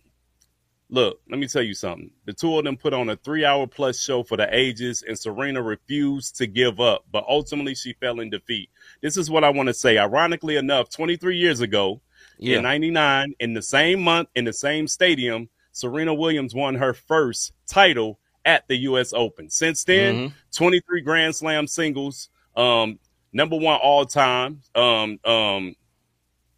Look, 0.90 1.20
let 1.30 1.38
me 1.38 1.48
tell 1.48 1.62
you 1.62 1.74
something. 1.74 2.12
The 2.26 2.34
two 2.34 2.58
of 2.58 2.64
them 2.64 2.78
put 2.78 2.94
on 2.94 3.10
a 3.10 3.18
three 3.18 3.44
hour 3.44 3.68
plus 3.68 4.00
show 4.00 4.24
for 4.24 4.38
the 4.38 4.48
ages, 4.56 5.04
and 5.06 5.20
Serena 5.20 5.62
refused 5.62 6.38
to 6.38 6.48
give 6.48 6.80
up, 6.80 7.06
but 7.12 7.26
ultimately 7.28 7.76
she 7.76 7.94
fell 7.94 8.22
in 8.22 8.30
defeat. 8.30 8.70
This 9.02 9.18
is 9.18 9.30
what 9.30 9.44
I 9.44 9.50
want 9.50 9.68
to 9.68 9.74
say. 9.74 9.98
Ironically 9.98 10.56
enough, 10.56 10.90
23 10.90 11.38
years 11.38 11.60
ago, 11.60 12.02
Yeah. 12.40 12.58
in 12.58 12.64
99, 12.64 13.34
in 13.40 13.54
the 13.54 13.62
same 13.62 14.02
month, 14.02 14.30
in 14.36 14.46
the 14.46 14.54
same 14.54 14.88
stadium, 14.88 15.50
Serena 15.74 16.14
Williams 16.14 16.56
won 16.56 16.76
her 16.76 16.94
first 16.94 17.52
title 17.68 18.20
at 18.46 18.66
the 18.70 18.78
U.S. 18.78 19.12
Open. 19.14 19.50
Since 19.50 19.84
then, 19.84 20.30
Mhm. 20.30 20.34
23 20.56 21.02
Grand 21.02 21.36
Slam 21.36 21.68
singles, 21.68 22.30
um, 22.56 22.98
number 23.34 23.58
one 23.58 23.78
all 23.82 24.06
time. 24.06 24.62
Um, 24.74 25.20
um, 25.26 25.76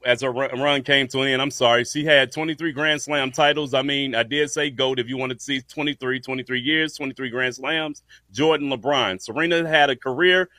as 0.05 0.21
her 0.21 0.31
run 0.31 0.83
came 0.83 1.07
to 1.09 1.21
an 1.21 1.27
end, 1.27 1.41
I'm 1.41 1.51
sorry, 1.51 1.83
she 1.83 2.05
had 2.05 2.31
23 2.31 2.71
Grand 2.71 3.01
Slam 3.01 3.31
titles. 3.31 3.73
I 3.73 3.81
mean, 3.81 4.15
I 4.15 4.23
did 4.23 4.49
say 4.49 4.69
GOAT 4.69 4.99
if 4.99 5.07
you 5.07 5.17
wanted 5.17 5.39
to 5.39 5.43
see 5.43 5.61
23, 5.61 6.19
23 6.19 6.59
years, 6.59 6.95
23 6.95 7.29
Grand 7.29 7.55
Slams. 7.55 8.03
Jordan 8.31 8.69
LeBron. 8.69 9.21
Serena 9.21 9.67
had 9.67 9.89
a 9.89 9.95
career 9.95 10.49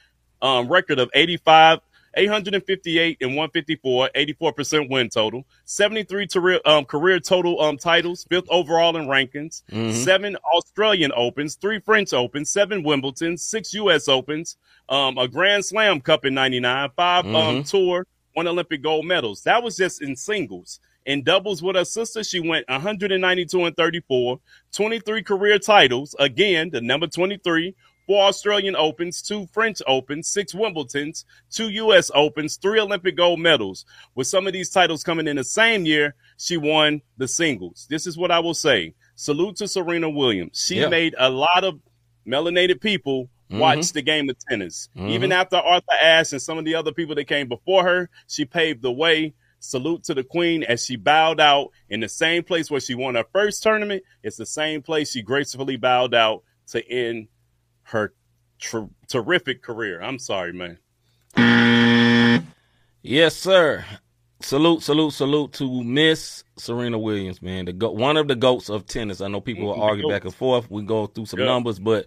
um, 0.43 0.69
record 0.69 0.99
of 0.99 1.11
85, 1.15 1.81
858 2.15 3.19
and 3.21 3.31
154, 3.31 4.11
84% 4.15 4.91
win 4.91 5.09
total, 5.09 5.47
73 5.65 6.27
career, 6.27 6.61
um, 6.65 6.85
career 6.85 7.21
total 7.21 7.61
um, 7.61 7.77
titles, 7.77 8.25
fifth 8.29 8.49
overall 8.51 8.97
in 8.97 9.07
rankings, 9.07 9.63
seven 9.95 10.37
Australian 10.55 11.13
Opens, 11.15 11.55
three 11.55 11.79
French 11.79 12.13
Opens, 12.13 12.51
seven 12.51 12.83
Wimbledons, 12.83 13.41
six 13.41 13.73
U.S. 13.75 14.09
Opens, 14.09 14.57
um, 14.89 15.19
a 15.19 15.29
Grand 15.29 15.65
Slam 15.65 16.01
Cup 16.01 16.25
in 16.25 16.35
99, 16.35 16.91
5 16.97 17.27
um, 17.27 17.63
tour, 17.63 18.07
one 18.35 18.47
Olympic 18.47 18.83
gold 18.83 19.07
medals. 19.07 19.43
That 19.43 19.63
was 19.63 19.77
just 19.77 20.03
in 20.03 20.17
singles. 20.17 20.81
In 21.07 21.23
doubles 21.23 21.63
with 21.63 21.77
her 21.77 21.85
sister, 21.85 22.23
she 22.23 22.41
went 22.41 22.69
192 22.69 23.65
and 23.65 23.77
34, 23.77 24.39
23 24.73 25.23
career 25.23 25.59
titles. 25.59 26.15
Again, 26.19 26.71
the 26.71 26.81
number 26.81 27.07
23, 27.07 27.75
four 28.07 28.25
Australian 28.27 28.77
Opens, 28.77 29.23
two 29.23 29.47
French 29.53 29.81
Opens, 29.87 30.29
six 30.29 30.53
Wimbledons, 30.53 31.25
two 31.51 31.71
U.S. 31.71 32.11
Opens, 32.15 32.57
three 32.57 32.79
Olympic 32.81 33.17
gold 33.17 33.41
medals. 33.41 33.87
With 34.15 34.27
some 34.27 34.47
of 34.47 34.53
these 34.53 34.71
titles 34.71 35.03
coming 35.03 35.27
in 35.27 35.37
the 35.37 35.45
same 35.45 35.87
year, 35.87 36.15
she 36.37 36.57
won 36.57 37.01
the 37.17 37.27
singles. 37.29 37.87
This 37.89 38.07
is 38.07 38.19
what 38.19 38.31
I 38.31 38.41
will 38.41 38.55
say. 38.55 38.95
Salute 39.17 39.57
to 39.57 39.69
Serena 39.69 40.11
Williams. 40.11 40.63
She 40.67 40.81
Yeah. 40.81 40.89
made 40.89 41.15
a 41.19 41.31
lot 41.31 41.65
of 41.65 41.81
melanated 42.27 42.81
people 42.81 43.29
watch 43.51 43.79
mm-hmm. 43.79 43.95
the 43.95 44.03
game 44.03 44.31
of 44.31 44.37
tennis. 44.49 44.89
Even 44.97 45.31
mm-hmm. 45.31 45.33
after 45.33 45.57
Arthur 45.57 45.93
Ashe 46.01 46.33
and 46.33 46.43
some 46.43 46.59
of 46.59 46.65
the 46.65 46.75
other 46.75 46.93
people 46.93 47.15
that 47.15 47.27
came 47.27 47.49
before 47.49 47.83
her, 47.85 48.11
she 48.27 48.45
paved 48.45 48.83
the 48.83 48.93
way. 48.93 49.35
Salute 49.63 50.03
to 50.05 50.15
the 50.15 50.25
queen 50.25 50.63
as 50.63 50.83
she 50.83 50.97
bowed 50.97 51.39
out 51.39 51.69
in 51.91 52.01
the 52.01 52.09
same 52.09 52.43
place 52.43 52.71
where 52.71 52.81
she 52.81 52.95
won 52.95 53.15
her 53.15 53.27
first 53.31 53.63
tournament. 53.63 54.03
It's 54.23 54.39
the 54.39 54.47
same 54.47 54.81
place 54.81 55.11
she 55.11 55.21
gracefully 55.21 55.77
bowed 55.77 56.15
out 56.15 56.45
to 56.69 56.83
end 56.91 57.29
her 57.83 58.15
tr- 58.59 58.89
terrific 59.07 59.63
career. 59.63 60.01
I'm 60.01 60.19
sorry, 60.19 60.55
man. 60.55 60.79
Yes, 63.03 63.37
sir. 63.37 63.85
Salute, 64.43 64.83
salute, 64.83 65.13
salute 65.13 65.53
to 65.55 65.85
Miss 65.85 66.45
Serena 66.57 66.99
Williams, 66.99 67.43
man. 67.43 67.67
The 67.67 67.73
go- 67.75 67.91
one 67.91 68.17
of 68.17 68.29
the 68.29 68.35
goats 68.35 68.71
of 68.71 68.87
tennis. 68.87 69.21
I 69.21 69.29
know 69.29 69.41
people 69.41 69.67
will 69.67 69.83
argue 69.83 70.09
back 70.09 70.25
and 70.25 70.35
forth. 70.35 70.71
We 70.71 70.83
go 70.83 71.07
through 71.07 71.27
some 71.27 71.41
Yeah. 71.41 71.47
numbers, 71.47 71.79
but 71.79 72.07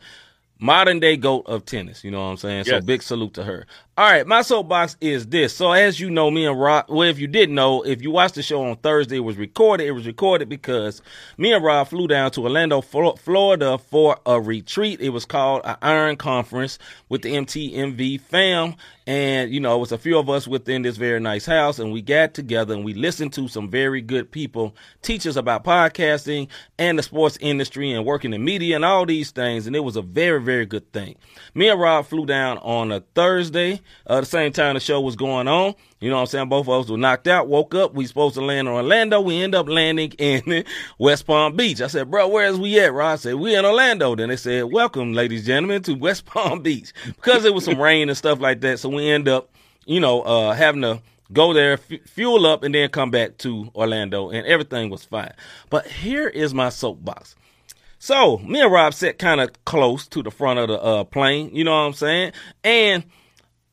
modern 0.60 1.00
day 1.00 1.18
goat 1.18 1.46
of 1.48 1.66
tennis. 1.66 2.04
You 2.04 2.12
know 2.12 2.20
what 2.20 2.32
I'm 2.32 2.38
saying? 2.38 2.66
So 2.66 2.72
big 2.82 3.02
salute 3.04 3.34
to 3.36 3.44
her. 3.44 3.68
All 3.96 4.10
right, 4.10 4.26
my 4.26 4.42
soapbox 4.42 4.98
is 5.02 5.28
this. 5.28 5.56
So 5.56 5.72
as 5.72 6.00
you 6.00 6.10
know, 6.10 6.32
me 6.32 6.48
and 6.48 6.60
Rob. 6.60 6.86
Well, 6.90 7.08
if 7.08 7.20
you 7.20 7.28
didn't 7.28 7.54
know, 7.54 7.84
if 7.84 8.02
you 8.02 8.10
watched 8.10 8.34
the 8.34 8.42
show 8.42 8.64
on 8.64 8.76
Thursday, 8.78 9.18
it 9.18 9.20
was 9.20 9.38
recorded. 9.38 9.86
It 9.86 9.92
was 9.92 10.08
recorded 10.08 10.50
because 10.50 11.04
me 11.38 11.54
and 11.54 11.64
Rob 11.64 11.90
flew 11.90 12.08
down 12.08 12.32
to 12.32 12.42
Orlando, 12.42 12.82
Florida, 12.82 13.78
for 13.78 14.18
a 14.26 14.42
retreat. 14.42 15.00
It 15.00 15.10
was 15.10 15.26
called 15.26 15.62
an 15.64 15.76
Iron 15.84 16.16
Conference 16.16 16.80
with 17.08 17.22
the 17.22 17.36
MTMV 17.36 18.20
fam, 18.20 18.74
and 19.06 19.52
you 19.52 19.60
know, 19.60 19.76
it 19.76 19.80
was 19.80 19.92
a 19.92 20.00
few 20.00 20.18
of 20.18 20.28
us 20.28 20.48
within 20.48 20.82
this 20.82 20.98
very 20.98 21.20
nice 21.20 21.46
house, 21.46 21.78
and 21.78 21.94
we 21.94 22.02
got 22.02 22.34
together 22.34 22.74
and 22.74 22.84
we 22.84 22.96
listened 22.96 23.34
to 23.34 23.48
some 23.48 23.70
very 23.70 24.02
good 24.02 24.32
people 24.32 24.76
teach 25.04 25.28
us 25.28 25.36
about 25.36 25.64
podcasting 25.64 26.48
and 26.80 26.98
the 26.98 27.04
sports 27.04 27.38
industry 27.42 27.92
and 27.92 28.08
working 28.08 28.34
in 28.34 28.44
media 28.44 28.76
and 28.76 28.86
all 28.86 29.06
these 29.06 29.30
things, 29.30 29.68
and 29.68 29.76
it 29.76 29.82
was 29.82 29.98
a 29.98 30.02
very, 30.02 30.42
very 30.42 30.66
good 30.66 30.92
thing. 30.94 31.16
Me 31.54 31.70
and 31.70 31.80
Rob 31.80 32.08
flew 32.08 32.26
down 32.26 32.58
on 32.58 32.92
a 32.92 33.02
Thursday, 33.14 33.82
uh, 34.08 34.20
the 34.20 34.26
same 34.26 34.52
time 34.52 34.74
the 34.74 34.80
show 34.80 35.02
was 35.02 35.16
going 35.16 35.48
on. 35.48 35.76
You 36.00 36.10
know 36.10 36.16
what 36.16 36.22
I'm 36.22 36.28
saying? 36.28 36.50
Both 36.50 36.68
of 36.68 36.84
us 36.84 36.90
were 36.90 36.98
knocked 36.98 37.28
out, 37.28 37.48
woke 37.48 37.74
up. 37.74 37.94
We 37.94 38.06
supposed 38.06 38.36
to 38.36 38.42
land 38.42 38.68
in 38.68 38.74
Orlando. 38.74 39.22
We 39.22 39.42
end 39.42 39.56
up 39.56 39.70
landing 39.70 40.12
in 40.18 40.66
West 40.98 41.26
Palm 41.26 41.56
Beach. 41.56 41.82
I 41.82 41.88
said, 41.88 42.12
bro, 42.12 42.28
where's 42.28 42.58
we 42.58 42.80
at? 42.80 42.94
Rob 42.94 43.20
said, 43.20 43.36
we 43.36 43.56
in 43.56 43.66
Orlando. 43.66 44.16
Then 44.16 44.30
they 44.30 44.36
said, 44.36 44.66
welcome, 44.66 45.14
ladies 45.14 45.42
and 45.42 45.48
gentlemen, 45.48 45.84
to 45.84 45.94
West 45.94 46.26
Palm 46.28 46.62
Beach. 46.62 46.94
Because 47.06 47.46
it 47.46 47.54
was 47.54 47.66
some 47.66 47.82
rain 47.82 48.10
and 48.10 48.18
stuff 48.18 48.40
like 48.40 48.62
that. 48.62 48.80
So 48.80 48.90
we 48.90 49.10
end 49.10 49.28
up, 49.28 49.50
you 49.86 50.00
know, 50.00 50.22
uh, 50.22 50.54
having 50.54 50.82
to 50.82 51.02
go 51.32 51.54
there, 51.54 51.74
f- 51.74 52.02
fuel 52.06 52.46
up, 52.46 52.64
and 52.64 52.76
then 52.76 52.90
come 52.90 53.12
back 53.12 53.38
to 53.40 53.72
Orlando, 53.76 54.30
and 54.30 54.46
everything 54.46 54.90
was 54.90 55.06
fine. 55.06 55.34
But 55.70 55.88
here 55.88 56.28
is 56.28 56.54
my 56.54 56.70
soapbox. 56.70 57.36
So 58.04 58.40
me 58.40 58.60
and 58.60 58.70
Rob 58.70 58.94
sat 58.94 59.18
kind 59.18 59.40
of 59.40 59.64
close 59.64 60.08
to 60.08 60.22
the 60.22 60.30
front 60.30 60.60
of 60.60 60.68
the 60.68 60.78
uh, 60.82 61.04
plane. 61.06 61.56
You 61.56 61.64
know 61.64 61.72
what 61.72 61.88
I'm 61.88 61.94
saying? 61.94 62.34
And 62.62 63.06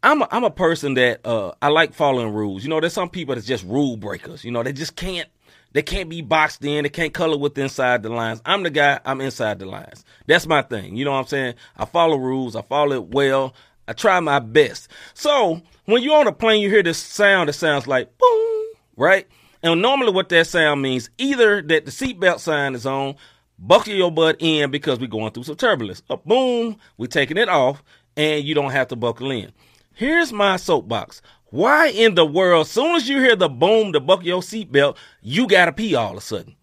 I'm 0.03 0.23
a, 0.23 0.29
I'm 0.31 0.45
a 0.45 0.51
person 0.51 0.95
that 0.95 1.27
uh, 1.27 1.53
I 1.61 1.69
like 1.69 1.93
following 1.93 2.33
rules. 2.33 2.63
You 2.63 2.71
know, 2.71 2.81
there's 2.81 2.93
some 2.93 3.11
people 3.11 3.35
that's 3.35 3.47
just 3.47 3.65
rule 3.65 3.97
breakers. 3.97 4.45
You 4.45 4.51
know, 4.51 4.63
they 4.63 4.73
just 4.73 4.97
can't 4.97 5.29
they 5.73 5.83
can't 5.83 6.09
be 6.09 6.23
boxed 6.23 6.65
in. 6.65 6.83
They 6.83 6.89
can't 6.89 7.15
color 7.15 7.39
with 7.39 7.57
inside 7.57 8.03
the 8.03 8.09
lines. 8.09 8.43
I'm 8.45 8.63
the 8.63 8.71
guy. 8.71 9.01
I'm 9.05 9.21
inside 9.21 9.59
the 9.59 9.67
lines. 9.67 10.05
That's 10.27 10.47
my 10.47 10.63
thing. 10.63 10.97
You 10.97 11.05
know 11.05 11.13
what 11.13 11.19
I'm 11.19 11.27
saying? 11.27 11.55
I 11.77 11.85
follow 11.85 12.17
rules. 12.17 12.57
I 12.57 12.63
follow 12.63 12.97
it 12.97 13.09
well. 13.09 13.55
I 13.87 13.93
try 13.93 14.19
my 14.21 14.39
best. 14.39 14.89
So 15.15 15.61
when 15.85 16.03
you're 16.03 16.19
on 16.19 16.27
a 16.27 16.33
plane, 16.33 16.63
you 16.63 16.71
hear 16.71 16.83
this 16.83 16.99
sound 16.99 17.49
that 17.49 17.55
sounds 17.55 17.87
like 17.87 18.17
boom, 18.19 18.67
right? 18.97 19.27
And 19.63 19.83
normally 19.83 20.13
what 20.13 20.29
that 20.31 20.47
sound 20.47 20.81
means, 20.81 21.11
either 21.19 21.61
that 21.63 21.85
the 21.85 21.91
seatbelt 21.91 22.41
sign 22.41 22.75
is 22.75 22.87
on, 22.87 23.17
buckle 23.59 23.93
your 23.93 24.11
butt 24.11 24.37
in 24.39 24.71
because 24.71 24.99
we're 24.99 25.07
going 25.07 25.33
through 25.33 25.45
some 25.45 25.57
turbulence. 25.57 26.03
A 26.09 26.17
boom, 26.17 26.77
we're 26.97 27.07
taking 27.07 27.37
it 27.37 27.49
off, 27.49 27.83
and 28.17 28.45
you 28.45 28.55
don't 28.55 28.71
have 28.71 28.89
to 28.89 28.97
buckle 28.97 29.31
in. 29.31 29.53
Here's 30.01 30.33
my 30.33 30.57
soapbox. 30.57 31.21
Why 31.51 31.89
in 31.89 32.15
the 32.15 32.25
world, 32.25 32.67
soon 32.69 32.97
as 32.97 33.07
you 33.07 33.19
hear 33.19 33.37
the 33.37 33.51
boom 33.51 33.93
to 33.93 34.01
buckle 34.01 34.25
your 34.25 34.41
seatbelt, 34.41 34.97
you 35.21 35.47
gotta 35.47 35.73
pee 35.73 35.95
all 35.95 36.13
of 36.13 36.17
a 36.17 36.21
sudden? 36.23 36.57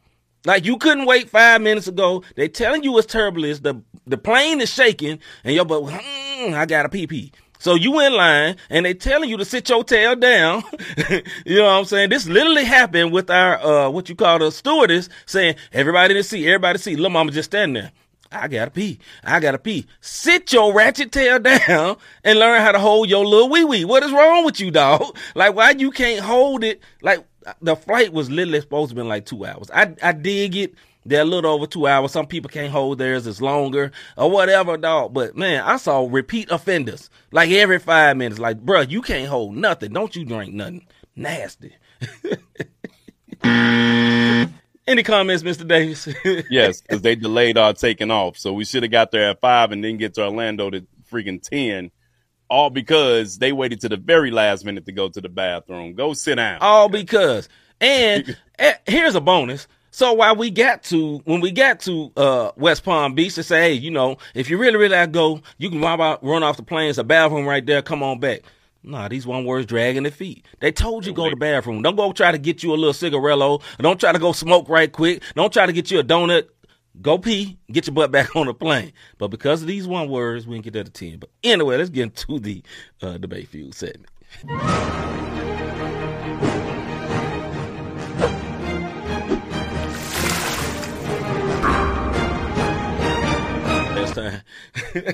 Like 0.43 0.65
you 0.65 0.79
couldn't 0.79 1.05
wait 1.05 1.29
five 1.29 1.61
minutes 1.61 1.87
ago. 1.87 2.23
They 2.35 2.47
telling 2.47 2.83
you 2.83 2.97
it's 2.97 3.05
turbulence. 3.05 3.59
The 3.59 3.79
the 4.07 4.17
plane 4.17 4.59
is 4.59 4.73
shaking, 4.73 5.19
and 5.43 5.53
your 5.53 5.65
butt, 5.65 5.83
mm, 5.83 6.55
I 6.55 6.65
gotta 6.65 6.89
pee 6.89 7.05
pee. 7.05 7.31
So 7.59 7.75
you 7.75 7.99
in 7.99 8.13
line, 8.13 8.55
and 8.71 8.87
they 8.87 8.95
telling 8.95 9.29
you 9.29 9.37
to 9.37 9.45
sit 9.45 9.69
your 9.69 9.83
tail 9.83 10.15
down. 10.15 10.63
you 11.45 11.57
know 11.57 11.65
what 11.65 11.73
I'm 11.73 11.85
saying? 11.85 12.09
This 12.09 12.27
literally 12.27 12.65
happened 12.65 13.11
with 13.11 13.29
our 13.29 13.63
uh 13.63 13.89
what 13.91 14.09
you 14.09 14.15
call 14.15 14.39
the 14.39 14.51
stewardess 14.51 15.09
saying, 15.27 15.57
"Everybody 15.71 16.15
in 16.15 16.17
the 16.17 16.23
seat, 16.23 16.47
everybody 16.47 16.79
the. 16.79 16.95
Little 16.95 17.11
mama 17.11 17.29
just 17.29 17.51
standing 17.51 17.83
there. 17.83 17.91
I 18.31 18.47
gotta 18.47 18.71
pee. 18.71 18.99
I 19.23 19.39
gotta 19.39 19.57
pee. 19.57 19.85
Sit 20.01 20.51
your 20.53 20.73
ratchet 20.73 21.11
tail 21.11 21.39
down 21.67 21.97
and 22.23 22.39
learn 22.39 22.61
how 22.61 22.71
to 22.71 22.79
hold 22.79 23.09
your 23.09 23.25
little 23.25 23.49
wee 23.49 23.63
wee. 23.63 23.85
What 23.85 24.03
is 24.03 24.11
wrong 24.11 24.45
with 24.45 24.59
you, 24.59 24.71
dog? 24.71 25.17
Like, 25.35 25.55
why 25.55 25.71
you 25.71 25.91
can't 25.91 26.21
hold 26.21 26.63
it? 26.63 26.81
Like, 27.01 27.23
the 27.61 27.75
flight 27.75 28.11
was 28.11 28.29
literally 28.29 28.59
supposed 28.61 28.89
to 28.89 28.95
be 28.95 29.01
like 29.01 29.25
two 29.25 29.45
hours. 29.45 29.69
I, 29.73 29.93
I 30.01 30.11
dig 30.13 30.55
it. 30.55 30.73
They're 31.05 31.21
a 31.21 31.25
little 31.25 31.51
over 31.51 31.65
two 31.67 31.87
hours. 31.87 32.11
Some 32.11 32.27
people 32.27 32.49
can't 32.49 32.71
hold 32.71 32.97
theirs. 32.97 33.27
It's 33.27 33.39
longer 33.39 33.91
or 34.17 34.29
whatever, 34.29 34.75
dog. 34.77 35.13
But 35.13 35.37
man, 35.37 35.63
I 35.63 35.77
saw 35.77 36.07
repeat 36.09 36.51
offenders 36.51 37.09
like 37.31 37.49
every 37.51 37.79
five 37.79 38.17
minutes. 38.17 38.39
Like, 38.39 38.59
bro, 38.59 38.81
you 38.81 39.01
can't 39.01 39.29
hold 39.29 39.55
nothing. 39.55 39.93
Don't 39.93 40.15
you 40.15 40.25
drink 40.25 40.53
nothing. 40.53 40.85
Nasty. 41.15 41.75
Any 44.87 45.03
comments, 45.03 45.43
Mr. 45.43 45.67
Davis? 45.67 46.07
yes, 46.49 46.81
because 46.81 47.01
they 47.01 47.15
delayed 47.15 47.57
our 47.57 47.73
taking 47.73 48.09
off. 48.09 48.37
So 48.37 48.53
we 48.53 48.63
should 48.63 48.83
have 48.83 48.91
got 48.91 49.11
there 49.11 49.31
at 49.31 49.41
five 49.41 49.73
and 49.73 49.83
then 49.83 49.97
get 49.97 50.13
to 50.13 50.23
Orlando 50.23 50.69
to 50.69 50.87
freaking 51.11 51.41
ten. 51.41 51.91
All 52.49 52.69
because 52.69 53.37
they 53.37 53.51
waited 53.51 53.81
to 53.81 53.89
the 53.89 53.97
very 53.97 54.31
last 54.31 54.63
minute 54.63 54.85
to 54.85 54.93
go 54.93 55.09
to 55.09 55.19
the 55.19 55.27
bathroom. 55.27 55.93
Go 55.93 56.13
sit 56.13 56.35
down. 56.35 56.59
All 56.61 56.87
because. 56.87 57.49
And 57.81 58.37
eh, 58.59 58.75
here's 58.85 59.15
a 59.15 59.21
bonus. 59.21 59.67
So 59.91 60.13
while 60.13 60.35
we 60.35 60.51
got 60.51 60.83
to 60.83 61.17
when 61.25 61.41
we 61.41 61.51
got 61.51 61.81
to 61.81 62.11
uh, 62.15 62.51
West 62.55 62.85
Palm 62.85 63.13
Beach, 63.15 63.35
to 63.35 63.43
say, 63.43 63.61
hey, 63.61 63.73
you 63.73 63.91
know, 63.91 64.17
if 64.33 64.49
you 64.49 64.57
really 64.57 64.77
really 64.77 64.95
gotta 64.95 65.11
go, 65.11 65.41
you 65.57 65.69
can 65.69 65.81
run, 65.81 66.17
run 66.21 66.43
off 66.43 66.55
the 66.55 66.63
plane. 66.63 66.89
It's 66.89 66.97
a 66.97 67.03
bathroom 67.03 67.45
right 67.45 67.65
there. 67.65 67.81
Come 67.81 68.03
on 68.03 68.19
back. 68.19 68.43
Nah, 68.83 69.07
these 69.07 69.27
one 69.27 69.45
words 69.45 69.65
dragging 69.65 70.03
their 70.03 70.11
feet. 70.11 70.45
They 70.59 70.71
told 70.71 71.05
you 71.05 71.13
go 71.13 71.25
to 71.25 71.31
the 71.31 71.35
bathroom. 71.35 71.81
Don't 71.81 71.95
go 71.95 72.11
try 72.13 72.31
to 72.31 72.37
get 72.37 72.63
you 72.63 72.73
a 72.73 72.75
little 72.75 72.93
cigarello. 72.93 73.61
Don't 73.79 73.99
try 73.99 74.11
to 74.11 74.19
go 74.19 74.31
smoke 74.31 74.69
right 74.69 74.91
quick. 74.91 75.21
Don't 75.35 75.51
try 75.51 75.65
to 75.65 75.73
get 75.73 75.91
you 75.91 75.99
a 75.99 76.03
donut. 76.03 76.47
Go 77.01 77.17
pee, 77.17 77.59
get 77.71 77.85
your 77.85 77.93
butt 77.93 78.11
back 78.11 78.35
on 78.35 78.47
the 78.47 78.53
plane. 78.53 78.93
But 79.17 79.27
because 79.27 79.61
of 79.61 79.67
these 79.67 79.87
one 79.87 80.09
words, 80.09 80.47
we 80.47 80.55
didn't 80.55 80.65
get 80.65 80.73
that 80.73 80.93
to 80.93 81.09
10. 81.09 81.19
But 81.19 81.29
anyway, 81.43 81.77
let's 81.77 81.89
get 81.89 82.03
into 82.03 82.39
the 82.39 82.63
uh, 83.01 83.17
debate 83.17 83.49
feud 83.49 83.75
segment. 83.75 84.09
Last 93.95 94.15
time. 94.15 94.41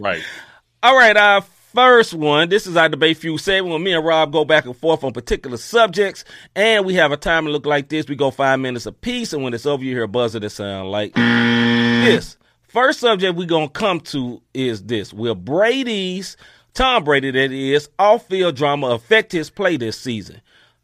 Right. 0.00 0.22
All 0.82 0.96
right, 0.96 1.14
our 1.14 1.42
first 1.72 2.14
one. 2.14 2.48
This 2.48 2.66
is 2.66 2.76
our 2.76 2.88
debate 2.88 3.16
feud 3.18 3.40
segment 3.40 3.72
when 3.72 3.82
me 3.82 3.92
and 3.92 4.04
Rob 4.04 4.32
go 4.32 4.44
back 4.44 4.64
and 4.64 4.76
forth 4.76 5.04
on 5.04 5.12
particular 5.12 5.56
subjects, 5.56 6.24
and 6.54 6.84
we 6.84 6.94
have 6.94 7.12
a 7.12 7.16
time 7.16 7.44
to 7.44 7.50
look 7.50 7.66
like 7.66 7.88
this. 7.88 8.08
We 8.08 8.16
go 8.16 8.30
five 8.30 8.60
minutes 8.60 8.86
apiece, 8.86 9.32
and 9.32 9.42
when 9.42 9.54
it's 9.54 9.66
over, 9.66 9.82
you 9.82 9.94
hear 9.94 10.04
a 10.04 10.08
buzzer 10.08 10.40
that 10.40 10.50
sound 10.50 10.90
like 10.90 11.14
this. 11.14 12.36
First 12.68 13.00
subject 13.00 13.36
we're 13.36 13.46
gonna 13.46 13.68
come 13.68 14.00
to 14.00 14.42
is 14.54 14.84
this: 14.84 15.12
Will 15.12 15.34
Brady's 15.34 16.36
Tom 16.72 17.02
Brady, 17.04 17.32
that 17.32 17.50
is, 17.50 17.88
off-field 17.98 18.54
drama 18.54 18.88
affect 18.88 19.32
his 19.32 19.50
play 19.50 19.76
this 19.76 19.98
season? 19.98 20.40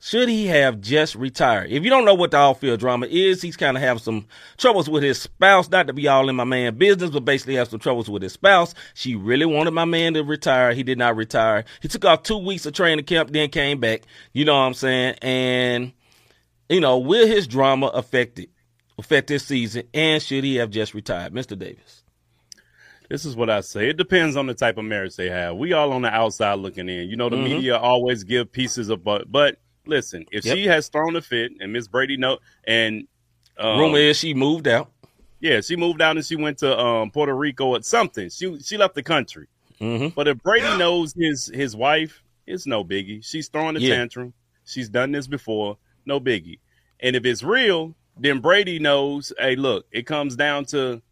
Should 0.07 0.29
he 0.29 0.47
have 0.47 0.81
just 0.81 1.17
retired? 1.17 1.73
If 1.73 1.83
you 1.83 1.91
don't 1.91 2.05
know 2.05 2.15
what 2.15 2.31
the 2.31 2.37
off-field 2.37 2.79
drama 2.79 3.07
is, 3.07 3.43
he's 3.43 3.57
kind 3.57 3.77
of 3.77 3.83
having 3.83 4.01
some 4.01 4.27
troubles 4.57 4.89
with 4.89 5.03
his 5.03 5.21
spouse. 5.21 5.69
Not 5.69 5.89
to 5.89 5.93
be 5.93 6.07
all 6.07 6.29
in 6.29 6.37
my 6.37 6.45
man 6.45 6.77
business, 6.79 7.11
but 7.11 7.25
basically 7.25 7.57
have 7.57 7.67
some 7.67 7.81
troubles 7.81 8.09
with 8.09 8.23
his 8.23 8.33
spouse. 8.33 8.73
She 8.95 9.17
really 9.17 9.47
wanted 9.47 9.73
my 9.73 9.85
man 9.85 10.15
to 10.15 10.23
retire. 10.23 10.75
He 10.75 10.85
did 10.85 10.97
not 10.97 11.17
retire. 11.17 11.65
He 11.83 11.89
took 11.89 12.05
off 12.05 12.23
two 12.23 12.39
weeks 12.39 12.65
of 12.67 12.73
training 12.73 13.05
camp, 13.05 13.33
then 13.33 13.49
came 13.49 13.81
back. 13.81 14.03
You 14.33 14.45
know 14.45 14.55
what 14.55 14.61
I'm 14.61 14.75
saying? 14.75 15.17
And 15.23 15.93
you 16.69 16.81
know, 16.81 16.99
will 16.99 17.27
his 17.27 17.49
drama 17.49 17.87
affect 17.89 18.39
it, 18.39 18.51
affect 18.99 19.27
this 19.27 19.45
season? 19.45 19.89
And 19.93 20.23
should 20.23 20.45
he 20.45 20.55
have 20.57 20.71
just 20.71 20.95
retired, 20.95 21.33
Mr. 21.33 21.59
Davis? 21.59 22.05
This 23.11 23.25
is 23.25 23.35
what 23.35 23.51
I 23.51 23.61
say. 23.61 23.91
It 23.91 23.97
depends 23.97 24.37
on 24.37 24.47
the 24.47 24.55
type 24.55 24.79
of 24.79 24.85
marriage 24.85 25.17
they 25.17 25.31
have. 25.31 25.57
We 25.57 25.73
all 25.73 25.93
on 25.93 26.03
the 26.03 26.15
outside 26.15 26.61
looking 26.61 26.89
in. 26.89 27.09
You 27.09 27.17
know, 27.17 27.29
the 27.29 27.37
Mhm. 27.37 27.43
media 27.43 27.77
always 27.77 28.23
give 28.23 28.53
pieces 28.53 28.89
of 28.89 29.03
but 29.03 29.31
but 29.33 29.59
listen, 29.87 30.27
if 30.33 30.45
Yep. 30.45 30.57
she 30.57 30.65
has 30.67 30.89
thrown 30.89 31.17
a 31.17 31.23
fit 31.23 31.53
and 31.61 31.73
Miss 31.73 31.89
Brady 31.89 32.17
know 32.17 32.39
and 32.67 33.07
um, 33.59 33.79
Rumor 33.79 33.99
is 33.99 34.19
she 34.19 34.35
moved 34.35 34.69
out. 34.69 34.91
yeah, 35.41 35.61
she 35.61 35.77
moved 35.77 36.03
out 36.03 36.17
and 36.17 36.25
she 36.27 36.37
went 36.37 36.59
to 36.59 36.79
um, 36.79 37.11
Puerto 37.11 37.35
Rico 37.35 37.75
at 37.75 37.85
something. 37.85 38.29
She 38.31 38.59
she 38.61 38.77
left 38.77 38.95
the 38.95 39.03
country. 39.03 39.47
hmm 39.79 40.09
But 40.09 40.29
if 40.29 40.43
Brady 40.43 40.77
knows 40.79 41.15
his 41.17 41.51
his 41.55 41.75
wife, 41.77 42.23
it's 42.47 42.67
no 42.67 42.85
biggie. 42.85 43.25
She's 43.25 43.49
throwing 43.49 43.77
a 43.77 43.81
Yeah. 43.81 43.97
tantrum. 43.97 44.35
She's 44.65 44.89
done 44.89 45.13
this 45.13 45.27
before, 45.27 45.79
no 46.05 46.21
biggie. 46.21 46.59
And 47.01 47.15
if 47.17 47.25
it's 47.25 47.43
real, 47.43 47.95
then 48.19 48.41
Brady 48.41 48.79
knows, 48.79 49.33
hey, 49.39 49.55
look, 49.57 49.87
it 49.93 50.07
comes 50.07 50.35
down 50.37 50.65
to 50.67 51.03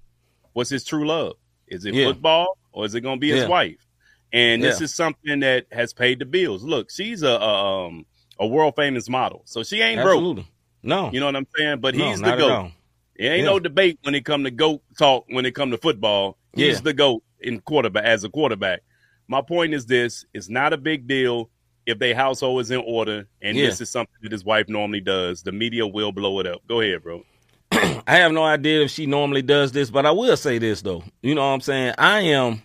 what's 0.55 0.71
his 0.71 0.85
true 0.85 1.07
love. 1.07 1.37
Is 1.69 1.85
it 1.85 1.95
Yeah. 1.95 2.07
football 2.07 2.59
or 2.73 2.85
is 2.85 2.95
it 2.95 3.01
going 3.03 3.17
to 3.17 3.21
be 3.21 3.31
his 3.31 3.47
wife? 3.49 3.87
And 4.33 4.63
this 4.63 4.81
is 4.81 4.93
something 4.95 5.41
that 5.41 5.67
has 5.71 5.93
paid 5.93 6.19
the 6.19 6.25
bills. 6.25 6.65
Look, 6.65 6.91
she's 6.91 7.23
a, 7.23 7.29
a 7.29 7.87
um 7.87 8.07
a 8.39 8.47
world 8.47 8.75
famous 8.77 9.09
model, 9.09 9.43
so 9.45 9.63
she 9.63 9.81
ain't 9.81 10.03
broke. 10.03 10.45
No. 10.83 11.11
You 11.13 11.21
know 11.21 11.27
what 11.27 11.37
I'm 11.37 11.47
saying? 11.57 11.81
But 11.81 11.95
no, 11.95 12.11
he's 12.11 12.21
the 12.21 12.37
goat. 12.37 12.71
It 13.17 13.27
ain't 13.27 13.45
Yeah. 13.45 13.51
no 13.51 13.59
debate 13.61 13.99
when 14.03 14.15
it 14.15 14.25
come 14.25 14.45
to 14.45 14.51
goat 14.51 14.83
talk. 14.99 15.25
When 15.29 15.47
it 15.47 15.53
come 15.55 15.71
to 15.71 15.79
football, 15.79 16.37
he's 16.55 16.77
Yeah. 16.77 16.81
the 16.83 16.93
goat 16.93 17.23
in 17.41 17.61
quarterback 17.61 18.05
as 18.05 18.25
a 18.25 18.29
quarterback. 18.29 18.83
My 19.29 19.41
point 19.41 19.73
is 19.73 19.87
this: 19.87 20.27
it's 20.35 20.49
not 20.49 20.73
a 20.73 20.77
big 20.77 21.07
deal 21.07 21.49
if 21.87 21.99
their 21.99 22.15
household 22.15 22.61
is 22.63 22.71
in 22.71 22.83
order, 22.85 23.27
and 23.41 23.57
Yeah. 23.57 23.67
this 23.67 23.81
is 23.81 23.91
something 23.91 24.15
that 24.23 24.33
his 24.33 24.45
wife 24.45 24.69
normally 24.69 25.01
does. 25.01 25.43
The 25.43 25.53
media 25.53 25.87
will 25.87 26.13
blow 26.13 26.41
it 26.41 26.47
up. 26.47 26.67
Go 26.67 26.81
ahead, 26.81 27.03
bro. 27.03 27.25
I 27.73 28.17
have 28.17 28.33
no 28.33 28.43
idea 28.43 28.83
if 28.83 28.91
she 28.91 29.07
normally 29.07 29.43
does 29.43 29.73
this, 29.73 29.91
but 29.91 30.05
I 30.07 30.11
will 30.11 30.37
say 30.37 30.59
this 30.59 30.83
though. 30.83 31.05
You 31.23 31.35
know 31.35 31.43
what 31.47 31.55
I'm 31.55 31.61
saying? 31.61 31.95
I 31.99 32.21
am 32.23 32.63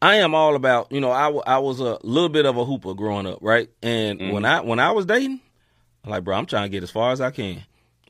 I 0.00 0.16
am 0.16 0.34
all 0.34 0.54
about, 0.54 0.92
you 0.92 1.00
know, 1.00 1.10
I, 1.10 1.28
I 1.54 1.58
was 1.58 1.80
a 1.80 1.98
little 2.02 2.28
bit 2.28 2.46
of 2.46 2.56
a 2.56 2.64
hooper 2.64 2.94
growing 2.94 3.26
up, 3.26 3.38
right? 3.40 3.68
And 3.82 4.20
Mhm. 4.20 4.32
when 4.32 4.44
I 4.44 4.60
when 4.60 4.78
I 4.78 4.92
was 4.92 5.06
dating, 5.06 5.40
I'm 6.04 6.10
like, 6.10 6.24
bro, 6.24 6.36
I'm 6.36 6.46
trying 6.46 6.64
to 6.64 6.68
get 6.68 6.82
as 6.82 6.90
far 6.90 7.10
as 7.12 7.20
I 7.20 7.30
can. 7.30 7.62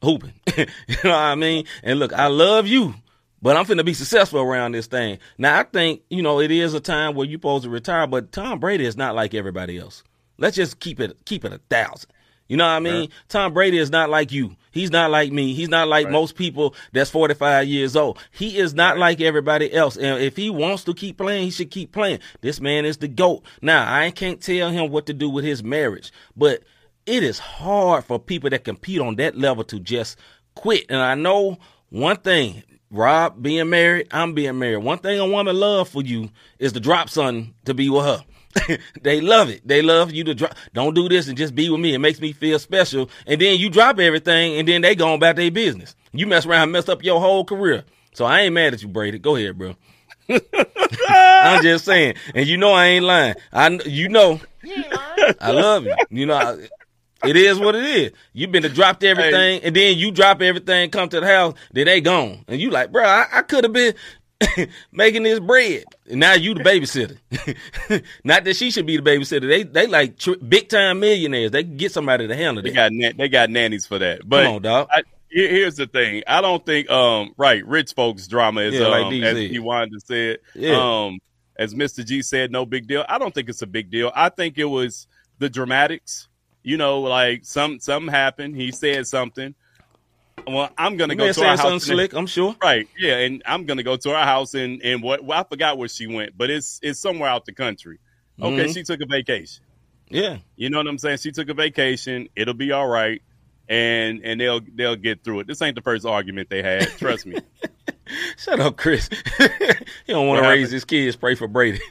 Hooping. 0.03 0.35
you 0.57 0.67
know 1.05 1.11
what 1.11 1.15
I 1.15 1.35
mean? 1.35 1.65
And 1.83 1.99
look, 1.99 2.13
I 2.13 2.27
love 2.27 2.67
you, 2.67 2.95
but 3.43 3.57
I'm 3.57 3.65
finna 3.65 3.85
be 3.85 3.95
successful 3.95 4.41
around 4.41 4.73
this 4.73 4.87
thing. 4.87 5.19
Now 5.39 5.59
I 5.59 5.63
think, 5.65 6.03
you 6.11 6.23
know, 6.23 6.41
it 6.41 6.51
is 6.51 6.75
a 6.75 6.81
time 6.81 7.15
where 7.15 7.27
you're 7.27 7.39
supposed 7.39 7.65
to 7.65 7.71
retire, 7.71 8.07
but 8.07 8.33
Tom 8.33 8.61
Brady 8.61 8.85
is 8.85 8.97
not 8.97 9.15
like 9.15 9.35
everybody 9.35 9.79
else. 9.79 10.05
Let's 10.37 10.57
just 10.57 10.79
keep 10.81 11.01
it 11.01 11.17
keep 11.25 11.45
it 11.45 11.53
a 11.53 11.59
thousand. 11.71 12.11
You 12.49 12.57
know 12.57 12.65
what 12.65 12.71
I 12.71 12.81
mean? 12.81 13.11
Tom 13.29 13.53
Brady 13.53 13.79
is 13.79 13.91
not 13.91 14.11
like 14.11 14.33
you. 14.33 14.57
He's 14.71 14.91
not 14.91 15.11
like 15.11 15.33
me. 15.33 15.55
He's 15.55 15.69
not 15.69 15.89
like 15.89 16.07
Right. 16.07 16.13
most 16.13 16.35
people 16.35 16.75
that's 16.93 17.11
45 17.11 17.67
years 17.69 17.95
old. 17.95 18.19
He 18.31 18.57
is 18.59 18.75
not 18.75 18.97
like 18.99 19.21
everybody 19.21 19.73
else. 19.73 19.97
And 19.97 20.23
if 20.23 20.37
he 20.37 20.49
wants 20.51 20.85
to 20.85 20.95
keep 20.95 21.19
playing, 21.19 21.45
he 21.45 21.51
should 21.51 21.71
keep 21.71 21.93
playing. 21.93 22.21
This 22.41 22.61
man 22.61 22.85
is 22.85 22.97
the 22.99 23.09
GOAT. 23.09 23.43
Now, 23.61 23.93
I 23.93 24.11
can't 24.11 24.41
tell 24.41 24.71
him 24.71 24.91
what 24.91 25.07
to 25.07 25.15
do 25.15 25.29
with 25.29 25.45
his 25.45 25.63
marriage, 25.63 26.11
but 26.37 26.63
it 27.07 27.23
is 27.23 27.39
hard 27.39 28.05
for 28.05 28.19
people 28.19 28.51
that 28.51 28.65
compete 28.65 29.01
on 29.01 29.17
that 29.17 29.37
level 29.37 29.65
to 29.65 29.81
just 29.81 30.17
quit. 30.55 30.87
And 30.89 31.01
I 31.01 31.15
know 31.15 31.59
one 31.91 32.17
thing, 32.17 32.63
Rob 32.91 33.43
being 33.43 33.69
married, 33.69 34.09
I'm 34.11 34.33
being 34.33 34.59
married. 34.59 34.79
One 34.79 34.99
thing 34.99 35.19
a 35.19 35.27
woman 35.27 35.57
love 35.59 35.89
for 35.89 36.03
you 36.03 36.31
is 36.59 36.73
to 36.73 36.81
drop 36.81 37.11
something 37.11 37.55
to 37.65 37.75
be 37.75 37.91
with 37.91 38.05
her. 38.05 38.25
they 39.03 39.21
love 39.21 39.51
it. 39.51 39.67
They 39.67 39.83
love 39.83 40.13
you 40.13 40.25
to 40.25 40.35
drop. 40.35 40.55
Don't 40.73 40.95
do 40.95 41.09
this 41.09 41.29
and 41.29 41.37
just 41.37 41.55
be 41.55 41.69
with 41.71 41.81
me. 41.81 41.95
It 41.95 41.99
makes 41.99 42.21
me 42.21 42.33
feel 42.33 42.59
special. 42.59 43.11
And 43.27 43.41
then 43.41 43.59
you 43.59 43.71
drop 43.71 43.99
everything, 43.99 44.59
and 44.59 44.67
then 44.67 44.83
they 44.83 44.95
go 44.95 45.15
about 45.15 45.37
their 45.37 45.51
business. 45.51 45.95
You 46.13 46.27
mess 46.27 46.47
around, 46.47 46.73
mess 46.73 46.89
up 46.89 47.05
your 47.05 47.21
whole 47.21 47.45
career. 47.45 47.85
So 48.13 48.25
I 48.25 48.41
ain't 48.41 48.55
mad 48.55 48.75
at 48.75 48.83
you, 48.83 48.89
Brady. 48.89 49.19
Go 49.19 49.37
ahead, 49.37 49.59
bro. 49.59 49.77
I'm 51.09 51.63
just 51.63 51.85
saying, 51.85 52.15
and 52.35 52.47
you 52.47 52.57
know 52.57 52.73
I 52.73 52.87
ain't 52.87 53.05
lying. 53.05 53.35
I, 53.53 53.69
you 53.87 54.09
know, 54.09 54.41
I 55.41 55.53
love 55.53 55.85
you. 55.85 55.95
You 56.11 56.27
know, 56.27 56.35
I, 56.35 56.69
it 57.25 57.37
is 57.37 57.59
what 57.59 57.75
it 57.75 57.85
is. 57.85 58.13
You've 58.33 58.53
been 58.53 58.63
to 58.63 58.69
dropped 58.69 59.03
everything, 59.03 59.63
and 59.63 59.75
then 59.75 59.99
you 59.99 60.11
drop 60.11 60.41
everything, 60.41 60.91
come 60.91 61.09
to 61.09 61.21
the 61.21 61.27
house, 61.27 61.55
then 61.73 61.87
they 61.87 62.01
gone, 62.01 62.45
and 62.47 62.61
you 62.61 62.71
like, 62.71 62.93
bro, 62.93 63.05
I, 63.05 63.27
I 63.33 63.43
could 63.43 63.65
have 63.65 63.73
been 63.73 63.95
making 64.93 65.25
this 65.25 65.41
bread, 65.41 65.85
and 66.09 66.21
now 66.21 66.35
you 66.35 66.55
the 66.55 66.61
babysitter. 66.63 67.19
Not 68.25 68.45
that 68.45 68.55
she 68.57 68.71
should 68.71 68.87
be 68.87 68.97
the 68.97 69.03
babysitter. 69.03 69.49
They 69.49 69.65
they 69.65 69.87
like 69.87 70.15
big 70.49 70.69
time 70.69 71.01
millionaires. 71.01 71.51
They 71.51 71.65
can 71.65 71.77
get 71.77 71.93
somebody 71.93 72.29
to 72.29 72.37
handle 72.37 72.63
They 72.63 72.71
that. 72.71 72.75
got 72.77 72.93
na- 72.93 73.13
they 73.17 73.29
got 73.29 73.51
nannies 73.51 73.87
for 73.87 73.99
that. 73.99 74.29
But 74.29 74.45
Come 74.45 74.55
on, 74.57 74.63
dog. 74.63 74.89
I, 74.93 75.03
here- 75.31 75.49
here's 75.51 75.77
the 75.77 75.87
thing. 75.87 76.23
I 76.27 76.41
don't 76.41 76.65
think 76.65 76.89
um 76.89 77.35
right 77.37 77.67
rich 77.67 77.95
folks 77.95 78.27
drama 78.29 78.61
is 78.63 78.75
Yeah, 78.75 78.87
like 78.89 79.05
um, 79.07 79.11
D 79.11 79.25
as 79.25 79.37
he 79.37 79.59
wanted 79.59 79.93
to 79.93 80.01
say 80.01 80.29
it. 80.31 80.43
Yeah. 80.55 80.77
Um, 81.07 81.19
as 81.57 81.75
Mr. 81.75 82.05
G 82.07 82.23
said, 82.23 82.53
no 82.53 82.65
big 82.65 82.87
deal. 82.87 83.05
I 83.09 83.19
don't 83.19 83.35
think 83.35 83.49
it's 83.49 83.63
a 83.63 83.67
big 83.67 83.91
deal. 83.91 84.13
I 84.15 84.29
think 84.29 84.59
it 84.59 84.65
was 84.67 85.09
the 85.41 85.51
dramatics. 85.51 86.29
You 86.63 86.77
know, 86.77 87.01
like 87.01 87.45
some 87.45 87.81
something 87.81 88.13
happened. 88.13 88.55
He 88.55 88.71
said 88.71 89.07
something. 89.09 89.55
Well, 90.47 90.71
I'm 90.79 90.97
gonna 90.97 91.15
You 91.15 91.19
go 91.19 91.33
to 91.33 91.41
our 91.47 91.57
house. 91.57 91.73
and- 91.73 91.83
slick. 91.83 92.13
I'm 92.15 92.27
sure. 92.27 92.57
Right, 92.63 92.89
yeah, 92.99 93.19
and 93.19 93.43
I'm 93.47 93.65
gonna 93.67 93.83
go 93.83 93.97
to 93.97 94.15
our 94.15 94.25
house 94.25 94.55
and 94.55 94.83
and 94.83 95.03
what 95.03 95.25
well, 95.25 95.39
I 95.41 95.45
forgot 95.45 95.77
where 95.79 95.89
she 95.89 96.07
went, 96.07 96.37
but 96.37 96.51
it's 96.51 96.81
it's 96.83 96.99
somewhere 97.01 97.29
out 97.29 97.45
the 97.45 97.53
country. 97.53 97.99
Okay, 98.41 98.65
Mhm. 98.67 98.75
she 98.75 98.83
took 98.85 99.01
a 99.01 99.07
vacation. 99.07 99.65
Yeah. 100.11 100.39
You 100.57 100.71
know 100.71 100.79
what 100.79 100.87
I'm 100.87 100.97
saying? 100.99 101.19
She 101.19 101.33
took 101.33 101.49
a 101.51 101.55
vacation. 101.55 102.29
It'll 102.37 102.55
be 102.55 102.73
all 102.73 102.87
right, 102.89 103.21
and 103.69 104.21
and 104.25 104.41
they'll 104.41 104.61
they'll 104.75 104.97
get 104.97 105.23
through 105.25 105.41
it. 105.41 105.47
This 105.47 105.61
ain't 105.61 105.75
the 105.75 105.83
first 105.83 106.07
argument 106.07 106.49
they 106.49 106.63
had. 106.63 106.89
Trust 106.99 107.27
me. 107.27 107.37
Shut 108.39 108.59
up, 108.59 108.79
Chris. 108.79 109.11
he 110.07 110.13
don't 110.13 110.27
want 110.29 110.43
to 110.43 110.49
raise 110.49 110.71
his 110.71 110.85
kids. 110.87 111.15
Pray 111.17 111.35
for 111.35 111.47
Brady. 111.47 111.81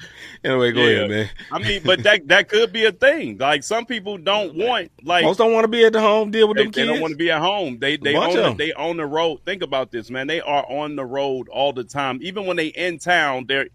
anyway, 0.44 0.72
go 0.72 0.80
Yeah. 0.82 0.96
ahead, 0.98 1.10
man. 1.10 1.30
I 1.50 1.58
mean, 1.58 1.82
but 1.84 2.02
that 2.04 2.28
that 2.28 2.48
could 2.48 2.72
be 2.72 2.84
a 2.84 2.92
thing. 2.92 3.38
Like 3.38 3.62
some 3.64 3.86
people 3.86 4.18
don't 4.18 4.54
want 4.54 4.90
like 5.02 5.24
Most 5.24 5.38
don't 5.38 5.52
want 5.52 5.64
to 5.64 5.68
be 5.68 5.84
at 5.84 5.92
the 5.92 6.00
home 6.00 6.30
deal 6.30 6.48
with 6.48 6.56
they, 6.56 6.64
them 6.64 6.72
they 6.72 6.80
kids. 6.82 6.92
don't 6.92 7.00
want 7.00 7.12
to 7.12 7.16
be 7.18 7.30
at 7.30 7.40
home. 7.40 7.78
They 7.78 7.96
they 7.96 8.14
own 8.16 8.56
they 8.56 8.72
own 8.72 8.96
the 8.96 9.06
road. 9.06 9.40
Think 9.44 9.62
about 9.62 9.90
this, 9.90 10.10
man. 10.10 10.26
They 10.26 10.40
are 10.40 10.64
on 10.68 10.96
the 10.96 11.04
road 11.04 11.48
all 11.48 11.72
the 11.72 11.84
time. 11.84 12.18
Even 12.22 12.46
when 12.46 12.56
they 12.56 12.66
in 12.68 12.98
town, 12.98 13.46
they're 13.48 13.68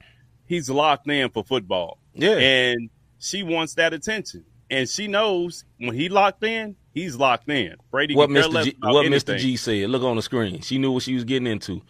he's 0.46 0.70
locked 0.70 1.10
in 1.10 1.30
for 1.30 1.44
football. 1.44 2.00
Yeah. 2.14 2.38
And 2.38 2.90
she 3.20 3.44
wants 3.44 3.76
that 3.76 3.94
attention. 3.94 4.46
And 4.70 4.88
she 4.90 5.08
knows 5.08 5.64
when 5.78 5.94
he 5.96 6.10
locked 6.10 6.44
in, 6.44 6.76
he's 6.94 7.16
locked 7.16 7.50
in. 7.50 7.76
Brady 7.90 8.16
what 8.16 8.30
Mr. 8.30 8.66
G, 8.66 8.76
what 8.82 9.06
anything. 9.06 9.36
Mr. 9.36 9.40
G 9.40 9.56
said. 9.56 9.90
Look 9.90 10.04
on 10.04 10.18
the 10.18 10.22
screen. 10.22 10.60
She 10.62 10.78
knew 10.78 10.92
what 10.92 11.04
she 11.04 11.14
was 11.14 11.24
getting 11.24 11.48
into. 11.48 11.82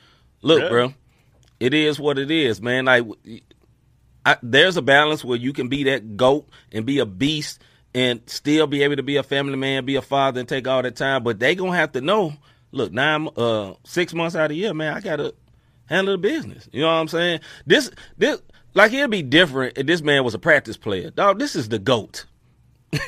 Look, 0.44 0.62
Yeah. 0.62 0.70
bro, 0.70 0.94
it 1.60 1.74
is 1.74 2.00
what 2.00 2.20
it 2.20 2.30
is, 2.30 2.62
man. 2.62 2.86
Like, 2.86 3.04
I, 4.28 4.36
there's 4.44 4.76
a 4.76 4.82
balance 4.82 5.24
where 5.24 5.38
you 5.38 5.54
can 5.54 5.70
be 5.70 5.86
that 5.86 6.18
goat 6.18 6.50
and 6.74 6.86
be 6.86 7.00
a 7.00 7.06
beast 7.06 7.62
and 7.96 8.20
still 8.26 8.68
be 8.68 8.84
able 8.84 8.98
to 8.98 9.04
be 9.04 9.16
a 9.16 9.24
family 9.24 9.56
man, 9.56 9.86
be 9.86 9.96
a 9.96 10.02
father, 10.02 10.42
and 10.42 10.50
take 10.50 10.68
all 10.68 10.82
that 10.82 10.98
time. 10.98 11.24
But 11.24 11.40
they 11.40 11.56
gonna 11.56 11.78
have 11.78 11.94
to 11.94 12.02
know. 12.02 12.34
Look, 12.74 12.92
nine, 12.92 13.30
uh, 13.38 13.76
six 13.86 14.14
months 14.14 14.36
out 14.36 14.44
of 14.44 14.50
the 14.50 14.56
year, 14.56 14.74
man, 14.74 14.94
I 14.94 15.00
gotta 15.00 15.34
handle 15.86 16.14
the 16.14 16.18
business. 16.18 16.68
You 16.74 16.82
know 16.82 16.88
what 16.88 17.00
I'm 17.00 17.08
saying? 17.08 17.40
This, 17.66 17.90
this, 18.18 18.42
like 18.74 18.92
it'd 18.92 19.10
be 19.10 19.22
different 19.22 19.78
if 19.78 19.88
this 19.88 20.02
man 20.02 20.26
was 20.26 20.34
a 20.34 20.40
practice 20.40 20.76
player. 20.76 21.10
Dog, 21.10 21.40
this 21.40 21.56
is 21.56 21.70
the 21.70 21.80
goat. 21.80 22.26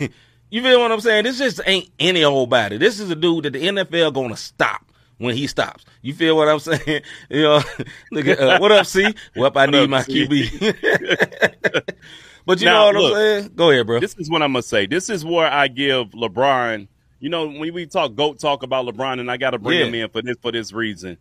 You 0.51 0.63
feel 0.63 0.79
what 0.79 0.91
I'm 0.91 0.99
saying? 0.99 1.25
This 1.25 1.38
just 1.38 1.62
ain't 1.67 1.91
any 1.99 2.23
old 2.23 2.49
body. 2.49 2.77
This 2.77 2.99
is 2.99 3.12
a 3.12 3.15
dude 3.15 3.45
that 3.45 3.53
the 3.53 3.62
NFL 3.62 4.13
gonna 4.13 4.36
stop 4.36 4.88
when 5.19 5.36
he 5.36 5.45
stops. 5.47 5.86
You 6.01 6.13
feel 6.15 6.36
what 6.36 6.47
I'm 6.49 6.60
saying? 6.60 7.01
You 7.29 7.43
know, 7.43 7.62
look 8.12 8.25
at 8.27 8.39
uh, 8.39 8.58
what 8.58 8.71
up, 8.71 8.88
C? 8.88 9.13
Well, 9.36 9.51
I 9.55 9.67
need 9.67 9.84
up, 9.84 9.89
my 9.89 10.01
C? 10.01 10.25
QB. 10.25 11.84
but 12.45 12.60
you 12.60 12.65
Now, 12.65 12.79
know 12.79 12.86
what 12.86 12.95
look, 12.95 13.12
I'm 13.13 13.17
saying? 13.41 13.51
Go 13.55 13.69
ahead, 13.71 13.86
bro. 13.86 13.99
This 13.99 14.15
is 14.17 14.29
what 14.29 14.41
I'm 14.41 14.53
gonna 14.53 14.63
say. 14.63 14.86
This 14.88 15.10
is 15.10 15.23
where 15.23 15.51
I 15.51 15.67
give 15.67 16.08
LeBron. 16.10 16.88
You 17.19 17.29
know, 17.29 17.47
when 17.47 17.73
we 17.73 17.86
talk 17.86 18.15
goat 18.15 18.39
talk 18.39 18.63
about 18.63 18.86
LeBron, 18.88 19.19
and 19.19 19.29
I 19.29 19.38
got 19.38 19.51
to 19.51 19.60
bring 19.60 19.79
Yeah. 19.79 19.86
him 19.88 19.95
in 19.95 20.10
for 20.10 20.21
this 20.21 20.38
for 20.41 20.51
this 20.51 20.71
reason. 20.73 21.17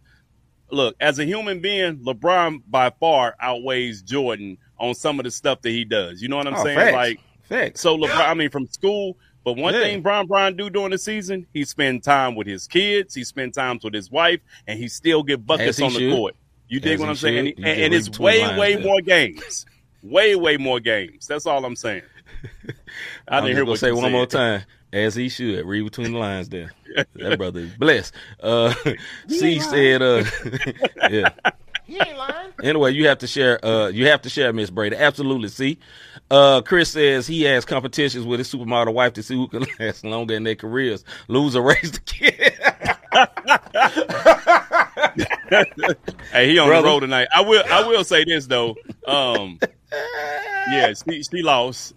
Look, 0.71 0.97
as 1.01 1.19
a 1.19 1.25
human 1.25 1.61
being, 1.61 1.99
LeBron 2.05 2.63
by 2.69 2.91
far 3.01 3.35
outweighs 3.41 4.03
Jordan 4.03 4.59
on 4.79 4.95
some 4.95 5.19
of 5.19 5.25
the 5.25 5.31
stuff 5.31 5.63
that 5.63 5.71
he 5.71 5.85
does. 5.85 6.21
You 6.23 6.29
know 6.29 6.37
what 6.37 6.47
I'm 6.47 6.55
Oh, 6.55 6.63
saying? 6.63 6.79
facts. 6.79 6.95
Like, 6.95 7.21
Facts. 7.49 7.81
so 7.81 7.97
LeBron, 7.97 8.29
I 8.29 8.35
mean, 8.35 8.51
from 8.51 8.67
school. 8.67 9.17
But 9.55 9.63
one 9.63 9.73
Yeah. 9.73 9.81
thing 9.81 10.03
Bron 10.03 10.27
Bron 10.27 10.55
do 10.57 10.69
during 10.69 10.91
the 10.91 10.99
season, 10.99 11.47
he 11.55 11.65
spend 11.65 12.03
time 12.03 12.35
with 12.35 12.47
his 12.47 12.67
kids, 12.67 13.15
he 13.15 13.25
spend 13.25 13.55
times 13.55 13.83
with 13.83 13.95
his 13.95 14.11
wife, 14.11 14.41
and 14.67 14.79
he 14.79 14.89
still 14.89 15.23
get 15.23 15.47
buckets 15.47 15.81
on 15.81 15.91
the 15.95 16.01
should. 16.01 16.13
court. 16.15 16.37
You 16.69 16.81
dig 16.81 16.95
As 16.97 17.01
what 17.01 17.09
I'm 17.09 17.15
saying? 17.15 17.47
should. 17.47 17.57
And, 17.61 17.67
and, 17.67 17.81
and 17.81 17.95
it's 17.95 18.19
way, 18.19 18.43
lines 18.43 18.59
way 18.61 18.75
there. 18.75 18.85
more 18.85 19.01
games. 19.01 19.65
Way, 20.03 20.37
way 20.37 20.59
more 20.59 20.81
games. 20.81 21.27
That's 21.27 21.47
all 21.47 21.65
I'm 21.65 21.77
saying. 21.77 22.03
I 23.29 23.41
didn't 23.41 23.47
just 23.47 23.47
hear 23.47 23.55
gonna 23.57 23.71
what 23.71 23.79
say 23.81 23.87
you 23.89 23.95
one 23.95 24.05
said. 24.05 24.13
more 24.13 24.27
time, 24.27 24.63
as 24.93 25.15
he 25.15 25.31
should. 25.31 25.65
Read 25.65 25.83
between 25.85 26.13
the 26.13 26.19
lines 26.19 26.51
there. 26.51 26.73
that 27.15 27.39
brother 27.39 27.61
is 27.61 27.75
blessed. 27.75 28.13
Uh, 28.43 28.75
C 29.29 29.61
said, 29.61 30.03
uh, 30.03 30.25
yeah. 31.11 31.31
Anyway, 32.63 32.93
you 32.93 33.07
have 33.07 33.19
to 33.19 33.27
share. 33.27 33.65
Uh, 33.65 33.89
you 33.89 34.09
have 34.09 34.21
to 34.23 34.29
share, 34.29 34.53
Miss 34.53 34.69
Brady. 34.69 34.97
Absolutely. 34.97 35.49
See, 35.49 35.79
uh, 36.31 36.61
Chris 36.63 36.91
says 36.91 37.27
he 37.27 37.43
has 37.45 37.65
competitions 37.65 38.27
with 38.27 38.41
his 38.41 38.53
supermodel 38.53 38.93
wife 38.93 39.15
to 39.15 39.23
see 39.23 39.37
who 39.37 39.49
can 39.49 39.65
last 39.81 40.05
longer 40.05 40.35
in 40.35 40.43
their 40.43 40.57
careers. 40.57 41.05
Lose 41.29 41.57
or 41.57 41.63
raise 41.63 41.93
the 41.93 42.01
kid. 42.01 42.53
Hey, 46.31 46.51
he 46.51 46.59
on 46.59 46.69
Brother. 46.69 46.83
the 46.83 46.89
road 46.89 47.01
tonight. 47.01 47.29
I 47.35 47.41
will. 47.41 47.63
I 47.71 47.87
will 47.87 48.05
say 48.05 48.25
this 48.25 48.47
though. 48.47 48.77
Um, 49.07 49.59
yeah, 50.71 50.93
she, 50.93 51.23
she 51.23 51.43
lost. 51.43 51.95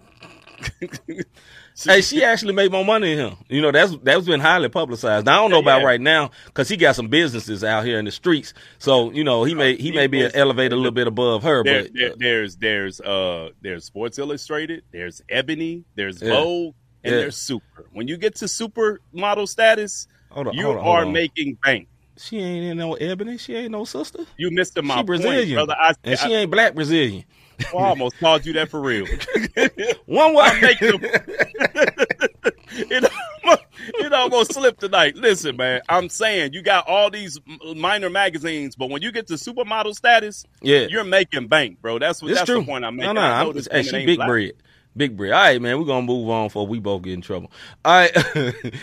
Hey, 1.83 2.01
she 2.01 2.23
actually 2.23 2.53
made 2.53 2.71
more 2.71 2.85
money 2.85 3.15
than 3.15 3.29
him. 3.31 3.37
You 3.49 3.61
know, 3.61 3.71
that's 3.71 3.95
that's 4.03 4.25
been 4.25 4.39
highly 4.39 4.69
publicized. 4.69 5.25
Now, 5.25 5.33
I 5.39 5.41
don't 5.41 5.51
know 5.51 5.59
about 5.59 5.81
yeah. 5.81 5.87
right 5.87 6.01
now 6.01 6.31
because 6.45 6.69
he 6.69 6.77
got 6.77 6.95
some 6.95 7.07
businesses 7.07 7.63
out 7.63 7.85
here 7.85 7.99
in 7.99 8.05
the 8.05 8.11
streets. 8.11 8.53
So 8.79 9.11
you 9.11 9.23
know, 9.23 9.43
he 9.43 9.53
may 9.55 9.75
he 9.75 9.91
may 9.91 10.07
be 10.07 10.23
elevated 10.33 10.73
a 10.73 10.75
little 10.75 10.91
bit 10.91 11.07
above 11.07 11.43
her, 11.43 11.63
There, 11.63 11.83
but 11.83 11.93
there- 11.93 12.11
uh, 12.11 12.15
there's 12.17 12.55
there's 12.57 13.01
uh 13.01 13.49
there's 13.61 13.85
Sports 13.85 14.19
Illustrated, 14.19 14.83
there's 14.91 15.21
Ebony, 15.29 15.83
there's 15.95 16.21
Yeah. 16.21 16.29
Vogue, 16.29 16.75
and 17.03 17.13
Yeah. 17.13 17.21
there's 17.21 17.37
Super. 17.37 17.85
When 17.93 18.07
you 18.07 18.17
get 18.17 18.35
to 18.37 18.47
super 18.47 19.01
model 19.11 19.47
status, 19.47 20.07
on, 20.31 20.53
you 20.53 20.69
on, 20.69 20.77
are 20.77 21.05
on. 21.05 21.13
making 21.13 21.57
bank. 21.63 21.87
She 22.17 22.37
ain't 22.39 22.65
in 22.65 22.77
no 22.77 22.93
ebony. 22.95 23.37
She 23.37 23.55
ain't 23.55 23.71
no 23.71 23.83
sister. 23.83 24.25
You 24.37 24.51
missed 24.51 24.75
my 24.75 24.81
She 24.81 24.87
point, 24.97 25.07
Brazilian, 25.07 25.55
brother. 25.55 25.75
I, 25.79 25.93
and 26.03 26.19
she 26.19 26.35
I, 26.35 26.39
ain't 26.41 26.51
black 26.51 26.75
Brazilian. 26.75 27.23
I 27.73 27.77
almost 27.77 28.17
called 28.19 28.45
you 28.45 28.53
that 28.53 28.69
for 28.69 28.79
real. 28.81 29.05
One 30.05 30.33
them- 30.33 31.01
it, 32.73 33.11
almost, 33.43 33.63
it 33.79 34.13
almost 34.13 34.53
slipped 34.53 34.79
tonight. 34.79 35.15
Listen, 35.15 35.57
man, 35.57 35.81
I'm 35.89 36.09
saying 36.09 36.53
you 36.53 36.61
got 36.61 36.87
all 36.87 37.09
these 37.09 37.39
minor 37.75 38.09
magazines, 38.09 38.75
but 38.75 38.89
when 38.89 39.01
you 39.01 39.11
get 39.11 39.27
to 39.27 39.33
supermodel 39.35 39.93
status, 39.95 40.45
Yeah. 40.61 40.87
you're 40.89 41.03
making 41.03 41.47
bank, 41.47 41.81
bro. 41.81 41.99
That's 41.99 42.21
what 42.21 42.31
It's 42.31 42.39
that's 42.39 42.49
true. 42.49 42.59
the 42.61 42.65
point 42.65 42.85
I'm 42.85 42.95
no, 42.95 43.01
making. 43.01 43.15
no, 43.15 43.21
I 43.21 43.43
know 43.43 43.49
I'm, 43.49 43.55
this 43.55 43.67
hey, 43.71 43.83
she 43.83 44.05
big 44.05 44.17
black. 44.17 44.27
bread. 44.29 44.51
Big 44.95 45.15
bread. 45.15 45.31
All 45.31 45.39
right, 45.39 45.61
man, 45.61 45.79
we're 45.79 45.85
gonna 45.85 46.05
move 46.05 46.29
on 46.29 46.47
before 46.47 46.67
we 46.67 46.79
both 46.79 47.03
get 47.03 47.13
in 47.13 47.21
trouble. 47.21 47.49
All 47.85 47.93
right. 47.93 48.73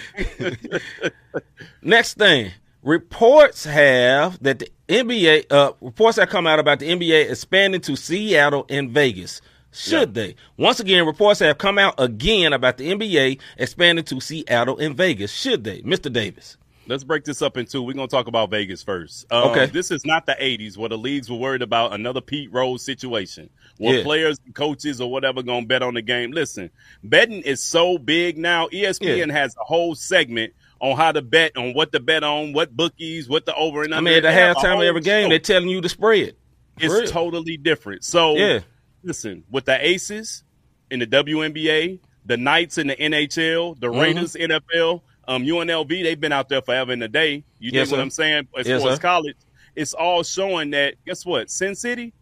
Next 1.82 2.14
thing. 2.16 2.50
Reports 2.82 3.64
have 3.64 4.42
that 4.42 4.60
the 4.60 4.70
NBA 4.88 5.46
uh 5.50 5.72
reports 5.80 6.16
that 6.16 6.30
come 6.30 6.46
out 6.46 6.58
about 6.58 6.78
the 6.78 6.88
NBA 6.88 7.30
expanding 7.30 7.80
to 7.82 7.96
Seattle 7.96 8.64
and 8.68 8.90
Vegas. 8.90 9.40
Should 9.72 10.14
they? 10.14 10.34
Once 10.56 10.80
again, 10.80 11.04
reports 11.04 11.40
have 11.40 11.58
come 11.58 11.78
out 11.78 11.94
again 11.98 12.52
about 12.52 12.78
the 12.78 12.90
NBA 12.90 13.40
expanding 13.58 14.04
to 14.06 14.20
Seattle 14.20 14.78
and 14.78 14.96
Vegas. 14.96 15.30
Should 15.32 15.64
they? 15.64 15.82
Mr. 15.82 16.10
Davis. 16.10 16.56
Let's 16.86 17.04
break 17.04 17.24
this 17.24 17.42
up 17.42 17.58
in 17.58 17.66
two. 17.66 17.82
We're 17.82 17.92
gonna 17.92 18.08
talk 18.08 18.28
about 18.28 18.48
Vegas 18.50 18.82
first. 18.82 19.26
Um, 19.30 19.48
Okay. 19.50 19.66
This 19.66 19.90
is 19.90 20.06
not 20.06 20.24
the 20.24 20.36
'80s 20.40 20.78
where 20.78 20.88
the 20.88 20.96
leagues 20.96 21.28
were 21.28 21.36
worried 21.36 21.60
about 21.62 21.92
another 21.92 22.22
Pete 22.22 22.50
Rose 22.50 22.82
situation, 22.82 23.50
where 23.76 23.98
Yeah. 23.98 24.04
players, 24.04 24.38
coaches, 24.54 24.98
or 25.00 25.10
whatever 25.10 25.42
gonna 25.42 25.66
bet 25.66 25.82
on 25.82 25.92
the 25.94 26.00
game. 26.02 26.30
Listen, 26.30 26.70
betting 27.04 27.42
is 27.42 27.62
so 27.62 27.98
big 27.98 28.38
now. 28.38 28.68
ESPN 28.72 29.28
Yeah. 29.28 29.34
has 29.34 29.54
a 29.60 29.64
whole 29.64 29.94
segment 29.96 30.54
on 30.80 30.96
how 30.96 31.12
to 31.12 31.22
bet, 31.22 31.56
on 31.56 31.74
what 31.74 31.92
to 31.92 32.00
bet 32.00 32.22
on, 32.24 32.52
what 32.52 32.76
bookies, 32.76 33.28
what 33.28 33.46
the 33.46 33.54
over 33.54 33.82
and 33.82 33.92
under. 33.94 34.08
I 34.10 34.14
mean, 34.14 34.24
at 34.24 34.28
the 34.32 34.50
a 34.50 34.54
halftime 34.54 34.76
of 34.78 34.82
every 34.82 35.00
game, 35.00 35.24
show. 35.24 35.28
they're 35.30 35.38
telling 35.38 35.68
you 35.68 35.80
to 35.80 35.88
spread. 35.88 36.34
Real. 36.80 36.92
it's 36.94 37.10
totally 37.10 37.56
different. 37.56 38.04
So 38.04 38.36
Yeah. 38.36 38.60
listen, 39.02 39.42
with 39.50 39.64
the 39.64 39.84
Aces 39.84 40.44
in 40.90 41.00
the 41.00 41.06
WNBA, 41.06 41.98
the 42.24 42.36
Knights 42.36 42.78
in 42.78 42.86
the 42.86 42.96
NHL, 42.96 43.78
the 43.80 43.88
Mm-hmm. 43.88 43.98
Raiders 44.00 44.34
NFL, 44.36 45.02
um, 45.26 45.44
UNLV, 45.44 45.88
they've 45.88 46.20
been 46.20 46.32
out 46.32 46.48
there 46.48 46.62
forever 46.62 46.92
in 46.92 47.00
the 47.00 47.08
day. 47.08 47.44
You 47.58 47.70
Yes, 47.72 47.88
dig 47.88 47.92
what. 47.96 48.00
I'm 48.00 48.10
saying? 48.10 48.48
As 48.56 48.66
Yes, 48.68 48.82
far 48.82 48.92
as 48.92 48.98
college, 48.98 49.36
it's 49.74 49.92
all 49.94 50.22
showing 50.22 50.70
that 50.70 50.94
guess 51.04 51.26
what? 51.26 51.50
Sin 51.50 51.74
City, 51.74 52.12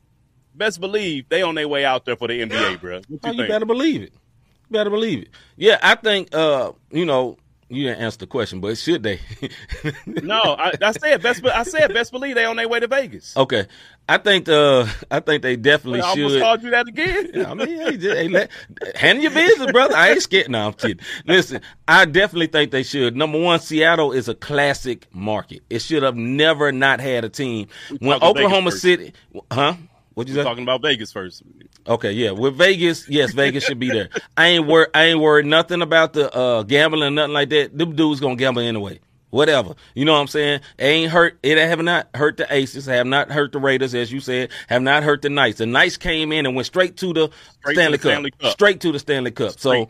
best 0.54 0.80
believe 0.80 1.28
they 1.28 1.42
on 1.42 1.54
their 1.54 1.68
way 1.68 1.84
out 1.84 2.04
there 2.06 2.16
for 2.16 2.28
the 2.28 2.40
NBA, 2.40 2.80
bro. 2.80 2.96
What 2.96 3.04
you 3.10 3.18
Oh, 3.24 3.30
you 3.32 3.46
better 3.46 3.66
believe 3.66 4.02
it. 4.02 4.12
You 4.12 4.72
better 4.72 4.90
believe 4.90 5.22
it. 5.22 5.28
Yeah, 5.56 5.78
I 5.82 5.94
think 5.96 6.34
uh, 6.34 6.72
you 6.90 7.04
know, 7.04 7.36
you 7.68 7.84
didn't 7.84 8.00
answer 8.02 8.18
the 8.18 8.26
question, 8.26 8.60
but 8.60 8.78
should 8.78 9.02
they? 9.02 9.20
No, 10.06 10.40
I, 10.40 10.72
I 10.82 10.92
said 10.92 11.22
best. 11.22 11.42
be- 11.42 11.50
I 11.50 11.62
said 11.64 11.92
best 11.92 12.10
believe 12.12 12.34
they 12.36 12.44
on 12.44 12.56
their 12.56 12.68
way 12.68 12.80
to 12.80 12.86
Vegas. 12.86 13.36
okay. 13.36 13.66
I 14.08 14.18
think 14.18 14.48
uh 14.48 14.86
I 15.10 15.18
think 15.18 15.42
they 15.42 15.56
definitely 15.56 16.00
I 16.00 16.10
almost 16.10 16.34
should. 16.34 16.42
called 16.42 16.62
you 16.62 16.70
that 16.70 16.86
again. 16.86 17.44
I 17.46 17.54
mean, 17.54 17.68
hey, 17.68 17.96
just, 17.96 18.16
hey, 18.16 18.28
let, 18.28 18.50
handle 18.94 19.22
your 19.24 19.32
business, 19.32 19.72
brother. 19.72 19.96
I 19.96 20.10
ain't 20.10 20.22
scared. 20.22 20.48
No, 20.48 20.66
I'm 20.68 20.72
kidding. 20.74 21.00
Listen, 21.26 21.60
I 21.88 22.04
definitely 22.04 22.46
think 22.46 22.70
they 22.70 22.84
should. 22.84 23.16
Number 23.16 23.40
one, 23.40 23.58
Seattle 23.58 24.12
is 24.12 24.28
a 24.28 24.34
classic 24.34 25.08
market. 25.12 25.62
It 25.68 25.80
should 25.80 26.04
have 26.04 26.14
never 26.16 26.70
not 26.70 27.00
had 27.00 27.24
a 27.24 27.28
team. 27.28 27.66
When 27.98 28.22
Oklahoma. 28.22 28.70
City, 28.70 29.12
huh? 29.50 29.74
What'd 30.14 30.28
you 30.28 30.36
say? 30.40 30.44
Talking 30.44 30.62
about 30.62 30.82
Vegas 30.82 31.10
first. 31.12 31.42
Okay, 31.88 32.12
yeah. 32.12 32.32
With 32.32 32.56
Vegas, 32.56 33.08
yes, 33.08 33.32
Vegas 33.32 33.64
should 33.64 33.78
be 33.78 33.90
there. 33.90 34.08
I 34.36 34.48
ain't 34.48 34.66
worried. 34.66 34.90
I 34.94 35.04
ain't 35.04 35.20
worried 35.20 35.46
nothing 35.46 35.82
about 35.82 36.12
the 36.12 36.34
uh, 36.34 36.62
gambling, 36.62 37.14
nothing 37.14 37.32
like 37.32 37.48
that. 37.50 37.76
Them 37.76 37.94
dudes 37.94 38.20
gonna 38.20 38.36
gamble 38.36 38.62
anyway. 38.62 39.00
Whatever. 39.30 39.74
You 39.94 40.04
know 40.04 40.12
what 40.12 40.20
I'm 40.20 40.28
saying? 40.28 40.60
It 40.78 40.84
ain't 40.84 41.12
hurt. 41.12 41.38
It 41.42 41.58
have 41.58 41.82
not 41.82 42.08
hurt 42.14 42.36
the 42.38 42.46
Aces. 42.52 42.86
Have 42.86 43.06
not 43.06 43.30
hurt 43.30 43.52
the 43.52 43.58
Raiders, 43.58 43.94
as 43.94 44.10
you 44.10 44.20
said. 44.20 44.50
Have 44.68 44.82
not 44.82 45.02
hurt 45.02 45.22
the 45.22 45.28
Knights. 45.28 45.58
The 45.58 45.66
Knights 45.66 45.96
came 45.96 46.32
in 46.32 46.46
and 46.46 46.54
went 46.54 46.66
straight 46.66 46.96
to 46.98 47.12
the 47.12 47.30
Straight 47.60 47.76
to 47.76 47.90
the 47.90 47.98
Cup. 47.98 48.10
Stanley 48.12 48.30
Cup. 48.30 48.52
Straight 48.52 48.80
to 48.80 48.92
the 48.92 48.98
Stanley 48.98 49.30
Cup. 49.30 49.58
So. 49.58 49.88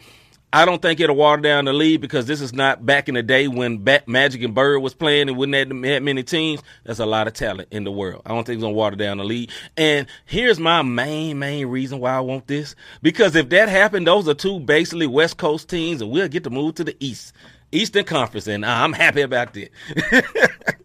I 0.56 0.64
don't 0.64 0.80
think 0.80 1.00
it'll 1.00 1.16
water 1.16 1.42
down 1.42 1.66
the 1.66 1.74
league 1.74 2.00
because 2.00 2.24
this 2.24 2.40
is 2.40 2.54
not 2.54 2.86
back 2.86 3.10
in 3.10 3.14
the 3.14 3.22
day 3.22 3.46
when 3.46 3.76
Bat- 3.76 4.08
Magic 4.08 4.42
and 4.42 4.54
Bird 4.54 4.78
was 4.78 4.94
playing 4.94 5.28
and 5.28 5.36
wouldn't 5.36 5.54
have 5.54 5.68
that 5.82 6.02
many 6.02 6.22
teams. 6.22 6.62
There's 6.82 6.98
a 6.98 7.04
lot 7.04 7.26
of 7.26 7.34
talent 7.34 7.68
in 7.70 7.84
the 7.84 7.92
world. 7.92 8.22
I 8.24 8.30
don't 8.30 8.44
think 8.46 8.56
it's 8.56 8.62
gonna 8.62 8.72
water 8.72 8.96
down 8.96 9.18
the 9.18 9.24
league. 9.24 9.50
And 9.76 10.06
here's 10.24 10.58
my 10.58 10.80
main 10.80 11.38
main 11.38 11.66
reason 11.66 12.00
why 12.00 12.16
I 12.16 12.20
want 12.20 12.46
this 12.46 12.74
because 13.02 13.36
if 13.36 13.50
that 13.50 13.68
happened, 13.68 14.06
those 14.06 14.26
are 14.28 14.34
two 14.34 14.58
basically 14.60 15.06
West 15.06 15.36
Coast 15.36 15.68
teams, 15.68 16.00
and 16.00 16.10
we'll 16.10 16.26
get 16.26 16.42
to 16.44 16.50
move 16.50 16.76
to 16.76 16.84
the 16.84 16.96
East. 17.00 17.34
Eastern 17.70 18.06
Conference, 18.06 18.46
and 18.46 18.64
I'm 18.64 18.94
happy 18.94 19.20
about 19.20 19.52
that. 19.52 19.70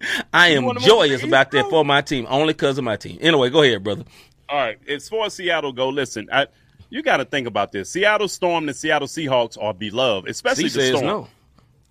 I 0.33 0.49
am 0.49 0.65
wanna 0.65 0.81
move 0.81 0.83
to 0.83 0.89
the 0.89 0.95
joyous 0.95 1.23
about 1.23 1.51
that 1.51 1.69
for 1.69 1.85
my 1.85 2.01
team, 2.01 2.27
only 2.27 2.51
because 2.51 2.77
of 2.77 2.83
my 2.83 2.97
team. 2.97 3.19
Anyway, 3.21 3.49
go 3.49 3.61
ahead, 3.61 3.85
brother. 3.85 4.03
All 4.49 4.57
right, 4.57 4.77
as 4.89 5.07
far 5.07 5.27
as 5.27 5.35
Seattle 5.35 5.71
go, 5.71 5.87
listen, 5.87 6.27
I, 6.29 6.47
you 6.91 7.01
got 7.01 7.17
to 7.17 7.25
think 7.25 7.47
about 7.47 7.71
this. 7.71 7.89
Seattle 7.89 8.27
Storm 8.27 8.67
and 8.67 8.77
Seattle 8.77 9.07
Seahawks 9.07 9.57
are 9.59 9.73
beloved, 9.73 10.29
especially 10.29 10.69
C 10.69 10.79
the 10.91 10.97
Storm. 10.97 11.05
no. 11.07 11.27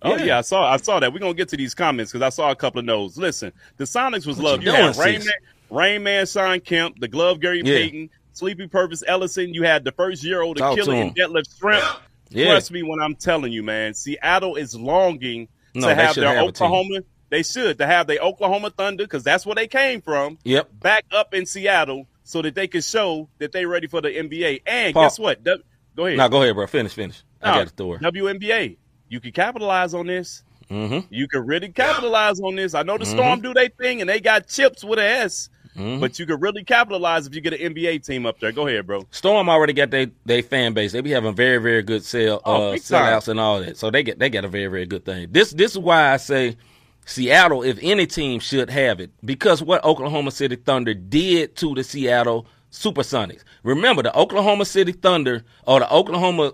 Oh 0.03 0.15
Yeah. 0.15 0.23
yeah. 0.23 0.37
I 0.37 0.41
saw 0.41 0.71
I 0.71 0.77
saw 0.77 0.99
that. 1.01 1.11
We're 1.13 1.19
gonna 1.19 1.33
get 1.33 1.49
to 1.49 1.57
these 1.57 1.75
comments 1.75 2.11
because 2.11 2.25
I 2.25 2.29
saw 2.29 2.49
a 2.51 2.55
couple 2.55 2.79
of 2.79 2.85
those. 2.85 3.17
Listen, 3.17 3.51
the 3.77 3.83
Sonics 3.83 4.25
was 4.25 4.37
What 4.37 4.45
love. 4.45 4.63
you 4.63 4.71
You, 4.71 4.77
had 4.77 4.95
Rain? 4.97 5.19
Man, 5.19 5.33
Rain 5.69 6.03
Man, 6.03 6.25
Shawn 6.25 6.59
Kemp, 6.61 6.99
the 6.99 7.07
Glove 7.07 7.39
Gary 7.39 7.61
Yeah. 7.63 7.75
Payton, 7.75 8.09
Sleepy 8.33 8.67
Pervis 8.67 9.03
Ellison. 9.05 9.53
You 9.53 9.63
had 9.63 9.83
the 9.83 9.91
first 9.91 10.23
year 10.23 10.41
old 10.41 10.57
Talk 10.57 10.75
to 10.75 10.81
Achille 10.81 10.93
him. 10.93 11.07
and 11.09 11.15
Detlef 11.15 11.43
Schrempf. 11.59 11.97
Yeah. 12.33 12.45
Trust 12.45 12.71
me 12.71 12.81
when 12.81 13.01
I'm 13.01 13.15
telling 13.15 13.51
you, 13.51 13.61
man. 13.61 13.93
Seattle 13.93 14.55
is 14.55 14.73
longing 14.73 15.49
No, 15.75 15.89
to 15.89 15.95
have 15.95 16.15
their 16.15 16.33
have. 16.33 16.45
Oklahoma. 16.47 16.99
They 17.29 17.43
should 17.43 17.77
to 17.79 17.85
have 17.85 18.07
their 18.07 18.19
Oklahoma 18.19 18.69
Thunder 18.69 19.03
because 19.03 19.23
that's 19.23 19.45
where 19.45 19.55
they 19.55 19.67
came 19.67 19.99
from. 20.01 20.37
Yep. 20.45 20.69
Back 20.79 21.03
up 21.11 21.33
in 21.33 21.45
Seattle 21.45 22.07
so 22.23 22.41
that 22.41 22.55
they 22.55 22.67
can 22.67 22.81
show 22.81 23.29
that 23.39 23.51
they're 23.51 23.67
ready 23.67 23.87
for 23.87 24.01
the 24.01 24.09
NBA. 24.09 24.61
And 24.65 24.93
Paul- 24.93 25.03
guess 25.03 25.19
what? 25.19 25.43
W- 25.43 25.63
go 25.95 26.05
ahead. 26.05 26.17
Now 26.17 26.27
go 26.27 26.41
ahead, 26.41 26.55
bro. 26.55 26.67
Finish, 26.67 26.93
finish. 26.93 27.23
I 27.41 27.57
got 27.57 27.67
the 27.67 27.83
door. 27.83 27.97
WNBA. 27.99 28.77
You 29.09 29.19
can 29.19 29.31
capitalize 29.31 29.93
on 29.93 30.07
this. 30.07 30.43
Mm-hmm. 30.69 31.13
You 31.13 31.27
can 31.27 31.45
really 31.45 31.69
capitalize 31.69 32.39
on 32.39 32.55
this. 32.55 32.73
I 32.73 32.83
know 32.83 32.97
the 32.97 33.05
Storm 33.05 33.41
do 33.41 33.53
their 33.53 33.67
thing 33.69 33.99
and 33.99 34.09
they 34.09 34.21
got 34.21 34.47
chips 34.47 34.83
with 34.83 34.99
an 34.99 35.05
S, 35.05 35.49
Mm-hmm. 35.77 36.01
but 36.01 36.19
you 36.19 36.25
could 36.25 36.41
really 36.41 36.65
capitalize 36.65 37.25
if 37.27 37.33
you 37.33 37.39
get 37.39 37.53
an 37.53 37.73
NBA 37.73 38.05
team 38.05 38.25
up 38.25 38.41
there. 38.41 38.51
Go 38.51 38.67
ahead, 38.67 38.85
bro. 38.85 39.07
Storm 39.11 39.47
already 39.47 39.71
got 39.71 39.89
their 39.89 40.07
they 40.25 40.41
fan 40.41 40.73
base. 40.73 40.91
They 40.91 40.99
be 40.99 41.11
having 41.11 41.33
very 41.33 41.59
very 41.59 41.81
good 41.81 42.03
sale 42.03 42.41
Oh, 42.43 42.71
uh, 42.71 42.75
sellouts 42.75 43.29
and 43.29 43.39
all 43.39 43.61
that. 43.61 43.77
So 43.77 43.89
they 43.89 44.03
get 44.03 44.19
they 44.19 44.29
got 44.29 44.43
a 44.43 44.49
very 44.49 44.67
very 44.67 44.85
good 44.85 45.05
thing. 45.05 45.29
This 45.31 45.51
this 45.51 45.71
is 45.71 45.77
why 45.79 46.11
I 46.11 46.17
say 46.17 46.57
Seattle, 47.05 47.63
if 47.63 47.77
any 47.81 48.05
team 48.05 48.39
should 48.39 48.69
have 48.69 48.99
it, 48.99 49.11
because 49.23 49.61
what 49.61 49.83
Oklahoma 49.83 50.31
City 50.31 50.55
Thunder 50.55 50.93
did 50.93 51.55
to 51.57 51.75
the 51.75 51.83
Seattle 51.83 52.45
Supersonics. 52.71 53.43
Remember, 53.63 54.01
the 54.01 54.17
Oklahoma 54.17 54.65
City 54.65 54.93
Thunder 54.93 55.43
or 55.67 55.79
the 55.79 55.93
Oklahoma, 55.93 56.53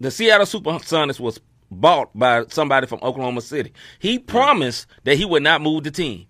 the 0.00 0.10
Seattle 0.10 0.46
Supersonics 0.46 1.18
was 1.18 1.40
bought 1.70 2.16
by 2.16 2.44
somebody 2.48 2.86
from 2.86 3.00
Oklahoma 3.02 3.40
City. 3.40 3.72
He 3.98 4.18
promised 4.18 4.86
that 5.04 5.16
he 5.16 5.24
would 5.24 5.42
not 5.42 5.60
move 5.60 5.84
the 5.84 5.90
team. 5.90 6.26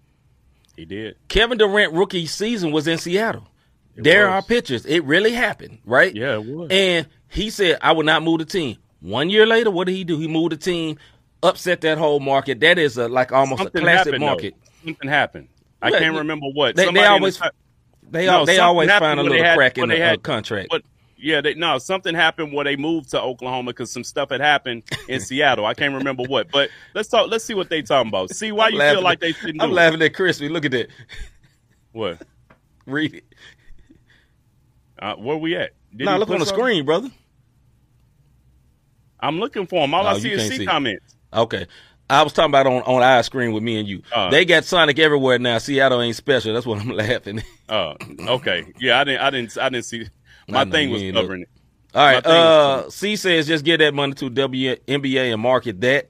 He 0.77 0.85
did. 0.85 1.17
Kevin 1.29 1.59
Durant 1.59 1.93
rookie 1.93 2.27
season 2.27 2.73
was 2.73 2.87
in 2.87 2.99
Seattle. 2.99 3.47
there 3.97 4.27
was. 4.27 4.45
are 4.45 4.47
pictures. 4.47 4.87
It 4.87 5.05
really 5.05 5.33
happened, 5.33 5.79
right? 5.85 6.15
Yeah, 6.15 6.35
it 6.35 6.45
was. 6.45 6.69
And 6.71 7.07
he 7.29 7.51
said, 7.51 7.79
I 7.83 7.93
would 7.93 8.07
not 8.07 8.23
move 8.23 8.39
the 8.39 8.45
team. 8.45 8.79
One 9.01 9.29
year 9.29 9.47
later, 9.47 9.71
what 9.71 9.87
did 9.87 9.95
he 9.95 10.05
do? 10.05 10.19
He 10.19 10.27
moved 10.27 10.53
the 10.53 10.57
team, 10.57 10.99
upset 11.43 11.81
that 11.83 11.99
whole 11.99 12.21
market. 12.21 12.61
That 12.61 12.79
is 12.79 12.97
a, 12.99 13.09
like 13.09 13.33
almost 13.33 13.63
Something 13.63 13.83
a 13.83 13.85
classic 13.85 14.07
happened, 14.15 14.21
market. 14.25 14.55
Though. 14.85 14.91
Something 14.91 15.09
happened. 15.09 15.49
I 15.81 15.91
Yeah, 15.91 15.99
can't 16.01 16.17
remember 16.17 16.47
what. 16.53 16.77
they- 16.77 16.87
they 16.87 16.93
the 16.93 17.07
always- 17.09 17.41
They 18.11 18.27
No, 18.27 18.45
they 18.47 18.59
always 18.59 18.91
find 18.91 19.21
a 19.21 19.23
little 19.23 19.43
had- 19.43 19.57
crack 19.57 19.79
in 19.79 19.89
the 19.89 19.95
they 19.97 20.03
uh, 20.03 20.17
contract. 20.17 20.69
But 20.71 20.83
yeah, 21.17 21.41
they, 21.41 21.55
no, 21.55 21.79
something 21.79 22.15
happened 22.15 22.53
where 22.53 22.65
they 22.65 22.77
moved 22.77 23.11
to 23.11 23.21
Oklahoma 23.21 23.71
because 23.73 23.91
some 23.93 24.03
stuff 24.05 24.31
had 24.31 24.41
happened 24.41 24.85
in 25.09 25.21
Seattle. 25.29 25.67
I 25.67 25.75
can't 25.75 25.95
remember 25.95 26.23
what. 26.25 26.51
But 26.51 26.71
let's 26.95 27.09
talk. 27.09 27.29
Let's 27.31 27.45
see 27.45 27.55
what 27.55 27.69
they 27.69 27.83
talking 27.83 28.09
about. 28.09 28.31
See 28.31 28.51
why 28.51 28.67
I'm 28.69 28.73
you 28.73 28.79
laughing 28.79 28.97
feel 28.97 29.05
like 29.05 29.17
at- 29.17 29.21
they 29.21 29.33
shouldn't 29.33 29.61
I'm 29.63 29.69
do 29.69 29.75
it. 29.75 29.77
laughing 29.77 30.03
at 30.03 30.15
Crispy. 30.15 30.49
Look 30.49 30.65
at 30.65 30.71
that. 30.73 30.89
What? 31.93 32.23
Read 32.87 33.15
it. 33.17 33.25
Uh, 34.99 35.15
where 35.17 35.37
we 35.37 35.55
at? 35.55 35.73
Did 35.95 36.09
he 36.09 36.15
look 36.15 36.29
on 36.31 36.39
the 36.39 36.47
something? 36.47 36.65
screen, 36.65 36.85
brother. 36.87 37.11
I'm 39.21 39.39
looking 39.39 39.67
for 39.67 39.85
him. 39.85 39.95
All 39.95 40.07
Oh, 40.07 40.11
I 40.11 40.19
see 40.19 40.33
is 40.33 40.49
C 40.49 40.59
see. 40.59 40.67
comments. 40.67 41.15
Okay. 41.33 41.67
I 42.11 42.23
was 42.23 42.33
talking 42.33 42.51
about 42.51 42.67
on 42.67 42.83
on 42.83 43.03
our 43.03 43.23
screen 43.23 43.53
with 43.53 43.63
me 43.63 43.79
and 43.79 43.87
you. 43.89 44.03
Uh. 44.13 44.31
they 44.31 44.45
got 44.47 44.65
Sonic 44.65 44.99
everywhere 44.99 45.39
now. 45.39 45.59
Seattle 45.59 46.01
ain't 46.01 46.17
special. 46.17 46.55
That's 46.55 46.65
what 46.65 46.81
I'm 46.81 46.89
laughing. 46.97 47.43
Oh, 47.69 47.95
okay. 48.21 48.65
Yeah, 48.81 48.99
I 49.01 49.05
didn't. 49.05 49.21
I 49.21 49.31
didn't. 49.31 49.59
I 49.59 49.69
didn't 49.69 49.85
see. 49.85 50.09
My 50.49 50.65
thing 50.65 50.91
was 50.91 51.03
covering 51.13 51.43
it. 51.43 51.49
All 51.95 52.03
right. 52.05 52.25
Thing 52.25 52.33
was 52.33 52.87
Uh, 52.87 52.91
C 52.91 53.17
says 53.17 53.47
just 53.47 53.63
give 53.65 53.81
that 53.81 53.93
money 53.93 54.15
to 54.15 54.31
WNBA 54.31 55.33
and 55.35 55.43
market 55.43 55.81
that. 55.83 56.09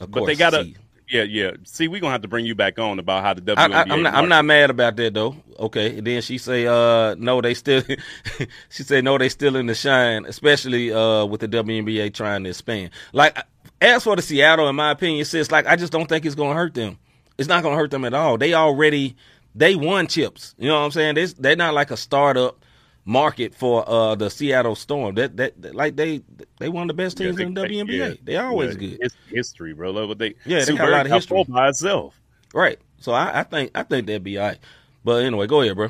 Of 0.00 0.10
But 0.10 0.18
course, 0.20 0.26
they 0.26 0.34
gotta. 0.34 0.64
C. 0.64 0.76
Yeah, 1.08 1.22
yeah. 1.24 1.52
See, 1.64 1.88
we're 1.88 2.00
gonna 2.00 2.12
have 2.12 2.22
to 2.22 2.28
bring 2.28 2.46
you 2.46 2.54
back 2.54 2.78
on 2.78 2.98
about 2.98 3.22
how 3.22 3.34
the 3.34 3.42
WNBA. 3.42 3.72
I, 3.72 3.82
I'm 3.82 4.02
not. 4.02 4.14
I'm 4.14 4.28
not 4.28 4.44
mad 4.44 4.70
about 4.70 4.96
that 4.96 5.14
though. 5.14 5.36
Okay. 5.58 5.98
And 5.98 6.06
then 6.06 6.22
she 6.22 6.38
say, 6.38 6.66
uh, 6.66 7.14
no, 7.16 7.40
they 7.40 7.54
still. 7.54 7.82
she 8.70 8.82
said, 8.82 9.04
no, 9.04 9.18
they 9.18 9.28
still 9.28 9.56
in 9.56 9.66
the 9.66 9.74
shine, 9.74 10.24
especially 10.24 10.92
uh 10.92 11.26
with 11.26 11.40
the 11.40 11.48
WNBA 11.48 12.14
trying 12.14 12.44
to 12.44 12.50
expand. 12.50 12.90
Like 13.12 13.38
as 13.80 14.04
for 14.04 14.16
the 14.16 14.22
Seattle, 14.22 14.68
in 14.68 14.76
my 14.76 14.92
opinion, 14.92 15.24
sis, 15.24 15.50
like 15.50 15.66
I 15.66 15.76
just 15.76 15.92
don't 15.92 16.08
think 16.08 16.24
it's 16.24 16.34
gonna 16.34 16.54
hurt 16.54 16.74
them. 16.74 16.98
It's 17.36 17.48
not 17.48 17.62
gonna 17.62 17.76
hurt 17.76 17.90
them 17.90 18.04
at 18.04 18.14
all. 18.14 18.38
They 18.38 18.54
already 18.54 19.16
they 19.54 19.76
won 19.76 20.06
chips. 20.06 20.54
You 20.58 20.68
know 20.68 20.78
what 20.78 20.86
I'm 20.86 20.90
saying? 20.90 21.14
They, 21.16 21.26
they're 21.26 21.56
not 21.56 21.74
like 21.74 21.90
a 21.90 21.96
startup 21.96 22.63
market 23.04 23.54
for 23.54 23.88
uh 23.88 24.14
the 24.14 24.30
Seattle 24.30 24.74
Storm. 24.74 25.14
That, 25.16 25.36
that 25.36 25.74
like 25.74 25.96
they 25.96 26.22
they 26.58 26.68
one 26.68 26.88
of 26.90 26.96
the 26.96 27.02
best 27.02 27.18
Yeah, 27.20 27.26
teams 27.26 27.36
they- 27.38 27.44
in 27.44 27.54
the 27.54 27.62
WNBA. 27.62 27.88
yeah. 28.08 28.14
They 28.22 28.36
always 28.36 28.74
Yeah, 28.74 28.80
good. 28.80 28.98
It's 29.00 29.16
history, 29.28 29.74
bro. 29.74 30.06
What 30.06 30.18
they. 30.18 30.34
Yeah, 30.46 30.64
they 30.64 30.74
got 30.76 30.88
a 30.88 30.92
lot 30.92 31.06
of 31.06 31.12
history. 31.12 31.44
by 31.48 31.68
itself. 31.68 32.18
Right. 32.54 32.78
So 33.00 33.12
I, 33.12 33.40
I 33.40 33.42
think 33.44 33.70
I 33.74 33.82
think 33.82 34.06
that'd 34.06 34.22
be 34.24 34.38
all 34.38 34.46
right. 34.48 34.58
But 35.04 35.24
anyway, 35.24 35.46
go 35.46 35.60
ahead, 35.60 35.76
bro. 35.76 35.88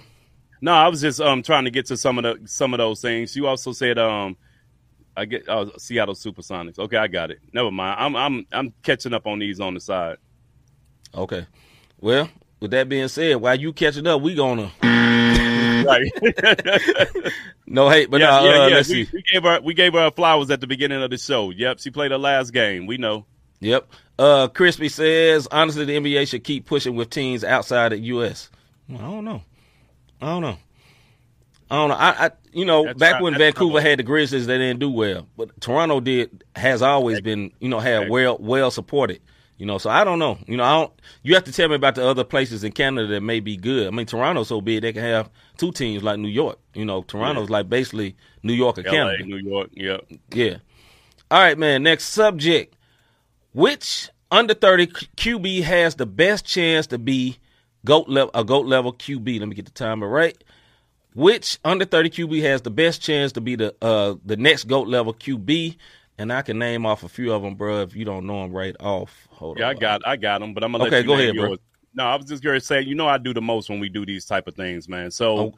No, 0.61 0.72
I 0.72 0.88
was 0.88 1.00
just 1.00 1.20
um 1.20 1.42
trying 1.42 1.64
to 1.64 1.70
get 1.70 1.87
to 1.87 1.96
some 1.96 2.18
of 2.18 2.24
the 2.24 2.48
some 2.48 2.74
of 2.74 2.79
those 2.79 3.00
things. 3.00 3.37
You 3.37 3.46
also 3.46 3.72
said 3.72 3.98
um 3.98 4.37
I 5.16 5.27
get 5.27 5.44
oh, 5.48 5.70
Seattle 5.79 6.14
Supersonics. 6.14 6.79
Okay, 6.81 6.96
I 6.96 7.07
got 7.07 7.31
it. 7.31 7.38
Never 7.53 7.70
mind. 7.70 7.96
I'm 8.00 8.16
I'm 8.16 8.46
I'm 8.50 8.74
catching 8.83 9.12
up 9.14 9.27
on 9.29 9.38
these 9.38 9.61
on 9.61 9.74
the 9.74 9.81
side. 9.81 10.16
Okay. 11.14 11.46
Well, 12.00 12.29
with 12.61 12.72
that 12.72 12.88
being 12.88 13.07
said, 13.09 13.37
while 13.37 13.55
you 13.59 13.72
catching 13.72 14.07
up, 14.09 14.20
we 14.22 14.35
gonna 14.35 14.72
Right. 15.82 16.12
no 17.66 17.88
hate, 17.90 18.10
but 18.10 18.20
yeah, 18.20 18.26
nah, 18.30 18.44
yeah, 18.44 18.50
uh, 18.50 18.66
yeah. 18.68 18.74
let's 18.76 18.88
We, 18.88 19.04
see. 19.06 19.10
we 19.12 19.22
gave 19.22 19.42
her 19.42 19.60
we 19.60 19.74
gave 19.74 19.92
her 19.94 20.10
flowers 20.10 20.50
at 20.50 20.60
the 20.60 20.66
beginning 20.66 21.02
of 21.02 21.10
the 21.10 21.18
show. 21.18 21.50
Yep, 21.50 21.80
she 21.80 21.90
played 21.90 22.10
her 22.10 22.18
last 22.18 22.52
game. 22.52 22.87
We 22.87 22.96
know. 22.98 23.26
Yep. 23.60 23.88
Uh, 24.18 24.48
Crispy 24.48 24.88
says 24.88 25.48
honestly, 25.50 25.84
the 25.84 25.96
NBA 25.96 26.28
should 26.28 26.44
keep 26.44 26.66
pushing 26.66 26.94
with 26.96 27.10
teams 27.10 27.42
outside 27.44 27.92
the 27.92 27.98
U.S. 27.98 28.50
Well, 28.88 28.98
I 29.00 29.10
don't 29.10 29.24
know. 29.24 29.42
I 30.20 30.26
don't 30.26 30.42
know. 30.42 30.58
I 31.70 31.76
don't 31.76 31.88
know. 31.88 31.94
I, 31.96 32.26
I 32.26 32.30
you 32.52 32.64
know, 32.64 32.84
That's 32.84 32.98
back 32.98 33.12
not- 33.14 33.22
when 33.22 33.38
Vancouver 33.38 33.80
had 33.80 33.98
the 33.98 34.02
Grizzlies, 34.02 34.46
they 34.46 34.58
didn't 34.58 34.78
do 34.80 34.90
well, 34.90 35.26
but 35.37 35.60
Toronto 35.60 35.98
did 36.00 36.44
has 36.54 36.82
always 36.82 37.20
been 37.20 37.50
you 37.58 37.68
know 37.68 37.80
had 37.80 38.08
well 38.10 38.37
well 38.38 38.70
supported. 38.70 39.20
You 39.57 39.67
know, 39.67 39.79
so 39.79 39.88
I 39.88 40.02
don't 40.02 40.19
know. 40.19 40.38
You 40.46 40.57
know, 40.57 40.65
I 40.65 40.81
don't. 40.81 40.92
You 41.23 41.35
have 41.35 41.44
to 41.44 41.52
tell 41.52 41.69
me 41.69 41.77
about 41.77 41.94
the 41.94 42.07
other 42.07 42.25
places 42.25 42.65
in 42.65 42.73
Canada 42.73 43.07
that 43.09 43.21
may 43.21 43.38
be 43.38 43.57
good. 43.57 43.87
I 43.87 43.90
mean, 43.90 44.07
Toronto's 44.07 44.48
so 44.48 44.61
big 44.61 44.83
they 44.83 44.92
can 44.92 45.02
have 45.02 45.31
two 45.57 45.71
teams 45.71 46.02
like 46.02 46.19
New 46.19 46.29
York. 46.29 46.59
You 46.75 46.85
know, 46.85 47.02
Toronto's 47.02 47.50
like 47.50 47.69
basically 47.69 48.17
New 48.42 48.52
York 48.52 48.79
or 48.79 48.83
LA, 48.83 48.90
Canada. 48.90 49.25
New 49.25 49.37
York. 49.37 49.71
Yep. 49.75 50.07
Yeah. 50.33 50.57
All 51.31 51.38
right, 51.38 51.57
man. 51.57 51.85
Next 51.85 52.07
subject. 52.07 52.75
Which 53.52 54.11
under 54.31 54.55
30 54.55 54.88
QB 54.88 55.63
has 55.63 55.94
the 55.94 56.07
best 56.07 56.44
chance 56.44 56.88
to 56.88 56.98
be 56.98 57.38
GOAT 57.85 58.09
level, 58.09 58.33
a 58.35 58.42
GOAT 58.42 58.67
level 58.67 58.92
QB? 58.92 59.38
Let 59.38 59.48
me 59.48 59.55
get 59.55 59.67
the 59.67 59.71
timer 59.71 60.09
right. 60.09 60.37
which 61.15 61.61
under 61.65 61.85
30 61.85 62.11
QB 62.11 62.42
has 62.42 62.63
the 62.63 62.71
best 62.71 63.00
chance 63.00 63.31
to 63.33 63.40
be 63.40 63.55
the 63.55 63.75
uh 63.81 64.17
the 64.25 64.37
next 64.37 64.65
GOAT 64.65 64.88
level 64.88 65.15
QB? 65.15 65.77
And 66.19 66.33
I 66.33 66.42
can 66.42 66.58
name 66.58 66.87
off 66.87 67.02
a 67.02 67.08
few 67.08 67.33
of 67.33 67.42
them, 67.42 67.54
bro. 67.56 67.83
If 67.83 67.96
you 67.96 68.04
don't 68.04 68.27
know 68.27 68.42
them 68.42 68.52
right 68.52 68.77
off, 68.79 69.27
hold 69.31 69.58
Yeah, 69.58 69.67
on. 69.69 69.77
I 69.77 69.79
got 69.79 70.06
I 70.06 70.17
got 70.17 70.40
them, 70.40 70.54
but 70.54 70.62
I'm 70.62 70.73
gonna 70.73 70.85
let 70.85 70.92
Okay, 70.92 71.00
you 71.00 71.06
go 71.06 71.17
name 71.17 71.23
ahead, 71.23 71.37
bro. 71.37 71.48
yours. 71.48 71.58
No, 71.94 72.04
I 72.04 72.17
was 72.17 72.27
just 72.27 72.42
gonna 72.42 72.60
say, 72.60 72.83
you 72.83 72.94
know, 72.94 73.08
I 73.08 73.19
do 73.19 73.35
the 73.35 73.42
most 73.42 73.69
when 73.69 73.81
we 73.81 73.88
do 73.88 74.06
these 74.06 74.25
type 74.25 74.46
of 74.46 74.54
things, 74.54 74.88
man. 74.88 75.10
So 75.10 75.38
Oh. 75.38 75.54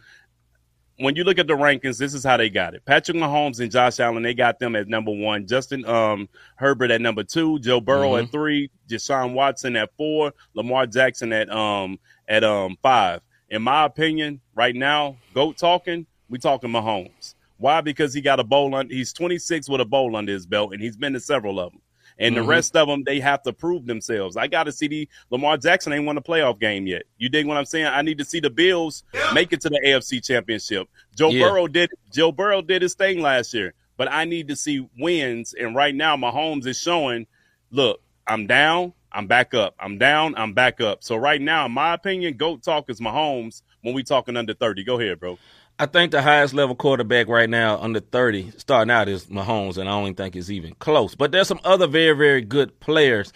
when 0.99 1.15
you 1.15 1.25
look 1.25 1.39
at 1.39 1.47
the 1.47 1.55
rankings, 1.55 1.99
this 1.99 2.15
is 2.15 2.25
how 2.25 2.39
they 2.39 2.49
got 2.49 2.75
it. 2.75 2.85
Patrick 2.87 3.17
Mahomes 3.19 3.61
and 3.61 3.71
Josh 3.71 4.01
Allen, 4.01 4.23
they 4.23 4.33
got 4.33 4.59
them 4.59 4.75
at 4.77 4.89
number 4.89 5.13
one. 5.13 5.47
Justin 5.47 5.85
um, 5.87 6.27
Herbert 6.57 6.91
at 6.91 7.03
number 7.03 7.23
two. 7.23 7.59
Joe 7.59 7.81
Burrow 7.81 8.13
Mm-hmm. 8.13 8.25
at 8.25 8.33
three. 8.33 8.71
Deshaun 8.89 9.35
Watson 9.35 9.77
at 9.77 9.91
four. 9.99 10.33
Lamar 10.55 10.87
Jackson 10.87 11.33
at 11.35 11.51
um 11.51 11.99
at 12.29 12.45
um 12.45 12.77
five. 12.83 13.21
In 13.51 13.63
my 13.63 13.85
opinion, 13.85 14.41
right 14.55 14.75
now, 14.75 15.17
goat 15.35 15.57
talking, 15.59 16.07
we 16.29 16.39
talking 16.39 16.71
Mahomes. 16.71 17.35
Why? 17.59 17.81
Because 17.81 18.13
he 18.13 18.21
got 18.21 18.41
a 18.41 18.45
bowl 18.45 18.75
on. 18.75 18.91
He's 18.91 19.13
26 19.13 19.69
with 19.69 19.81
a 19.81 19.85
bowl 19.85 20.17
under 20.17 20.33
his 20.33 20.47
belt, 20.47 20.73
and 20.73 20.83
he's 20.83 20.97
been 20.97 21.13
to 21.15 21.21
several 21.21 21.59
of 21.59 21.73
them. 21.73 21.81
And 22.19 22.35
Mhm. 22.35 22.39
the 22.41 22.45
rest 22.45 22.77
of 22.77 22.89
them, 22.89 23.05
they 23.05 23.21
have 23.21 23.43
to 23.43 23.53
prove 23.53 23.85
themselves. 23.87 24.37
I 24.39 24.47
got 24.47 24.65
to 24.65 24.73
see 24.73 24.89
the 24.89 25.09
Lamar 25.31 25.59
Jackson 25.59 25.93
ain't 25.93 26.07
won 26.07 26.17
a 26.17 26.23
playoff 26.23 26.59
game 26.59 26.87
yet. 26.87 27.03
You 27.19 27.29
dig 27.29 27.47
what 27.47 27.59
I'm 27.59 27.67
saying? 27.67 27.87
I 27.87 28.01
need 28.03 28.17
to 28.19 28.25
see 28.25 28.41
the 28.41 28.49
Bills 28.49 29.05
make 29.35 29.53
it 29.53 29.61
to 29.63 29.69
the 29.69 29.81
AFC 29.85 30.21
Championship. 30.21 30.89
Joe 31.15 31.29
Yeah. 31.31 31.49
Burrow 31.49 31.67
did. 31.67 31.91
Joe 32.13 32.33
Burrow 32.33 32.63
did 32.63 32.81
his 32.81 32.95
thing 32.95 33.21
last 33.21 33.53
year, 33.53 33.75
but 33.99 34.11
I 34.11 34.25
need 34.25 34.49
to 34.49 34.57
see 34.57 34.89
wins. 34.99 35.53
And 35.53 35.75
right 35.75 35.95
now, 35.95 36.17
Mahomes 36.17 36.67
is 36.67 36.81
showing. 36.81 37.27
Look, 37.71 38.01
I'm 38.27 38.47
down. 38.47 38.95
I'm 39.13 39.27
back 39.27 39.55
up. 39.55 39.75
I'm 39.79 39.99
down. 39.99 40.35
I'm 40.37 40.53
back 40.53 40.81
up. 40.81 41.03
So 41.03 41.17
right 41.17 41.41
now, 41.41 41.67
in 41.67 41.73
my 41.73 41.95
opinion, 41.95 42.37
goat 42.37 42.63
talk 42.63 42.89
is 42.91 43.01
Mahomes 43.01 43.63
when 43.83 43.95
we 43.95 44.03
talking 44.03 44.37
under 44.37 44.53
30. 44.55 44.85
Go 44.85 44.99
ahead, 45.01 45.21
bro. 45.21 45.39
I 45.79 45.85
think 45.85 46.11
the 46.11 46.23
highest 46.23 46.55
level 46.55 46.75
quarterback 46.75 47.29
right 47.29 47.51
now 47.51 47.79
under 47.79 48.01
30 48.01 48.53
starting 48.57 48.91
out 48.91 49.09
is 49.09 49.27
Mahomes, 49.27 49.77
and 49.77 49.91
I 49.91 49.93
don't 49.93 50.15
think 50.15 50.35
it's 50.35 50.49
even 50.49 50.75
close. 50.79 51.15
But 51.15 51.33
there's 51.33 51.49
some 51.49 51.61
other 51.65 51.87
very, 51.87 52.17
very 52.17 52.41
good 52.41 52.81
players. 52.81 53.31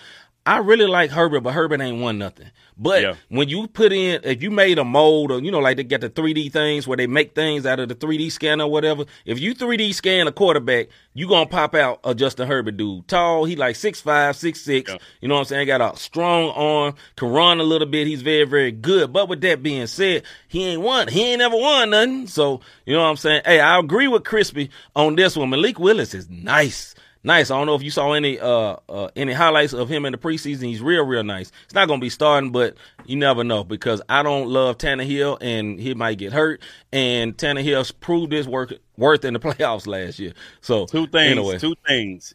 I 0.46 0.58
really 0.58 0.86
like 0.86 1.10
Herbert, 1.10 1.40
but 1.40 1.52
Herbert 1.52 1.80
ain't 1.82 2.00
won 2.00 2.18
nothing. 2.18 2.46
But 2.76 3.02
Yeah. 3.02 3.14
when 3.28 3.50
you 3.50 3.66
put 3.66 3.92
in, 3.92 4.22
if 4.24 4.42
you 4.42 4.50
made 4.50 4.78
a 4.78 4.84
mold, 4.84 5.30
or 5.30 5.38
you 5.38 5.50
know, 5.50 5.58
like 5.58 5.76
they 5.76 5.84
get 5.84 6.00
the 6.00 6.08
3D 6.08 6.48
things 6.50 6.88
where 6.88 6.96
they 6.96 7.06
make 7.06 7.34
things 7.34 7.66
out 7.66 7.78
of 7.78 7.90
the 7.90 7.94
3D 7.94 8.30
scanner 8.30 8.64
or 8.64 8.70
whatever. 8.70 9.04
If 9.26 9.38
you 9.38 9.54
3D 9.54 9.92
scan 9.92 10.26
a 10.26 10.32
quarterback, 10.32 10.88
you 11.12 11.28
gonna 11.28 11.44
pop 11.44 11.74
out 11.74 12.00
a 12.04 12.14
Justin 12.14 12.48
Herbert 12.48 12.78
dude. 12.78 13.06
Tall, 13.06 13.44
he 13.44 13.54
like 13.54 13.76
6'5", 13.76 14.34
6'6". 14.34 14.88
Yeah. 14.88 14.96
You 15.20 15.28
know 15.28 15.34
what 15.34 15.40
I'm 15.40 15.44
saying? 15.44 15.66
Got 15.66 15.94
a 15.94 15.98
strong 15.98 16.48
arm, 16.50 16.94
can 17.16 17.28
run 17.28 17.60
a 17.60 17.64
little 17.64 17.86
bit. 17.86 18.06
He's 18.06 18.22
very, 18.22 18.44
very 18.44 18.72
good. 18.72 19.12
But 19.12 19.28
with 19.28 19.42
that 19.42 19.62
being 19.62 19.86
said, 19.86 20.22
he 20.48 20.64
ain't 20.64 20.80
won. 20.80 21.08
He 21.08 21.22
ain't 21.32 21.40
never 21.40 21.56
won 21.56 21.90
nothing. 21.90 22.26
So, 22.28 22.62
you 22.86 22.94
know 22.94 23.02
what 23.02 23.10
I'm 23.10 23.16
saying? 23.16 23.42
Hey, 23.44 23.60
I 23.60 23.78
agree 23.78 24.08
with 24.08 24.24
Crispy 24.24 24.70
on 24.96 25.16
this 25.16 25.36
one. 25.36 25.50
Malik 25.50 25.78
Willis 25.78 26.14
is 26.14 26.30
nice. 26.30 26.94
Nice. 27.22 27.50
I 27.50 27.58
don't 27.58 27.66
know 27.66 27.74
if 27.74 27.82
you 27.82 27.90
saw 27.90 28.12
any 28.12 28.40
uh, 28.40 28.76
uh 28.88 29.08
any 29.14 29.32
highlights 29.32 29.74
of 29.74 29.88
him 29.88 30.06
in 30.06 30.12
the 30.12 30.18
preseason. 30.18 30.64
He's 30.64 30.80
real, 30.80 31.04
real 31.04 31.22
nice. 31.22 31.52
It's 31.64 31.74
not 31.74 31.86
gonna 31.86 32.00
be 32.00 32.08
starting, 32.08 32.50
but 32.50 32.76
you 33.04 33.16
never 33.16 33.44
know 33.44 33.62
because 33.62 34.00
I 34.08 34.22
don't 34.22 34.48
love 34.48 34.78
Tannehill 34.78 35.38
and 35.40 35.78
he 35.78 35.92
might 35.94 36.16
get 36.18 36.32
hurt. 36.32 36.62
And 36.92 37.36
Tannehill's 37.36 37.92
proved 37.92 38.32
his 38.32 38.48
work 38.48 38.72
worth 38.96 39.24
in 39.24 39.34
the 39.34 39.40
playoffs 39.40 39.86
last 39.86 40.18
year. 40.18 40.32
So 40.62 40.86
Two 40.86 41.06
things. 41.06 41.38
Anyway. 41.38 41.58
Two 41.58 41.74
things. 41.86 42.34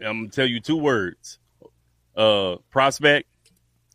I'm 0.00 0.22
gonna 0.22 0.28
tell 0.30 0.46
you 0.46 0.60
two 0.60 0.76
words. 0.76 1.38
Uh, 2.16 2.56
prospect, 2.70 3.28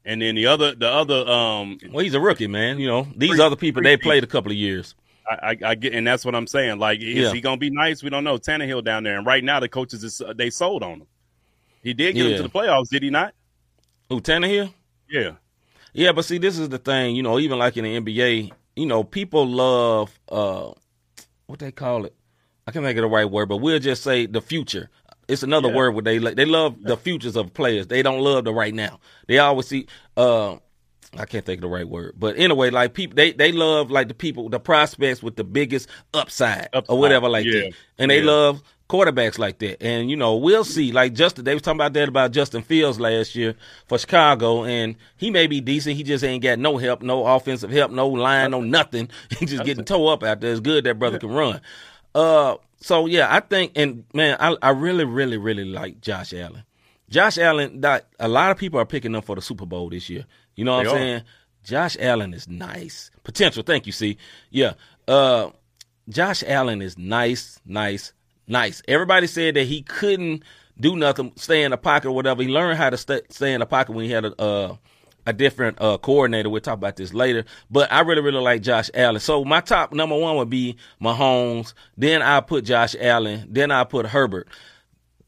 and 0.06 0.22
then 0.22 0.36
the 0.36 0.46
other, 0.46 0.76
the 0.76 0.88
other. 0.88 1.28
Um, 1.28 1.80
Well, 1.92 2.04
he's 2.04 2.14
a 2.14 2.20
rookie, 2.20 2.48
man. 2.48 2.80
You 2.80 2.88
know, 2.88 3.08
these 3.16 3.32
Pre- 3.32 3.42
other 3.42 3.56
people 3.56 3.82
they 3.82 3.98
played 3.98 4.24
a 4.24 4.28
couple 4.28 4.52
of 4.52 4.58
years. 4.58 4.96
I, 5.32 5.50
I, 5.52 5.58
I 5.72 5.76
get, 5.76 5.94
and 5.94 6.06
that's 6.06 6.26
what 6.26 6.36
I'm 6.36 6.48
saying. 6.48 6.80
Like, 6.80 7.00
is 7.02 7.16
Yeah. 7.16 7.34
he 7.34 7.42
gonna 7.42 7.58
be 7.58 7.70
nice? 7.70 8.04
We 8.04 8.10
don't 8.10 8.24
know. 8.24 8.38
Tannehill 8.38 8.84
down 8.84 9.04
there, 9.04 9.18
and 9.18 9.26
right 9.26 9.44
now 9.44 9.60
the 9.60 9.70
coaches 9.70 10.04
is 10.04 10.22
they 10.36 10.50
sold 10.50 10.84
on 10.84 11.02
him. 11.02 11.08
He 11.84 11.94
did 11.94 12.16
get 12.16 12.26
Yeah. 12.26 12.32
him 12.32 12.38
to 12.38 12.44
the 12.44 12.50
playoffs, 12.50 12.90
did 12.90 13.04
he 13.04 13.10
not? 13.10 13.34
Who 14.10 14.20
Tannehill? 14.22 14.74
Yeah. 15.10 15.32
Yeah, 15.94 16.12
but 16.14 16.26
see, 16.26 16.38
this 16.38 16.58
is 16.58 16.70
the 16.70 16.78
thing. 16.78 17.16
You 17.16 17.24
know, 17.24 17.40
even 17.40 17.60
like 17.60 17.76
in 17.78 17.84
the 17.84 17.96
NBA, 17.96 18.52
you 18.76 18.86
know, 18.86 19.04
people 19.04 19.46
love 19.48 20.18
uh, 20.30 20.72
what 21.48 21.60
they 21.60 21.72
call 21.72 22.06
it. 22.06 22.16
I 22.68 22.72
can't 22.72 22.86
think 22.86 22.98
of 22.98 23.02
the 23.04 23.08
right 23.10 23.30
word, 23.30 23.50
but 23.50 23.58
we'll 23.58 23.80
just 23.80 24.04
say 24.04 24.26
the 24.26 24.42
future. 24.42 24.90
It's 25.28 25.44
another 25.44 25.70
Yeah. 25.70 25.76
word 25.76 25.92
where 25.92 26.04
they 26.04 26.18
they 26.18 26.46
love 26.46 26.82
the 26.82 26.96
futures 26.98 27.36
of 27.36 27.54
players. 27.54 27.88
They 27.88 28.02
don't 28.02 28.20
love 28.22 28.44
the 28.46 28.54
right 28.54 28.74
now. 28.74 29.00
They 29.28 29.40
always 29.40 29.68
see. 29.68 29.88
Uh, 30.16 30.58
I 31.18 31.26
can't 31.26 31.46
think 31.46 31.58
of 31.58 31.62
the 31.62 31.68
right 31.68 31.88
word, 31.88 32.16
but 32.18 32.38
anyway, 32.38 32.70
like 32.70 32.94
people, 32.94 33.16
they 33.16 33.34
they 33.34 33.52
love 33.52 33.92
like 33.92 34.08
the 34.08 34.14
people, 34.14 34.48
the 34.50 34.60
prospects 34.60 35.22
with 35.22 35.36
the 35.36 35.44
biggest 35.44 35.90
upside, 36.14 36.70
Upside, 36.74 36.90
or 36.90 37.00
whatever 37.00 37.28
like 37.28 37.46
yeah, 37.46 37.62
that, 37.62 37.74
and 37.98 38.12
they 38.12 38.20
yeah. 38.20 38.32
love 38.32 38.64
quarterbacks 38.92 39.40
like 39.40 39.60
that. 39.60 39.82
And 39.82 40.10
you 40.10 40.18
know, 40.18 40.36
we'll 40.36 40.66
see. 40.66 40.92
Like 40.92 41.14
Justin, 41.14 41.46
they 41.46 41.54
was 41.54 41.64
talking 41.64 41.78
about 41.78 41.94
that 41.94 42.10
about 42.10 42.32
Justin 42.32 42.62
Fields 42.62 43.00
last 43.00 43.36
year 43.36 43.56
for 43.88 43.98
Chicago, 43.98 44.66
and 44.66 44.96
he 45.18 45.32
may 45.32 45.48
be 45.48 45.62
decent. 45.62 45.96
He 45.96 46.04
just 46.04 46.24
ain't 46.24 46.44
got 46.44 46.60
no 46.60 46.78
help, 46.78 47.02
no 47.02 47.26
offensive 47.26 47.72
help, 47.72 47.92
no 47.92 48.08
line, 48.08 48.52
no 48.52 48.62
nothing. 48.62 49.10
He 49.40 49.46
just 49.46 49.64
getting 49.64 49.86
toe 49.86 50.08
up 50.08 50.24
out 50.24 50.42
there. 50.42 50.52
It's 50.52 50.60
good 50.60 50.84
that 50.84 51.00
brother 51.00 51.18
can 51.18 51.32
run. 51.32 51.62
Uh, 52.14 52.58
so 52.82 53.06
yeah, 53.06 53.34
I 53.34 53.40
think, 53.40 53.72
and 53.76 54.04
man, 54.14 54.38
I 54.40 54.58
I 54.62 54.70
really, 54.70 55.06
really, 55.06 55.38
really 55.38 55.66
like 55.66 56.02
Josh 56.02 56.34
Allen. 56.34 56.64
Josh 57.10 57.38
Allen, 57.38 57.82
that 57.82 58.08
a 58.20 58.28
lot 58.28 58.52
of 58.52 58.58
people 58.58 58.80
are 58.80 58.86
picking 58.86 59.16
up 59.16 59.26
for 59.26 59.36
the 59.36 59.42
Super 59.42 59.66
Bowl 59.66 59.90
this 59.90 60.10
year. 60.10 60.26
You 60.56 60.66
know 60.66 60.78
what 60.78 60.84
They 60.84 60.90
I'm 60.90 60.96
are. 60.96 61.00
saying? 61.00 61.22
Josh 61.64 61.98
Allen 62.00 62.34
is 62.34 62.48
nice. 62.48 63.12
Potential. 63.24 63.64
Thank 63.64 63.86
you, 63.86 63.92
see. 63.92 64.18
Yeah. 64.50 64.74
Uh 65.08 65.50
Josh 66.10 66.44
Allen 66.46 66.82
is 66.82 66.98
nice, 66.98 67.60
nice, 67.66 68.14
nice. 68.48 68.82
Everybody 68.88 69.28
said 69.28 69.56
that 69.56 69.64
he 69.66 69.82
couldn't 69.84 70.44
do 70.80 70.96
nothing, 70.96 71.32
stay 71.36 71.64
in 71.64 71.72
the 71.72 71.78
pocket 71.78 72.10
or 72.10 72.12
whatever. 72.14 72.42
He 72.42 72.50
learned 72.50 72.78
how 72.78 72.90
to 72.90 72.98
stay, 72.98 73.22
stay 73.30 73.54
in 73.54 73.60
the 73.60 73.66
pocket 73.66 73.94
when 73.94 74.06
he 74.06 74.12
had 74.12 74.26
a 74.26 74.42
uh, 74.42 74.76
a 75.28 75.34
different 75.34 75.80
uh, 75.80 76.00
coordinator. 76.00 76.50
We'll 76.50 76.62
talk 76.62 76.74
about 76.74 76.96
this 76.96 77.14
later. 77.14 77.46
But 77.70 77.92
I 77.92 78.02
really, 78.02 78.22
really 78.24 78.42
like 78.42 78.64
Josh 78.64 78.90
Allen. 78.96 79.20
So 79.20 79.46
my 79.46 79.62
top 79.62 79.94
number 79.94 80.18
one 80.18 80.36
would 80.38 80.50
be 80.50 80.78
Mahomes. 81.00 81.76
Then 81.96 82.24
I 82.24 82.42
put 82.42 82.66
Josh 82.66 82.96
Allen. 83.00 83.46
Then 83.48 83.70
I 83.70 83.84
put 83.84 84.08
Herbert 84.08 84.48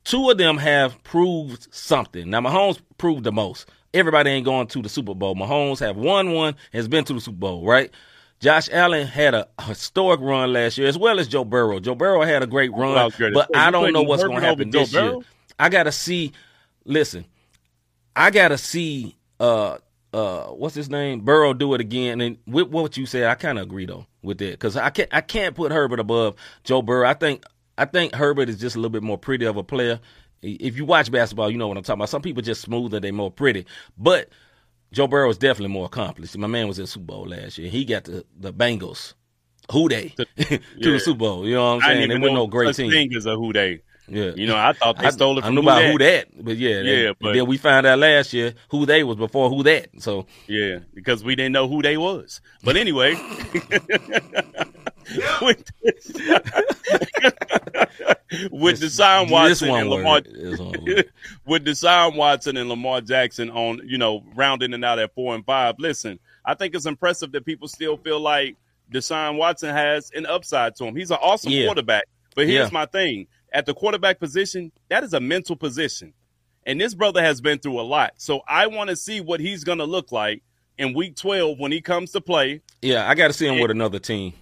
two 0.03 0.29
of 0.29 0.37
them 0.37 0.57
have 0.57 1.01
proved 1.03 1.73
something. 1.73 2.29
Now 2.29 2.41
Mahomes 2.41 2.79
proved 2.97 3.23
the 3.23 3.31
most. 3.31 3.69
Everybody 3.93 4.31
ain't 4.31 4.45
going 4.45 4.67
to 4.67 4.81
the 4.81 4.89
Super 4.89 5.13
Bowl. 5.13 5.35
Mahomes 5.35 5.79
have 5.79 5.97
won 5.97 6.31
one, 6.31 6.55
has 6.71 6.87
been 6.87 7.03
to 7.05 7.13
the 7.13 7.21
Super 7.21 7.37
Bowl, 7.37 7.65
right? 7.65 7.91
Josh 8.43 8.67
Allen 8.73 9.07
had 9.07 9.33
a 9.33 9.47
historic 9.61 10.19
run 10.19 10.51
last 10.51 10.77
year, 10.77 10.87
as 10.87 10.97
well 10.97 11.17
as 11.17 11.29
Joe 11.29 11.45
Burrow. 11.45 11.79
Joe 11.79 11.95
Burrow 11.95 12.23
had 12.23 12.43
a 12.43 12.47
great 12.47 12.73
run, 12.73 12.93
was 12.93 13.15
gonna 13.15 13.31
but. 13.31 13.55
I 13.55 13.71
don't 13.71 13.93
know 13.93 14.03
what's 14.03 14.21
going 14.21 14.41
to 14.41 14.45
happen 14.45 14.69
this 14.69 14.91
year. 14.91 15.19
I 15.57 15.69
got 15.69 15.83
to 15.83 15.93
see. 15.93 16.33
Listen, 16.83 17.23
I 18.15 18.31
got 18.31 18.49
to 18.49 18.57
see. 18.57 19.15
Uh, 19.39 19.77
uh, 20.11 20.47
what's 20.47 20.75
his 20.75 20.89
name? 20.89 21.21
Burrow 21.21 21.53
do 21.53 21.73
it 21.73 21.79
again. 21.79 22.19
And 22.19 22.37
with 22.45 22.67
what 22.67 22.97
you 22.97 23.05
said, 23.05 23.25
I 23.25 23.35
kind 23.35 23.57
of 23.57 23.63
agree 23.63 23.85
though 23.85 24.07
with 24.21 24.39
that 24.39 24.51
because 24.51 24.75
I 24.75 24.89
can't. 24.89 25.09
I 25.13 25.21
can't 25.21 25.55
put 25.55 25.71
Herbert 25.71 26.01
above 26.01 26.35
Joe 26.65 26.81
Burrow. 26.81 27.07
I 27.07 27.13
think. 27.13 27.45
I 27.77 27.85
think 27.85 28.13
Herbert 28.13 28.49
is 28.49 28.59
just 28.59 28.75
a 28.75 28.79
little 28.79 28.91
bit 28.91 29.01
more 29.01 29.17
pretty 29.17 29.45
of 29.45 29.55
a 29.55 29.63
player. 29.63 30.01
If 30.43 30.77
you 30.77 30.85
watch 30.85 31.09
basketball, 31.11 31.49
you 31.49 31.57
know 31.57 31.67
what 31.67 31.77
I'm 31.77 31.83
talking 31.83 31.99
about. 32.01 32.09
Some 32.09 32.21
people 32.21 32.43
just 32.43 32.61
smoother, 32.61 32.99
they 32.99 33.11
more 33.11 33.31
pretty. 33.31 33.65
But 33.97 34.29
Joe 34.91 35.07
Burrow 35.07 35.29
is 35.29 35.37
definitely 35.37 35.73
more 35.73 35.85
accomplished. 35.85 36.37
My 36.37 36.47
man 36.47 36.67
was 36.67 36.77
in 36.79 36.85
Super 36.85 37.05
Bowl 37.05 37.27
last 37.27 37.57
year. 37.57 37.69
He 37.69 37.85
got 37.85 38.03
the 38.03 38.25
the 38.39 38.53
Bengals. 38.53 39.13
Who 39.71 39.87
they 39.87 40.09
to 40.09 40.25
yeah. 40.37 40.57
the 40.77 40.99
Super 40.99 41.19
Bowl? 41.19 41.47
You 41.47 41.55
know 41.55 41.75
what 41.77 41.83
I'm 41.85 41.95
saying? 41.95 42.09
They 42.09 42.17
know 42.19 42.33
no 42.33 42.47
great 42.47 42.75
team. 42.75 42.91
thing 42.91 43.15
as 43.15 43.25
a 43.25 43.35
who 43.35 43.53
they. 43.53 43.81
Yeah, 44.09 44.31
You 44.35 44.47
know, 44.47 44.57
I 44.57 44.73
thought 44.73 44.97
they 44.99 45.05
I, 45.05 45.11
stole 45.11 45.37
it 45.37 45.45
I 45.45 45.47
from 45.47 45.55
knew 45.55 45.61
who 45.61 45.67
about 45.69 45.79
that. 45.79 45.91
who 45.93 45.97
that, 45.99 46.27
but 46.43 46.57
yeah, 46.57 46.81
they- 46.83 47.03
Yeah, 47.05 47.11
but- 47.21 47.31
then 47.31 47.45
we 47.47 47.55
found 47.55 47.85
out 47.87 47.99
last 47.99 48.33
year 48.33 48.53
who 48.67 48.85
they 48.85 49.01
was 49.05 49.15
before 49.15 49.49
who 49.49 49.63
that. 49.63 49.87
So 49.99 50.25
Yeah, 50.45 50.79
because 50.93 51.23
we 51.23 51.35
didn't 51.37 51.53
know 51.53 51.69
who 51.69 51.81
they 51.81 51.95
was. 51.95 52.41
But 52.65 52.75
anyway, 52.75 53.15
with, 55.41 55.63
with 58.51 58.81
Deshaun 58.81 59.29
Watson 59.29 59.69
and 59.69 59.89
Lamar, 59.89 60.21
is 60.25 60.59
on 60.59 60.71
word. 60.85 61.11
with 61.45 61.65
Deshaun 61.65 62.15
Watson 62.15 62.57
and 62.57 62.69
Lamar 62.69 63.01
Jackson 63.01 63.49
on, 63.49 63.81
you 63.85 63.97
know, 63.97 64.23
rounding 64.35 64.73
it 64.73 64.83
out 64.83 64.99
at 64.99 65.13
four 65.13 65.35
and 65.35 65.45
five. 65.45 65.75
Listen, 65.79 66.19
I 66.45 66.53
think 66.55 66.75
it's 66.75 66.85
impressive 66.85 67.31
that 67.33 67.45
people 67.45 67.67
still 67.67 67.97
feel 67.97 68.19
like 68.19 68.57
Deshaun 68.91 69.37
Watson 69.37 69.69
has 69.69 70.11
an 70.15 70.25
upside 70.25 70.75
to 70.77 70.85
him. 70.85 70.95
He's 70.95 71.11
an 71.11 71.17
awesome 71.21 71.51
Yeah. 71.51 71.65
quarterback. 71.65 72.05
But 72.35 72.47
here's 72.47 72.69
Yeah. 72.69 72.73
my 72.73 72.85
thing: 72.85 73.27
at 73.51 73.65
the 73.65 73.73
quarterback 73.73 74.19
position, 74.19 74.71
that 74.89 75.03
is 75.03 75.13
a 75.13 75.19
mental 75.19 75.55
position, 75.55 76.13
and 76.65 76.81
this 76.81 76.95
brother 76.95 77.21
has 77.21 77.41
been 77.41 77.59
through 77.59 77.79
a 77.79 77.83
lot. 77.83 78.13
So 78.17 78.41
I 78.47 78.67
want 78.67 78.89
to 78.89 78.95
see 78.95 79.21
what 79.21 79.39
he's 79.39 79.63
going 79.63 79.77
to 79.77 79.85
look 79.85 80.11
like 80.11 80.41
in 80.79 80.95
Week 80.95 81.15
12 81.15 81.59
when 81.59 81.71
he 81.71 81.79
comes 81.81 82.11
to 82.13 82.21
play. 82.21 82.61
yeah, 82.81 83.07
I 83.07 83.13
got 83.13 83.27
to 83.27 83.33
see 83.33 83.45
him 83.47 83.59
with 83.59 83.69
another 83.69 83.99
team. 83.99 84.33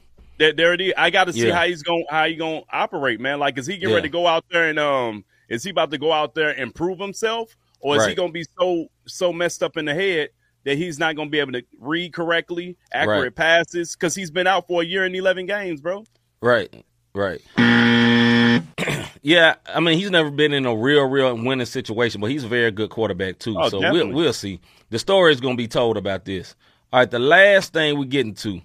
There, 0.42 0.54
there 0.54 0.74
it 0.74 0.82
is. 0.82 0.94
I 0.98 1.12
got 1.12 1.26
to 1.26 1.34
see 1.34 1.48
Yeah. 1.48 1.56
how 1.56 1.68
he's 1.68 1.84
going, 1.84 2.04
how 2.10 2.26
he 2.26 2.34
going 2.36 2.62
to 2.64 2.68
operate, 2.76 3.20
man. 3.20 3.38
Like, 3.40 3.60
is 3.60 3.68
he 3.68 3.76
getting 3.76 3.90
Yeah. 3.90 3.96
ready 3.98 4.08
to 4.08 4.12
go 4.12 4.26
out 4.26 4.44
there 4.50 4.70
and 4.70 4.80
um, 4.80 5.24
is 5.50 5.64
he 5.64 5.70
about 5.70 5.92
to 5.92 6.00
go 6.00 6.12
out 6.12 6.34
there 6.34 6.50
and 6.50 6.74
prove 6.74 6.98
himself, 6.98 7.56
or 7.80 7.96
is 7.98 8.08
he 8.08 8.16
going 8.16 8.30
to 8.30 8.34
be 8.34 8.46
so 8.60 8.88
so 9.06 9.32
messed 9.32 9.62
up 9.62 9.78
in 9.78 9.86
the 9.86 9.94
head 9.94 10.30
that 10.64 10.78
he's 10.80 10.98
not 10.98 11.16
going 11.16 11.28
to 11.28 11.32
be 11.32 11.38
able 11.40 11.52
to 11.52 11.62
read 11.80 12.12
correctly, 12.14 12.76
accurate 12.92 13.20
Right. 13.22 13.36
passes 13.36 13.96
because 13.96 14.16
he's 14.16 14.32
been 14.32 14.48
out 14.48 14.68
for 14.68 14.82
a 14.82 14.86
year 14.86 15.04
and 15.06 15.16
11 15.16 15.46
games, 15.46 15.80
bro. 15.80 16.06
Right, 16.42 16.74
right. 17.14 17.42
yeah, 19.22 19.56
I 19.68 19.80
mean 19.80 20.00
he's 20.00 20.10
never 20.10 20.32
been 20.32 20.54
in 20.54 20.66
a 20.66 20.76
real, 20.76 21.04
real 21.08 21.36
winning 21.36 21.66
situation, 21.68 22.20
but 22.20 22.32
he's 22.32 22.44
a 22.44 22.48
very 22.48 22.72
good 22.72 22.90
quarterback 22.90 23.38
too. 23.40 23.56
Oh, 23.60 23.70
so 23.70 23.80
definitely. 23.80 24.14
we'll 24.14 24.24
we'll 24.24 24.34
see. 24.34 24.60
The 24.90 24.98
story 25.00 25.32
is 25.34 25.40
going 25.40 25.56
to 25.56 25.62
be 25.62 25.68
told 25.68 25.98
about 25.98 26.26
this. 26.26 26.56
All 26.92 27.00
right, 27.00 27.10
the 27.12 27.20
last 27.20 27.74
thing 27.74 27.98
we're 27.98 28.06
getting 28.06 28.30
into 28.30 28.62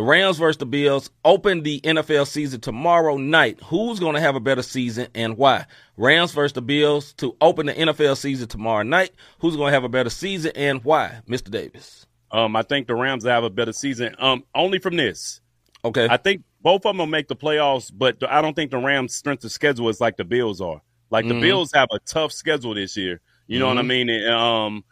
the 0.00 0.06
Rams 0.06 0.38
versus 0.38 0.56
the 0.56 0.64
Bills 0.64 1.10
open 1.26 1.62
the 1.62 1.78
NFL 1.82 2.26
season 2.26 2.58
tomorrow 2.62 3.18
night. 3.18 3.60
Who's 3.64 4.00
going 4.00 4.14
to 4.14 4.20
have 4.22 4.34
a 4.34 4.40
better 4.40 4.62
season 4.62 5.08
and 5.14 5.36
why? 5.36 5.66
Rams 5.98 6.32
versus 6.32 6.54
the 6.54 6.62
Bills 6.62 7.12
to 7.18 7.36
open 7.42 7.66
the 7.66 7.74
NFL 7.74 8.16
season 8.16 8.48
tomorrow 8.48 8.82
night. 8.82 9.10
Who's 9.40 9.56
going 9.56 9.68
to 9.68 9.74
have 9.74 9.84
a 9.84 9.90
better 9.90 10.08
season 10.08 10.52
and 10.56 10.82
why? 10.84 11.20
Mr. 11.28 11.50
Davis. 11.50 12.06
Um, 12.30 12.56
I 12.56 12.62
think 12.62 12.86
the 12.86 12.94
Rams 12.94 13.26
have 13.26 13.44
a 13.44 13.50
better 13.50 13.74
season. 13.74 14.16
Um, 14.18 14.42
only 14.54 14.78
from 14.78 14.96
this. 14.96 15.42
Okay. 15.84 16.08
I 16.10 16.16
think 16.16 16.44
both 16.62 16.76
of 16.86 16.94
them 16.94 16.96
will 16.96 17.06
make 17.06 17.28
the 17.28 17.36
playoffs, 17.36 17.92
but 17.94 18.16
I 18.26 18.40
don't 18.40 18.56
think 18.56 18.70
the 18.70 18.78
Rams' 18.78 19.14
strength 19.14 19.44
of 19.44 19.52
schedule 19.52 19.90
is 19.90 20.00
like 20.00 20.16
the 20.16 20.24
Bills 20.24 20.62
are. 20.62 20.80
Like 21.10 21.28
the 21.28 21.34
Mhm. 21.34 21.42
Bills 21.42 21.72
have 21.74 21.88
a 21.92 21.98
tough 21.98 22.32
schedule 22.32 22.72
this 22.72 22.96
year. 22.96 23.20
You 23.48 23.58
know 23.58 23.66
what 23.68 23.76
I 23.76 23.82
Mhm. 23.82 23.86
mean? 23.86 24.08
And, 24.08 24.32
um, 24.34 24.84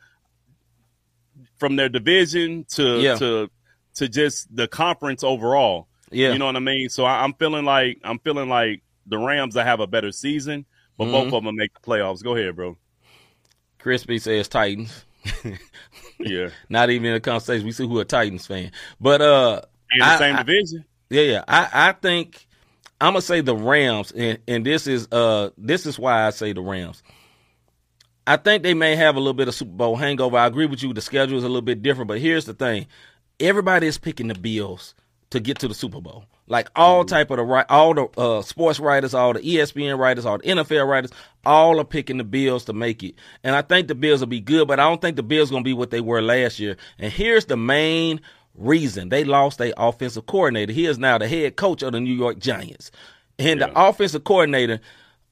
from 1.59 1.77
their 1.77 1.89
division 1.89 2.67
to 2.73 3.01
Yeah. 3.01 3.15
to 3.17 3.51
to 3.99 4.09
just 4.09 4.55
the 4.55 4.67
conference 4.67 5.23
overall. 5.23 5.87
yeah. 6.11 6.33
You 6.33 6.39
know 6.39 6.47
what 6.47 6.57
I 6.57 6.61
mean? 6.61 6.89
So 6.89 7.05
I, 7.05 7.23
I'm 7.23 7.35
feeling 7.35 7.65
like 7.65 8.01
I'm 8.03 8.19
feeling 8.19 8.49
like 8.49 8.83
the 9.07 9.19
Rams 9.19 9.55
that 9.55 9.65
have 9.67 9.81
a 9.81 9.87
better 9.87 10.11
season, 10.13 10.67
but 10.97 11.07
both 11.07 11.33
Mhm. 11.33 11.37
of 11.39 11.45
them 11.45 11.57
make 11.57 11.73
the 11.75 11.81
playoffs. 11.81 12.23
Go 12.23 12.35
ahead, 12.37 12.57
bro. 12.57 12.77
Crispy 13.79 14.19
says 14.19 14.49
Titans. 14.49 15.05
Yeah, 16.21 16.49
Not 16.69 16.91
even 16.91 17.07
in 17.07 17.15
a 17.15 17.21
conversation. 17.21 17.65
We 17.65 17.71
see 17.71 17.87
who 17.87 18.01
a 18.01 18.05
Titans 18.05 18.45
fan. 18.47 18.73
But 19.01 19.21
uh 19.23 19.63
in 19.93 20.01
the 20.01 20.05
I- 20.05 20.19
same 20.19 20.35
I- 20.37 20.43
division. 20.43 20.85
Yeah, 21.11 21.23
yeah. 21.23 21.45
I, 21.47 21.69
I 21.73 21.93
think 21.93 22.47
I'm 23.01 23.13
gonna 23.13 23.23
say 23.23 23.41
the 23.41 23.55
Rams, 23.55 24.11
and, 24.13 24.39
and 24.49 24.67
this 24.67 24.87
is 24.89 25.07
uh 25.13 25.51
this 25.57 25.87
is 25.87 25.97
why 25.99 26.27
I 26.27 26.31
say 26.31 26.53
the 26.53 26.61
Rams. 26.61 27.03
I 28.27 28.37
think 28.37 28.63
they 28.63 28.75
may 28.75 28.97
have 28.97 29.15
a 29.17 29.21
little 29.21 29.33
bit 29.33 29.49
of 29.49 29.55
Super 29.55 29.71
Bowl 29.73 29.97
hangover. 29.97 30.37
I 30.37 30.47
agree 30.47 30.67
with 30.67 30.83
you. 30.83 30.93
The 30.93 31.01
schedule 31.01 31.39
is 31.39 31.45
a 31.45 31.49
little 31.49 31.63
bit 31.63 31.83
different, 31.83 32.09
but 32.09 32.19
here's 32.21 32.45
the 32.45 32.53
thing: 32.55 32.87
everybody 33.41 33.87
is 33.87 33.99
picking 33.99 34.29
the 34.29 34.35
Bills 34.35 34.95
to 35.31 35.41
get 35.41 35.59
to 35.61 35.69
the 35.69 35.75
Super 35.75 36.01
Bowl. 36.01 36.25
Like 36.47 36.71
all 36.75 37.05
type 37.05 37.31
of 37.31 37.37
the 37.37 37.43
right, 37.43 37.67
all 37.69 37.93
the 37.93 38.05
uh, 38.19 38.41
sports 38.41 38.81
writers, 38.81 39.13
all 39.13 39.35
the 39.35 39.41
ESPN 39.41 39.99
writers, 39.99 40.25
all 40.25 40.39
the 40.39 40.45
NFL 40.45 40.89
writers, 40.89 41.11
all 41.45 41.79
are 41.79 41.85
picking 41.85 42.17
the 42.17 42.25
Bills 42.25 42.65
to 42.67 42.73
make 42.73 43.03
it. 43.03 43.17
And 43.45 43.55
I 43.55 43.61
think 43.61 43.89
the 43.89 43.95
Bills 43.95 44.21
will 44.21 44.29
be 44.29 44.41
good, 44.41 44.67
but 44.67 44.81
I 44.81 44.89
don't 44.89 45.01
think 45.01 45.17
the 45.17 45.23
Bills 45.23 45.51
are 45.51 45.53
gonna 45.53 45.65
be 45.65 45.75
what 45.75 45.91
they 45.91 46.01
were 46.01 46.23
last 46.23 46.59
year. 46.59 46.79
And 46.99 47.13
here's 47.13 47.45
the 47.45 47.59
main 47.59 48.23
reason 48.55 49.11
they 49.11 49.25
lost 49.25 49.59
their 49.59 49.75
offensive 49.77 50.25
coordinator. 50.25 50.73
He 50.73 50.87
is 50.87 50.99
now 50.99 51.19
the 51.19 51.29
head 51.29 51.57
coach 51.57 51.83
of 51.83 51.93
the 51.93 52.01
New 52.01 52.15
York 52.15 52.39
Giants. 52.39 52.91
And 53.39 53.61
the 53.61 53.71
offensive 53.79 54.25
coordinator, 54.25 54.81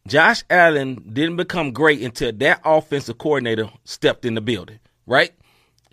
Josh 0.06 0.44
Allen, 0.50 1.02
didn't 1.12 1.36
become 1.36 1.72
great 1.72 2.02
until 2.02 2.30
that 2.32 2.60
offensive 2.64 3.18
coordinator 3.18 3.70
stepped 3.84 4.24
in 4.24 4.34
the 4.34 4.40
building, 4.40 4.78
right? 5.06 5.32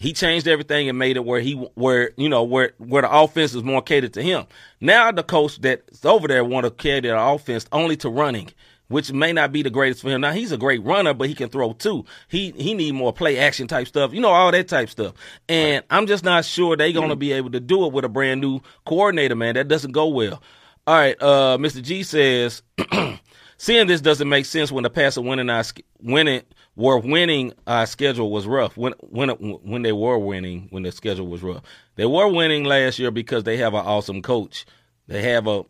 He 0.03 0.11
changed 0.11 0.49
everything 0.49 0.89
and 0.89 0.99
made 0.99 1.15
it 1.15 1.23
where 1.23 1.39
he 1.39 1.53
where 1.75 2.11
you 2.17 2.27
know 2.27 2.43
where 2.43 2.73
where 2.77 3.03
the 3.03 3.09
offense 3.09 3.55
is 3.55 3.63
more 3.63 3.81
catered 3.81 4.11
to 4.15 4.21
him. 4.21 4.45
Now 4.81 5.13
the 5.13 5.23
coach 5.23 5.61
that's 5.61 6.03
over 6.03 6.27
there 6.27 6.43
want 6.43 6.65
to 6.65 6.71
cater 6.71 7.07
the 7.07 7.17
offense 7.17 7.65
only 7.71 7.95
to 7.97 8.09
running, 8.09 8.49
which 8.89 9.13
may 9.13 9.31
not 9.31 9.53
be 9.53 9.61
the 9.61 9.69
greatest 9.69 10.01
for 10.01 10.09
him. 10.09 10.19
Now 10.19 10.33
he's 10.33 10.51
a 10.51 10.57
great 10.57 10.83
runner, 10.83 11.13
but 11.13 11.29
he 11.29 11.33
can 11.33 11.47
throw 11.47 11.71
too. 11.71 12.03
He 12.27 12.51
he 12.51 12.73
need 12.73 12.95
more 12.95 13.13
play 13.13 13.37
action 13.37 13.65
type 13.65 13.87
stuff, 13.87 14.13
you 14.13 14.19
know, 14.19 14.27
all 14.27 14.51
that 14.51 14.67
type 14.67 14.89
stuff. 14.89 15.13
And 15.47 15.85
I'm 15.89 16.05
just 16.05 16.25
not 16.25 16.43
sure 16.43 16.75
they're 16.75 16.91
gonna 16.91 17.15
be 17.15 17.31
able 17.31 17.51
to 17.51 17.61
do 17.61 17.85
it 17.85 17.93
with 17.93 18.03
a 18.03 18.09
brand 18.09 18.41
new 18.41 18.59
coordinator, 18.85 19.37
man. 19.37 19.55
That 19.55 19.69
doesn't 19.69 19.93
go 19.93 20.09
well. 20.09 20.43
All 20.85 20.95
right, 20.95 21.15
uh, 21.21 21.57
Mr. 21.57 21.81
G 21.81 22.03
says 22.03 22.61
Seeing 23.63 23.87
this 23.87 24.01
doesn't 24.01 24.27
make 24.27 24.43
sense 24.45 24.73
when 24.73 24.83
the 24.83 24.89
past 24.89 25.15
of 25.15 25.23
winning 25.23 25.49
our 25.49 25.63
winning 26.01 26.41
were 26.75 26.97
winning 26.97 27.53
our 27.67 27.85
schedule 27.85 28.31
was 28.31 28.47
rough. 28.47 28.75
When 28.77 28.93
when 28.99 29.29
when 29.29 29.81
they 29.83 29.91
were 29.91 30.17
winning 30.17 30.67
when 30.71 30.83
the 30.83 30.91
schedule 30.91 31.27
was 31.27 31.43
rough, 31.43 31.63
they 31.95 32.05
were 32.05 32.27
winning 32.27 32.63
last 32.63 32.99
year 32.99 33.11
because 33.11 33.43
they 33.43 33.57
have 33.57 33.73
an 33.73 33.85
awesome 33.85 34.21
coach. 34.21 34.65
They 35.07 35.21
have 35.23 35.47
a 35.47 35.63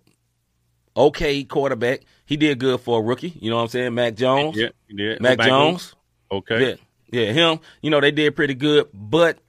okay 0.96 1.44
quarterback. 1.44 2.02
He 2.26 2.38
did 2.38 2.60
good 2.60 2.80
for 2.80 3.00
a 3.00 3.04
rookie. 3.04 3.34
You 3.40 3.50
know 3.50 3.58
what 3.58 3.64
I'm 3.64 3.68
saying? 3.70 3.94
Mac 3.94 4.16
Jones. 4.16 4.56
Yeah, 4.58 4.70
yeah. 4.90 5.16
Mac 5.20 5.40
Jones. 5.40 5.96
Okay. 6.32 6.78
Yeah, 7.12 7.22
yeah, 7.22 7.32
him. 7.32 7.60
You 7.82 7.90
know 7.90 8.00
they 8.00 8.12
did 8.12 8.36
pretty 8.36 8.56
good, 8.56 8.88
but 8.94 9.40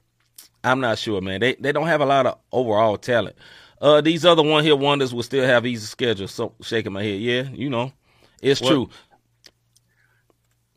I'm 0.63 0.81
not 0.81 0.99
sure, 0.99 1.21
man. 1.21 1.41
They 1.41 1.55
they 1.55 1.73
don't 1.73 1.87
have 1.87 2.01
a 2.01 2.07
lot 2.07 2.27
of 2.27 2.39
overall 2.51 2.97
talent. 2.97 3.37
Uh, 3.81 4.01
these 4.01 4.25
other 4.25 4.43
one 4.43 4.65
here 4.65 4.77
wonders 4.77 5.13
will 5.13 5.23
still 5.23 5.45
have 5.45 5.67
easy 5.67 5.87
schedules. 5.87 6.33
So 6.33 6.55
shaking 6.63 6.93
my 6.93 7.03
head, 7.03 7.21
yeah, 7.21 7.43
you 7.43 7.69
know, 7.69 7.93
it's 8.41 8.61
true. 8.61 8.89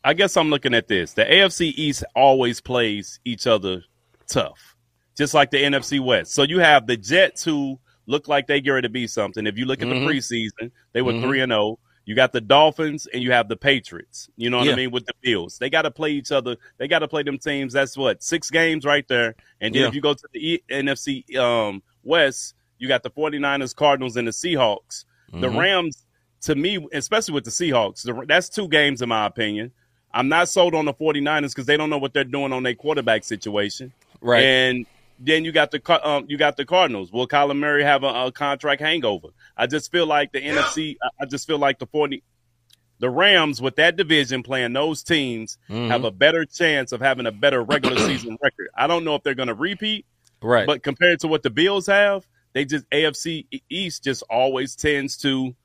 I 0.07 0.13
guess 0.13 0.37
I'm 0.37 0.49
looking 0.49 0.73
at 0.73 0.87
this. 0.87 1.11
The 1.11 1.25
AFC 1.25 1.73
East 1.75 2.05
always 2.15 2.61
plays 2.61 3.19
each 3.25 3.45
other 3.45 3.83
tough, 4.27 4.77
just 5.17 5.33
like 5.33 5.51
the 5.51 5.61
NFC 5.61 5.99
West. 5.99 6.31
So 6.33 6.43
you 6.43 6.59
have 6.59 6.87
the 6.87 6.95
Jets 6.95 7.43
who 7.43 7.77
look 8.05 8.29
like 8.29 8.47
they 8.47 8.61
get 8.61 8.69
ready 8.71 8.87
to 8.87 8.89
be 8.91 9.05
something. 9.05 9.45
If 9.45 9.57
you 9.57 9.65
look 9.65 9.81
at 9.81 9.87
Mhm. 9.89 10.05
the 10.05 10.13
preseason, 10.13 10.71
they 10.93 11.01
were 11.01 11.11
Mhm. 11.11 11.23
three 11.23 11.41
and 11.41 11.51
zero. 11.51 11.77
You 12.05 12.15
got 12.15 12.31
the 12.31 12.39
Dolphins 12.39 13.05
and 13.13 13.21
you 13.21 13.33
have 13.33 13.49
the 13.49 13.57
Patriots. 13.57 14.29
You 14.37 14.49
know 14.49 14.59
what 14.59 14.67
Yeah. 14.67 14.73
I 14.73 14.75
mean 14.77 14.91
with 14.91 15.05
the 15.07 15.13
Bills. 15.21 15.57
They 15.57 15.69
got 15.69 15.81
to 15.81 15.91
play 15.91 16.11
each 16.13 16.31
other. 16.31 16.55
They 16.77 16.87
got 16.87 16.99
to 16.99 17.07
play 17.09 17.23
them 17.23 17.37
teams. 17.37 17.73
That's 17.73 17.97
what 17.97 18.23
six 18.23 18.49
games 18.49 18.85
right 18.85 19.05
there. 19.09 19.35
And 19.59 19.75
then 19.75 19.81
Yeah. 19.81 19.87
if 19.89 19.93
you 19.93 19.99
go 19.99 20.13
to 20.13 20.23
the 20.31 20.53
e- 20.53 20.63
NFC 20.69 21.25
um, 21.37 21.83
West, 22.03 22.53
you 22.79 22.87
got 22.87 23.03
the 23.03 23.09
49ers, 23.09 23.73
Cardinals, 23.75 24.15
and 24.15 24.25
the 24.25 24.31
Seahawks. 24.31 25.03
The 25.33 25.49
Mhm. 25.49 25.57
Rams, 25.59 26.05
to 26.43 26.55
me, 26.55 26.87
especially 26.93 27.33
with 27.33 27.43
the 27.43 27.51
Seahawks, 27.51 28.03
the, 28.03 28.23
that's 28.25 28.47
two 28.47 28.69
games 28.69 29.01
in 29.01 29.09
my 29.09 29.25
opinion. 29.25 29.73
I'm 30.13 30.29
not 30.29 30.49
sold 30.49 30.73
on 30.75 30.85
the 30.85 30.93
49ers 30.93 31.49
because 31.49 31.65
they 31.65 31.77
don't 31.77 31.89
know 31.89 31.97
what 31.97 32.13
they're 32.13 32.23
doing 32.23 32.53
on 32.53 32.63
their 32.63 32.75
quarterback 32.75 33.23
situation. 33.23 33.93
Right. 34.21 34.43
And 34.43 34.85
then 35.19 35.45
you 35.45 35.51
got 35.51 35.71
the 35.71 36.07
um, 36.07 36.25
you 36.27 36.37
got 36.37 36.57
the 36.57 36.65
Cardinals. 36.65 37.11
Will 37.11 37.27
Kyler 37.27 37.57
Murray 37.57 37.83
have 37.83 38.03
a, 38.03 38.25
a 38.25 38.31
contract 38.31 38.81
hangover? 38.81 39.29
I 39.55 39.67
just 39.67 39.91
feel 39.91 40.05
like 40.05 40.31
the 40.31 40.41
NFC. 40.41 40.95
I- 41.19 41.25
just 41.25 41.45
feel 41.47 41.57
like 41.57 41.79
the 41.79 41.87
40, 41.87 42.23
the 42.99 43.09
Rams 43.09 43.61
with 43.61 43.75
that 43.77 43.95
division 43.95 44.43
playing 44.43 44.73
those 44.73 45.03
teams 45.03 45.57
Mhm. 45.69 45.89
have 45.89 46.03
a 46.03 46.11
better 46.11 46.45
chance 46.45 46.91
of 46.91 47.01
having 47.01 47.25
a 47.25 47.31
better 47.31 47.61
regular 47.63 47.97
season 48.07 48.37
record. 48.41 48.69
I 48.75 48.87
don't 48.87 49.03
know 49.03 49.15
if 49.15 49.23
they're 49.23 49.35
going 49.35 49.47
to 49.49 49.53
repeat, 49.55 50.05
right. 50.41 50.65
but 50.67 50.83
compared 50.83 51.19
to 51.21 51.27
what 51.27 51.43
the 51.43 51.49
Bills 51.49 51.87
have, 51.87 52.27
they 52.53 52.65
just 52.65 52.89
AFC 52.91 53.45
East 53.69 54.03
just 54.03 54.23
always 54.29 54.75
tends 54.75 55.17
to 55.17 55.55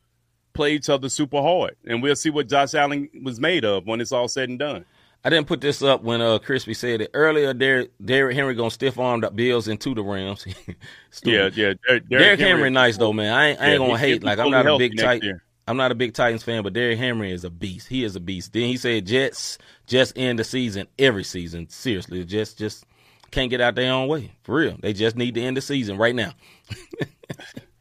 play 0.53 0.75
each 0.75 0.89
other 0.89 1.09
super 1.09 1.41
hard, 1.41 1.77
and 1.87 2.03
we'll 2.03 2.17
see 2.17 2.31
what 2.31 2.49
Josh 2.49 2.75
Allen 2.75 3.09
was 3.23 3.41
made 3.41 3.65
of 3.65 3.87
when 3.87 4.01
it's 4.01 4.13
all 4.13 4.29
said 4.29 4.49
and 4.49 4.59
done. 4.59 4.85
I 5.25 5.31
didn't 5.31 5.47
put 5.47 5.61
this 5.61 5.83
up 5.83 6.03
when 6.03 6.21
uh 6.21 6.39
Crispy 6.41 6.75
said 6.75 7.01
it 7.01 7.11
earlier. 7.15 7.55
Derrick 7.55 7.93
Derrick 8.05 8.35
Henry 8.35 8.55
gonna 8.55 8.71
stiff 8.71 8.99
arm 8.99 9.21
the 9.21 9.31
Bills 9.31 9.69
into 9.69 9.95
the 9.95 10.03
Rams. 10.03 10.45
Yeah, 11.25 11.51
yeah. 11.55 11.75
Derrick, 11.87 12.09
Derrick 12.09 12.41
Henry, 12.41 12.71
nice 12.71 12.97
though, 12.97 13.13
man. 13.13 13.33
I 13.33 13.49
ain't, 13.51 13.61
I 13.61 13.67
ain't 13.67 13.73
Yeah, 13.73 13.87
gonna 13.87 13.99
hate. 13.99 14.25
Like 14.25 14.39
I'm 14.39 14.51
not 14.51 14.67
a 14.67 14.77
big 14.77 14.97
tight. 14.97 15.23
year. 15.23 15.43
I'm 15.69 15.77
not 15.77 15.93
a 15.93 15.95
big 15.95 16.13
Titans 16.13 16.43
fan, 16.43 16.65
but 16.65 16.73
Derrick 16.73 16.99
Henry 16.99 17.31
is 17.31 17.45
a 17.45 17.51
beast. 17.51 17.87
He 17.87 18.03
is 18.03 18.17
a 18.17 18.21
beast. 18.21 18.53
Then 18.53 18.65
he 18.65 18.77
said 18.77 19.07
Jets 19.07 19.59
just 19.87 20.19
end 20.19 20.41
the 20.41 20.45
season 20.45 20.89
every 20.99 21.23
season. 21.23 21.69
Seriously, 21.69 22.19
the 22.19 22.25
Jets 22.25 22.55
just 22.55 22.85
can't 23.31 23.49
get 23.49 23.61
out 23.61 23.77
their 23.77 23.93
own 23.93 24.09
way. 24.09 24.33
For 24.43 24.57
real. 24.57 24.77
They 24.81 24.93
just 24.93 25.17
need 25.17 25.35
to 25.37 25.41
end 25.41 25.57
the 25.57 25.61
season 25.61 25.99
right 25.99 26.15
now. 26.17 26.33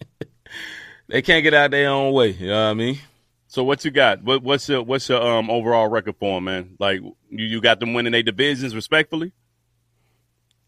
they 1.12 1.22
can't 1.22 1.43
get 1.43 1.53
out 1.53 1.72
their 1.72 1.89
own 1.89 2.14
way. 2.14 2.30
You 2.32 2.47
know 2.47 2.66
what 2.66 2.72
I 2.72 2.74
mean? 2.74 2.99
So 3.47 3.64
what 3.64 3.84
you 3.84 3.91
got? 3.91 4.24
What, 4.24 4.41
what's 4.43 4.68
your 4.70 4.82
what's 4.82 5.09
your 5.09 5.22
um 5.22 5.49
overall 5.49 5.88
record 5.89 6.16
for 6.18 6.38
'em, 6.38 6.45
man? 6.45 6.76
Like 6.80 7.01
you, 7.01 7.14
you 7.30 7.62
got 7.62 7.80
them 7.80 7.93
winning 7.93 8.14
their 8.14 8.24
divisions 8.24 8.74
respectfully. 8.74 9.34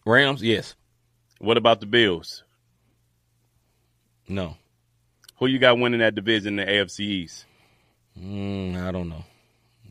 Rams, 0.05 0.43
yes. 0.43 0.75
What 1.39 1.57
about 1.57 1.79
the 1.79 1.85
Bills? 1.85 2.43
No. 4.27 4.57
Who 5.37 5.47
you 5.47 5.59
got 5.59 5.77
winning 5.79 5.99
that 5.99 6.15
division 6.15 6.59
in 6.59 6.65
the 6.65 6.71
AFC 6.71 6.99
East? 7.01 7.45
Mm, 8.19 8.81
I 8.81 8.91
don't 8.91 9.09
know. 9.09 9.23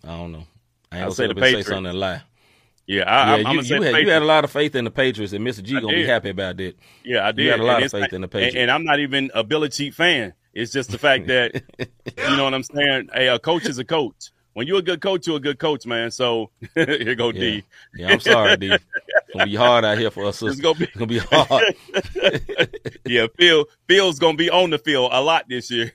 I 0.05 0.09
don't 0.17 0.33
know. 0.33 0.47
I 0.91 0.97
ain't 0.97 1.03
I'll 1.05 1.09
gonna 1.09 1.15
say 1.15 1.27
the 1.27 1.31
and 1.31 1.39
say 1.39 1.45
Patriots. 1.47 1.69
something 1.69 1.87
and 1.87 1.99
lie. 1.99 2.23
Yeah, 2.87 3.03
I, 3.05 3.05
Yeah, 3.05 3.33
I'm, 3.35 3.41
you, 3.41 3.47
I'm 3.47 3.55
gonna 3.57 3.63
say 3.69 3.75
you, 3.77 3.83
had, 3.83 4.03
you 4.05 4.11
had 4.11 4.23
a 4.23 4.27
lot 4.27 4.45
of 4.45 4.51
faith 4.51 4.75
in 4.75 4.85
the 4.85 4.91
Patriots, 4.91 5.33
and 5.33 5.47
Mr. 5.47 5.63
G 5.63 5.77
I 5.77 5.81
gonna 5.81 5.93
be 5.95 6.05
happy 6.07 6.31
about 6.31 6.57
that. 6.59 6.75
Yeah, 7.05 7.27
I 7.27 7.33
did. 7.33 7.45
You 7.45 7.51
had 7.53 7.61
a 7.61 7.65
lot 7.65 7.77
And 7.77 7.85
of 7.87 7.91
faith 7.93 8.01
not- 8.03 8.13
in 8.13 8.21
the 8.21 8.29
Patriots. 8.29 8.57
and 8.57 8.71
I'm 8.71 8.85
not 8.85 9.01
even 9.01 9.31
a 9.35 9.45
Belichick 9.45 9.95
fan. 9.95 10.35
It's 10.55 10.73
just 10.73 10.91
the 10.91 10.99
fact 10.99 11.27
that 11.29 11.63
you 11.79 12.37
know 12.37 12.45
what 12.45 12.55
I'm 12.55 12.63
saying. 12.63 13.09
Hey, 13.13 13.29
a 13.29 13.39
coach 13.39 13.67
is 13.67 13.79
a 13.79 13.85
coach. 13.85 14.31
When 14.55 14.67
you're 14.67 14.81
a 14.81 14.83
good 14.83 15.01
coach, 15.01 15.27
you're 15.27 15.39
a 15.39 15.41
good 15.41 15.59
coach, 15.59 15.87
man. 15.87 16.11
So 16.11 16.51
here 16.75 17.15
go 17.15 17.31
Yeah, 17.31 17.41
D. 17.41 17.65
yeah. 17.97 18.09
I'm 18.11 18.21
sorry, 18.21 18.57
D. 18.59 18.73
It's 18.73 18.85
gonna 19.33 19.47
be 19.47 19.57
hard 19.57 19.85
out 19.85 19.97
here 19.97 20.11
for 20.11 20.27
us. 20.27 20.43
It's 20.43 20.61
gonna 20.61 20.79
be 20.79 20.85
It's 20.85 20.95
gonna 20.95 21.07
be 21.07 21.19
hard. 21.19 21.75
yeah. 23.07 23.27
Phil 23.39 23.65
Phil's 23.89 24.19
gonna 24.19 24.37
be 24.37 24.51
on 24.51 24.71
the 24.71 24.79
field 24.79 25.11
a 25.13 25.23
lot 25.23 25.47
this 25.49 25.71
year. 25.71 25.93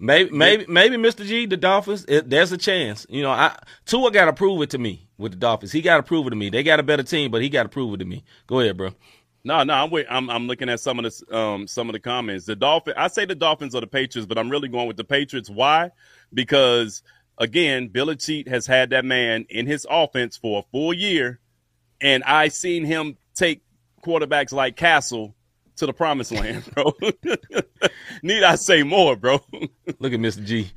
Maybe, 0.00 0.30
maybe, 0.30 0.66
maybe, 0.68 0.96
Mr. 0.96 1.24
G, 1.24 1.46
the 1.46 1.56
Dolphins. 1.56 2.04
It, 2.08 2.28
there's 2.28 2.50
a 2.50 2.58
chance. 2.58 3.06
You 3.08 3.22
know, 3.22 3.30
I 3.30 3.56
Tua 3.86 4.10
got 4.10 4.24
to 4.24 4.32
prove 4.32 4.60
it 4.62 4.70
to 4.70 4.78
me 4.78 5.06
with 5.18 5.32
the 5.32 5.38
Dolphins. 5.38 5.70
He 5.72 5.82
got 5.82 5.98
to 5.98 6.02
prove 6.02 6.26
it 6.26 6.30
to 6.30 6.36
me. 6.36 6.50
They 6.50 6.64
got 6.64 6.80
a 6.80 6.82
better 6.82 7.04
team, 7.04 7.30
but 7.30 7.42
he 7.42 7.48
got 7.48 7.62
to 7.62 7.68
prove 7.68 7.94
it 7.94 7.98
to 7.98 8.04
me. 8.04 8.24
Go 8.48 8.58
ahead, 8.60 8.76
bro. 8.76 8.90
No, 9.46 9.62
no, 9.62 9.74
I'm 9.74 9.90
wait, 9.90 10.06
I'm 10.08 10.30
I'm 10.30 10.46
looking 10.46 10.70
at 10.70 10.80
some 10.80 10.98
of 10.98 11.04
the 11.04 11.36
um 11.36 11.66
some 11.66 11.88
of 11.88 11.92
the 11.92 12.00
comments. 12.00 12.46
The 12.46 12.56
Dolphin, 12.56 12.94
I 12.96 13.08
say 13.08 13.26
the 13.26 13.34
Dolphins 13.34 13.74
are 13.74 13.80
the 13.82 13.86
Patriots, 13.86 14.26
but 14.26 14.38
I'm 14.38 14.50
really 14.50 14.68
going 14.68 14.88
with 14.88 14.96
the 14.96 15.04
Patriots. 15.04 15.50
Why? 15.50 15.90
Because 16.32 17.02
again, 17.36 17.90
Belichick 17.90 18.48
has 18.48 18.66
had 18.66 18.90
that 18.90 19.04
man 19.04 19.44
in 19.50 19.66
his 19.66 19.86
offense 19.90 20.38
for 20.38 20.60
a 20.60 20.62
full 20.72 20.94
year, 20.94 21.40
and 22.00 22.24
I 22.24 22.48
seen 22.48 22.86
him 22.86 23.18
take 23.34 23.62
quarterbacks 24.02 24.52
like 24.52 24.76
Cassel 24.76 25.34
to 25.76 25.86
the 25.86 25.92
promised 25.92 26.32
land, 26.32 26.64
bro. 26.74 26.94
Need 28.22 28.44
I 28.44 28.54
say 28.54 28.82
more, 28.82 29.14
bro? 29.14 29.40
Look 29.98 30.12
at 30.12 30.20
Mr. 30.20 30.42
G. 30.42 30.70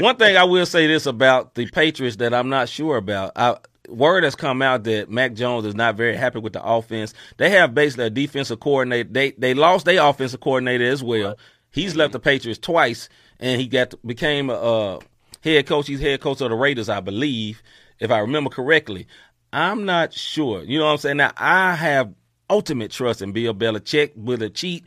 One 0.00 0.16
thing 0.16 0.36
I 0.36 0.44
will 0.44 0.66
say 0.66 0.86
this 0.86 1.06
about 1.06 1.54
the 1.54 1.66
Patriots 1.66 2.16
that 2.16 2.34
I'm 2.34 2.50
not 2.50 2.68
sure 2.68 2.96
about. 2.96 3.32
I, 3.36 3.56
word 3.88 4.24
has 4.24 4.34
come 4.34 4.62
out 4.62 4.84
that 4.84 5.10
Mac 5.10 5.34
Jones 5.34 5.64
is 5.66 5.74
not 5.74 5.96
very 5.96 6.16
happy 6.16 6.38
with 6.38 6.52
the 6.52 6.64
offense. 6.64 7.14
They 7.36 7.50
have 7.50 7.74
basically 7.74 8.06
a 8.06 8.10
defensive 8.10 8.60
coordinator. 8.60 9.08
They 9.10 9.32
they 9.32 9.54
lost 9.54 9.86
their 9.86 10.02
offensive 10.02 10.40
coordinator 10.40 10.84
as 10.84 11.02
well. 11.02 11.36
He's 11.70 11.96
left 11.96 12.12
the 12.12 12.20
Patriots 12.20 12.58
twice, 12.58 13.08
and 13.40 13.60
he 13.60 13.66
got 13.66 13.94
became 14.06 14.50
a, 14.50 14.54
uh 14.54 15.00
head 15.42 15.66
coach. 15.66 15.86
He's 15.86 16.00
head 16.00 16.20
coach 16.20 16.40
of 16.40 16.50
the 16.50 16.56
Raiders, 16.56 16.88
I 16.88 17.00
believe, 17.00 17.62
if 17.98 18.10
I 18.10 18.18
remember 18.18 18.50
correctly. 18.50 19.06
I'm 19.52 19.84
not 19.84 20.12
sure. 20.12 20.62
You 20.62 20.78
know 20.78 20.86
what 20.86 20.92
I'm 20.92 20.98
saying? 20.98 21.16
Now 21.18 21.32
I 21.36 21.74
have 21.74 22.12
ultimate 22.50 22.90
trust 22.90 23.22
in 23.22 23.32
Bill 23.32 23.54
Belichick. 23.54 24.12
Will 24.16 24.42
it 24.42 24.54
cheat? 24.54 24.84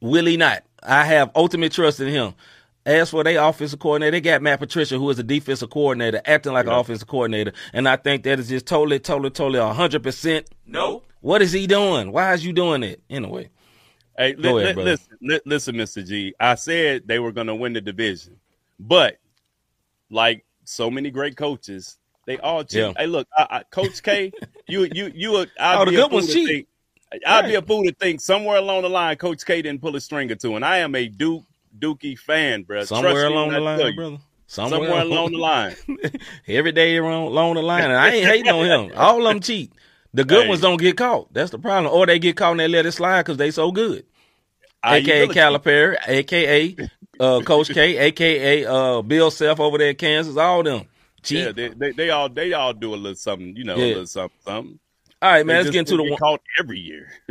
Will 0.00 0.26
he 0.26 0.36
not? 0.36 0.64
I 0.82 1.04
have 1.04 1.30
ultimate 1.34 1.72
trust 1.72 2.00
in 2.00 2.08
him. 2.08 2.34
As 2.88 3.10
for 3.10 3.22
their 3.22 3.42
offensive 3.42 3.78
coordinator, 3.78 4.12
they 4.12 4.20
got 4.22 4.40
Matt 4.40 4.60
Patricia, 4.60 4.96
who 4.98 5.10
is 5.10 5.18
a 5.18 5.22
defensive 5.22 5.68
coordinator, 5.68 6.22
acting 6.24 6.54
like 6.54 6.66
an 6.66 6.72
offensive 6.72 7.06
coordinator. 7.06 7.52
And 7.74 7.86
I 7.86 7.96
think 7.96 8.22
that 8.22 8.38
is 8.38 8.48
just 8.48 8.64
totally, 8.66 8.98
totally, 8.98 9.28
totally 9.30 9.58
100%. 9.58 10.46
No. 10.66 11.02
What 11.20 11.42
is 11.42 11.52
he 11.52 11.66
doing? 11.66 12.12
Why 12.12 12.32
is 12.32 12.46
you 12.46 12.54
doing 12.54 12.82
it? 12.82 13.02
Anyway. 13.10 13.50
Hey, 14.16 14.34
li- 14.36 14.62
ahead, 14.62 14.76
li- 14.76 14.84
listen, 14.84 15.18
li- 15.20 15.40
listen, 15.44 15.74
Mr. 15.76 16.06
G. 16.06 16.34
I 16.40 16.54
said 16.54 17.02
they 17.06 17.18
were 17.18 17.30
going 17.30 17.46
to 17.48 17.54
win 17.54 17.74
the 17.74 17.80
division, 17.82 18.36
but 18.80 19.18
like 20.10 20.44
so 20.64 20.90
many 20.90 21.10
great 21.10 21.36
coaches, 21.36 21.98
they 22.26 22.38
all 22.38 22.64
cheat. 22.64 22.80
Yeah. 22.80 22.92
Hey, 22.96 23.06
look, 23.06 23.28
I, 23.36 23.46
I, 23.50 23.62
Coach 23.64 24.02
K, 24.02 24.32
you, 24.66 24.88
you, 24.92 25.12
you. 25.14 25.32
would- 25.32 25.50
I'd 25.60 25.76
Oh, 25.78 25.84
be 25.84 25.94
a 25.94 25.98
good 25.98 26.08
fool 26.10 26.14
ones 26.16 26.26
to 26.28 26.32
cheat. 26.32 26.48
think. 27.12 27.22
I'd 27.26 27.46
be 27.46 27.54
a 27.54 27.62
fool 27.62 27.84
to 27.84 27.92
think 27.94 28.20
somewhere 28.20 28.56
along 28.58 28.82
the 28.82 28.88
line, 28.90 29.16
Coach 29.16 29.44
K 29.44 29.62
didn't 29.62 29.80
pull 29.82 29.94
a 29.96 30.00
string 30.00 30.30
or 30.32 30.34
two, 30.36 30.56
and 30.56 30.64
I 30.64 30.78
am 30.78 30.94
a 30.94 31.06
Duke 31.08 31.44
Dookie 31.78 32.18
fan, 32.18 32.62
bro. 32.62 32.84
Somewhere 32.84 33.26
along 33.26 33.50
the 33.50 33.60
line, 33.60 33.76
brother. 33.78 33.92
brother. 33.94 34.18
Somewhere, 34.46 35.00
along 35.02 35.32
the 35.32 35.38
line. 35.38 35.76
Every 36.46 36.72
day 36.72 36.96
along, 36.96 37.26
along 37.26 37.54
the 37.54 37.62
line. 37.62 37.84
And 37.84 37.92
I 37.92 38.10
ain't 38.12 38.26
hating 38.26 38.48
on 38.50 38.64
him. 38.90 38.92
All 38.96 39.18
of 39.26 39.32
them 39.32 39.40
cheat. 39.40 39.72
The 40.14 40.24
good 40.24 40.44
Hey. 40.44 40.48
ones 40.48 40.62
don't 40.62 40.78
get 40.80 40.96
caught. 40.96 41.32
That's 41.34 41.50
the 41.50 41.58
problem. 41.58 41.92
Or 41.92 42.06
they 42.06 42.18
get 42.18 42.36
caught 42.36 42.52
and 42.52 42.60
they 42.60 42.68
let 42.68 42.86
it 42.86 42.92
slide 42.92 43.22
because 43.24 43.36
they 43.36 43.50
so 43.50 43.70
good. 43.72 44.06
I- 44.82 44.98
AKA 44.98 45.20
really- 45.20 45.34
Calipari, 45.34 45.96
AKA 46.06 46.76
uh, 47.20 47.40
Coach 47.42 47.68
K, 47.74 47.98
AKA 47.98 48.64
uh, 48.64 49.02
Bill 49.02 49.30
Self 49.30 49.60
over 49.60 49.76
there 49.76 49.90
at 49.90 49.98
Kansas. 49.98 50.36
All 50.38 50.62
them 50.62 50.86
cheat. 51.22 51.44
Yeah, 51.44 51.52
they, 51.52 51.68
they 51.68 51.90
they 51.92 52.10
all 52.10 52.28
they 52.30 52.52
all 52.54 52.72
do 52.72 52.94
a 52.94 52.96
little 52.96 53.16
something, 53.16 53.54
you 53.56 53.64
know, 53.64 53.74
a 53.74 53.76
little 53.76 54.06
something, 54.06 54.38
something. 54.44 54.78
All 55.20 55.30
right, 55.30 55.44
They 55.44 55.44
man. 55.44 55.56
Let's 55.64 55.66
just 55.66 55.72
get 55.72 55.80
into 55.80 55.96
the 55.96 56.04
one. 56.10 56.18
caught 56.18 56.40
every 56.60 56.78
year. 56.78 57.08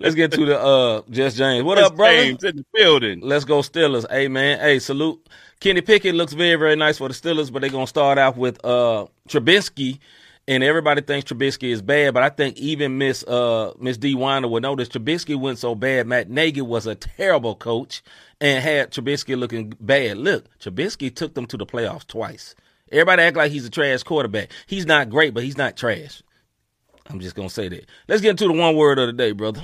Let's 0.00 0.14
get 0.14 0.32
to 0.32 0.44
the 0.44 0.60
uh, 0.60 1.02
Just 1.10 1.36
James. 1.38 1.64
What 1.64 1.78
up, 1.78 1.96
brother? 1.96 2.14
James 2.14 2.44
in 2.44 2.56
the 2.56 2.66
building. 2.74 3.20
Let's 3.20 3.44
go 3.46 3.60
Steelers. 3.60 4.04
Hey 4.10 4.28
man, 4.28 4.58
hey 4.60 4.78
salute. 4.78 5.26
Kenny 5.60 5.80
Pickett 5.80 6.14
looks 6.14 6.34
very 6.34 6.56
very 6.56 6.76
nice 6.76 6.98
for 6.98 7.08
the 7.08 7.14
Steelers, 7.14 7.50
but 7.50 7.62
they're 7.62 7.70
gonna 7.70 7.86
start 7.86 8.18
out 8.18 8.36
with 8.36 8.62
uh 8.64 9.06
Trubisky, 9.30 9.98
and 10.46 10.62
everybody 10.62 11.00
thinks 11.00 11.32
Trubisky 11.32 11.70
is 11.70 11.80
bad, 11.80 12.12
but 12.12 12.22
I 12.22 12.28
think 12.28 12.58
even 12.58 12.98
Miss 12.98 13.24
uh 13.24 13.72
Miss 13.78 13.96
D 13.96 14.14
Winder 14.14 14.48
will 14.48 14.60
notice 14.60 14.90
Trubisky 14.90 15.40
went 15.40 15.58
so 15.58 15.74
bad. 15.74 16.06
Matt 16.06 16.28
Nagy 16.28 16.60
was 16.60 16.86
a 16.86 16.94
terrible 16.94 17.54
coach 17.54 18.02
and 18.42 18.62
had 18.62 18.90
Trubisky 18.90 19.38
looking 19.38 19.72
bad. 19.80 20.18
Look, 20.18 20.44
Trubisky 20.58 21.14
took 21.14 21.32
them 21.32 21.46
to 21.46 21.56
the 21.56 21.64
playoffs 21.64 22.06
twice. 22.06 22.54
Everybody 22.92 23.22
act 23.22 23.38
like 23.38 23.50
he's 23.52 23.64
a 23.64 23.70
trash 23.70 24.02
quarterback. 24.02 24.50
He's 24.66 24.84
not 24.84 25.08
great, 25.08 25.32
but 25.32 25.44
he's 25.44 25.56
not 25.56 25.78
trash. 25.78 26.22
I'm 27.10 27.20
just 27.20 27.34
gonna 27.34 27.50
say 27.50 27.68
that. 27.68 27.86
Let's 28.08 28.22
get 28.22 28.30
into 28.30 28.46
the 28.46 28.52
one 28.52 28.76
word 28.76 28.98
of 28.98 29.06
the 29.06 29.12
day, 29.12 29.32
brother. 29.32 29.62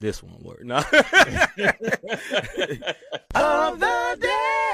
This 0.00 0.22
one 0.22 0.42
word. 0.42 0.64
No. 0.64 0.76
Of 3.34 3.80
the 3.80 4.18
day. 4.20 4.73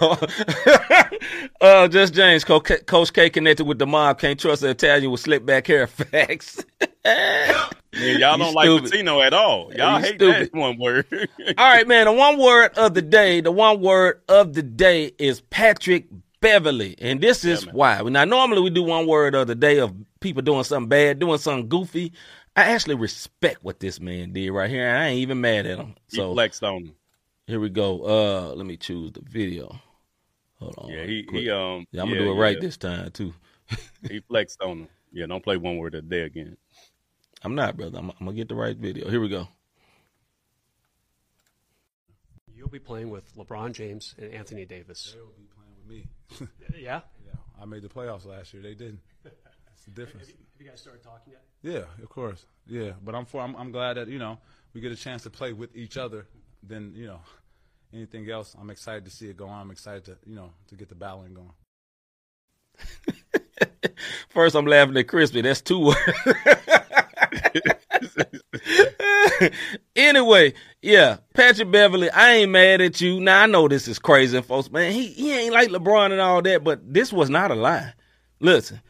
uh, 1.60 1.88
just 1.88 2.14
James, 2.14 2.44
Co- 2.44 2.60
Coach 2.60 3.12
K 3.12 3.30
connected 3.30 3.64
with 3.64 3.78
the 3.78 3.86
mob. 3.86 4.18
Can't 4.18 4.38
trust 4.38 4.62
an 4.62 4.70
Italian 4.70 5.10
with 5.10 5.20
slick 5.20 5.44
back 5.44 5.66
hair. 5.66 5.86
Facts. 5.86 6.64
Man, 7.04 8.18
y'all 8.20 8.38
don't 8.38 8.54
like. 8.54 8.68
Pitino 8.68 9.24
at 9.24 9.34
all. 9.34 9.72
Y'all 9.74 9.98
You 9.98 10.04
hate 10.04 10.14
stupid. 10.16 10.50
that 10.52 10.54
one 10.58 10.78
word. 10.78 11.06
All 11.58 11.68
right, 11.70 11.86
man. 11.86 12.06
The 12.06 12.12
one 12.12 12.38
word 12.38 12.72
of 12.78 12.94
the 12.94 13.02
day, 13.02 13.40
the 13.40 13.52
one 13.52 13.80
word 13.80 14.22
of 14.28 14.54
the 14.54 14.62
day 14.62 15.12
is 15.18 15.40
Patrick 15.42 16.06
Beverley. 16.40 16.94
And 16.98 17.20
this 17.20 17.44
is 17.44 17.66
why. 17.66 18.00
Now, 18.02 18.24
normally 18.24 18.62
we 18.62 18.70
do 18.70 18.82
one 18.82 19.06
word 19.06 19.34
of 19.34 19.46
the 19.46 19.54
day 19.54 19.78
of 19.78 19.92
people 20.20 20.42
doing 20.42 20.64
something 20.64 20.88
bad, 20.88 21.18
doing 21.18 21.38
something 21.38 21.68
goofy. 21.68 22.12
I 22.56 22.64
actually 22.72 22.94
respect 22.96 23.62
what 23.64 23.80
this 23.80 23.98
man 24.00 24.32
did 24.32 24.50
right 24.50 24.68
here. 24.70 24.86
and 24.88 24.98
I 24.98 25.06
ain't 25.08 25.20
even 25.20 25.40
mad 25.40 25.66
at 25.66 25.78
him. 25.78 25.94
he 26.10 26.16
So 26.18 26.32
flexed 26.32 26.62
on 26.62 26.84
him. 26.84 26.94
Here 27.46 27.60
we 27.60 27.68
go. 27.70 28.04
Uh, 28.04 28.54
let 28.54 28.66
me 28.66 28.76
choose 28.76 29.12
the 29.12 29.22
video. 29.22 29.80
Hold 30.58 30.74
on. 30.78 30.90
Yeah, 30.90 31.04
he 31.04 31.22
quick. 31.24 31.42
he 31.42 31.50
um. 31.50 31.86
Yeah, 31.90 32.02
I'm 32.02 32.08
gonna 32.08 32.20
do 32.20 32.32
it 32.32 32.36
right 32.36 32.56
yeah. 32.56 32.60
this 32.60 32.76
time 32.76 33.10
too. 33.10 33.34
He 34.08 34.20
flexed 34.20 34.60
on 34.60 34.80
him. 34.80 34.88
Yeah, 35.12 35.26
don't 35.26 35.42
play 35.42 35.56
one 35.56 35.76
word 35.76 35.94
a 35.94 36.02
day 36.02 36.22
again. 36.22 36.56
I'm 37.42 37.54
not, 37.54 37.76
brother. 37.76 37.98
I'm, 37.98 38.10
I'm 38.10 38.26
gonna 38.26 38.32
get 38.32 38.48
the 38.48 38.54
right 38.54 38.76
video. 38.76 39.08
Here 39.08 39.20
we 39.20 39.28
go. 39.28 39.48
You'll 42.54 42.68
be 42.68 42.78
playing 42.78 43.10
with 43.10 43.34
LeBron 43.36 43.72
James 43.72 44.14
and 44.18 44.32
Anthony 44.32 44.64
Davis. 44.64 45.14
They 45.14 45.20
will 45.20 45.34
be 45.36 45.48
playing 45.54 45.72
with 45.76 45.88
me. 45.88 46.48
Yeah? 46.80 47.00
yeah, 47.24 47.32
I 47.60 47.64
made 47.64 47.82
the 47.82 47.88
playoffs 47.88 48.24
last 48.24 48.54
year. 48.54 48.62
They 48.62 48.74
didn't. 48.74 49.00
That's 49.24 49.84
the 49.84 49.90
difference. 50.00 50.28
Have 50.28 50.36
you 50.60 50.68
guys 50.68 50.80
started 50.80 51.02
talking 51.02 51.32
yet? 51.32 51.42
Yeah, 51.62 52.02
of 52.02 52.08
course. 52.08 52.46
Yeah, 52.66 52.92
but 53.04 53.14
I'm 53.14 53.26
for. 53.26 53.40
I'm, 53.40 53.56
I'm 53.56 53.72
glad 53.72 53.96
that 53.96 54.08
you 54.08 54.18
know 54.18 54.38
we 54.74 54.80
get 54.80 54.92
a 54.92 54.96
chance 54.96 55.24
to 55.24 55.30
play 55.30 55.52
with 55.52 55.76
each 55.76 55.96
other. 55.96 56.26
Then 56.62 56.92
you 56.94 57.06
know 57.06 57.20
anything 57.92 58.28
else. 58.30 58.54
I'm 58.58 58.70
excited 58.70 59.04
to 59.04 59.10
see 59.10 59.28
it 59.28 59.36
go 59.36 59.46
on. 59.48 59.60
I'm 59.60 59.70
excited 59.70 60.04
to 60.06 60.16
you 60.26 60.34
know 60.36 60.50
to 60.68 60.74
get 60.76 60.88
the 60.88 60.94
battling 60.94 61.34
going. 61.34 61.52
First, 64.30 64.54
I'm 64.54 64.66
laughing 64.66 64.96
at 64.96 65.08
Crispy. 65.08 65.42
That's 65.42 65.60
two 65.60 65.78
words. 65.86 65.98
anyway, 69.96 70.54
yeah, 70.80 71.18
Patrick 71.34 71.70
Beverley, 71.70 72.10
I 72.10 72.32
ain't 72.34 72.50
mad 72.50 72.80
at 72.80 73.00
you. 73.00 73.20
Now 73.20 73.42
I 73.42 73.46
know 73.46 73.68
this 73.68 73.88
is 73.88 73.98
crazy, 73.98 74.40
folks. 74.42 74.70
Man, 74.70 74.92
he 74.92 75.08
he 75.08 75.32
ain't 75.32 75.52
like 75.52 75.68
LeBron 75.68 76.12
and 76.12 76.20
all 76.20 76.42
that, 76.42 76.64
but 76.64 76.80
this 76.92 77.12
was 77.12 77.28
not 77.30 77.50
a 77.50 77.54
lie. 77.54 77.92
Listen, 78.40 78.80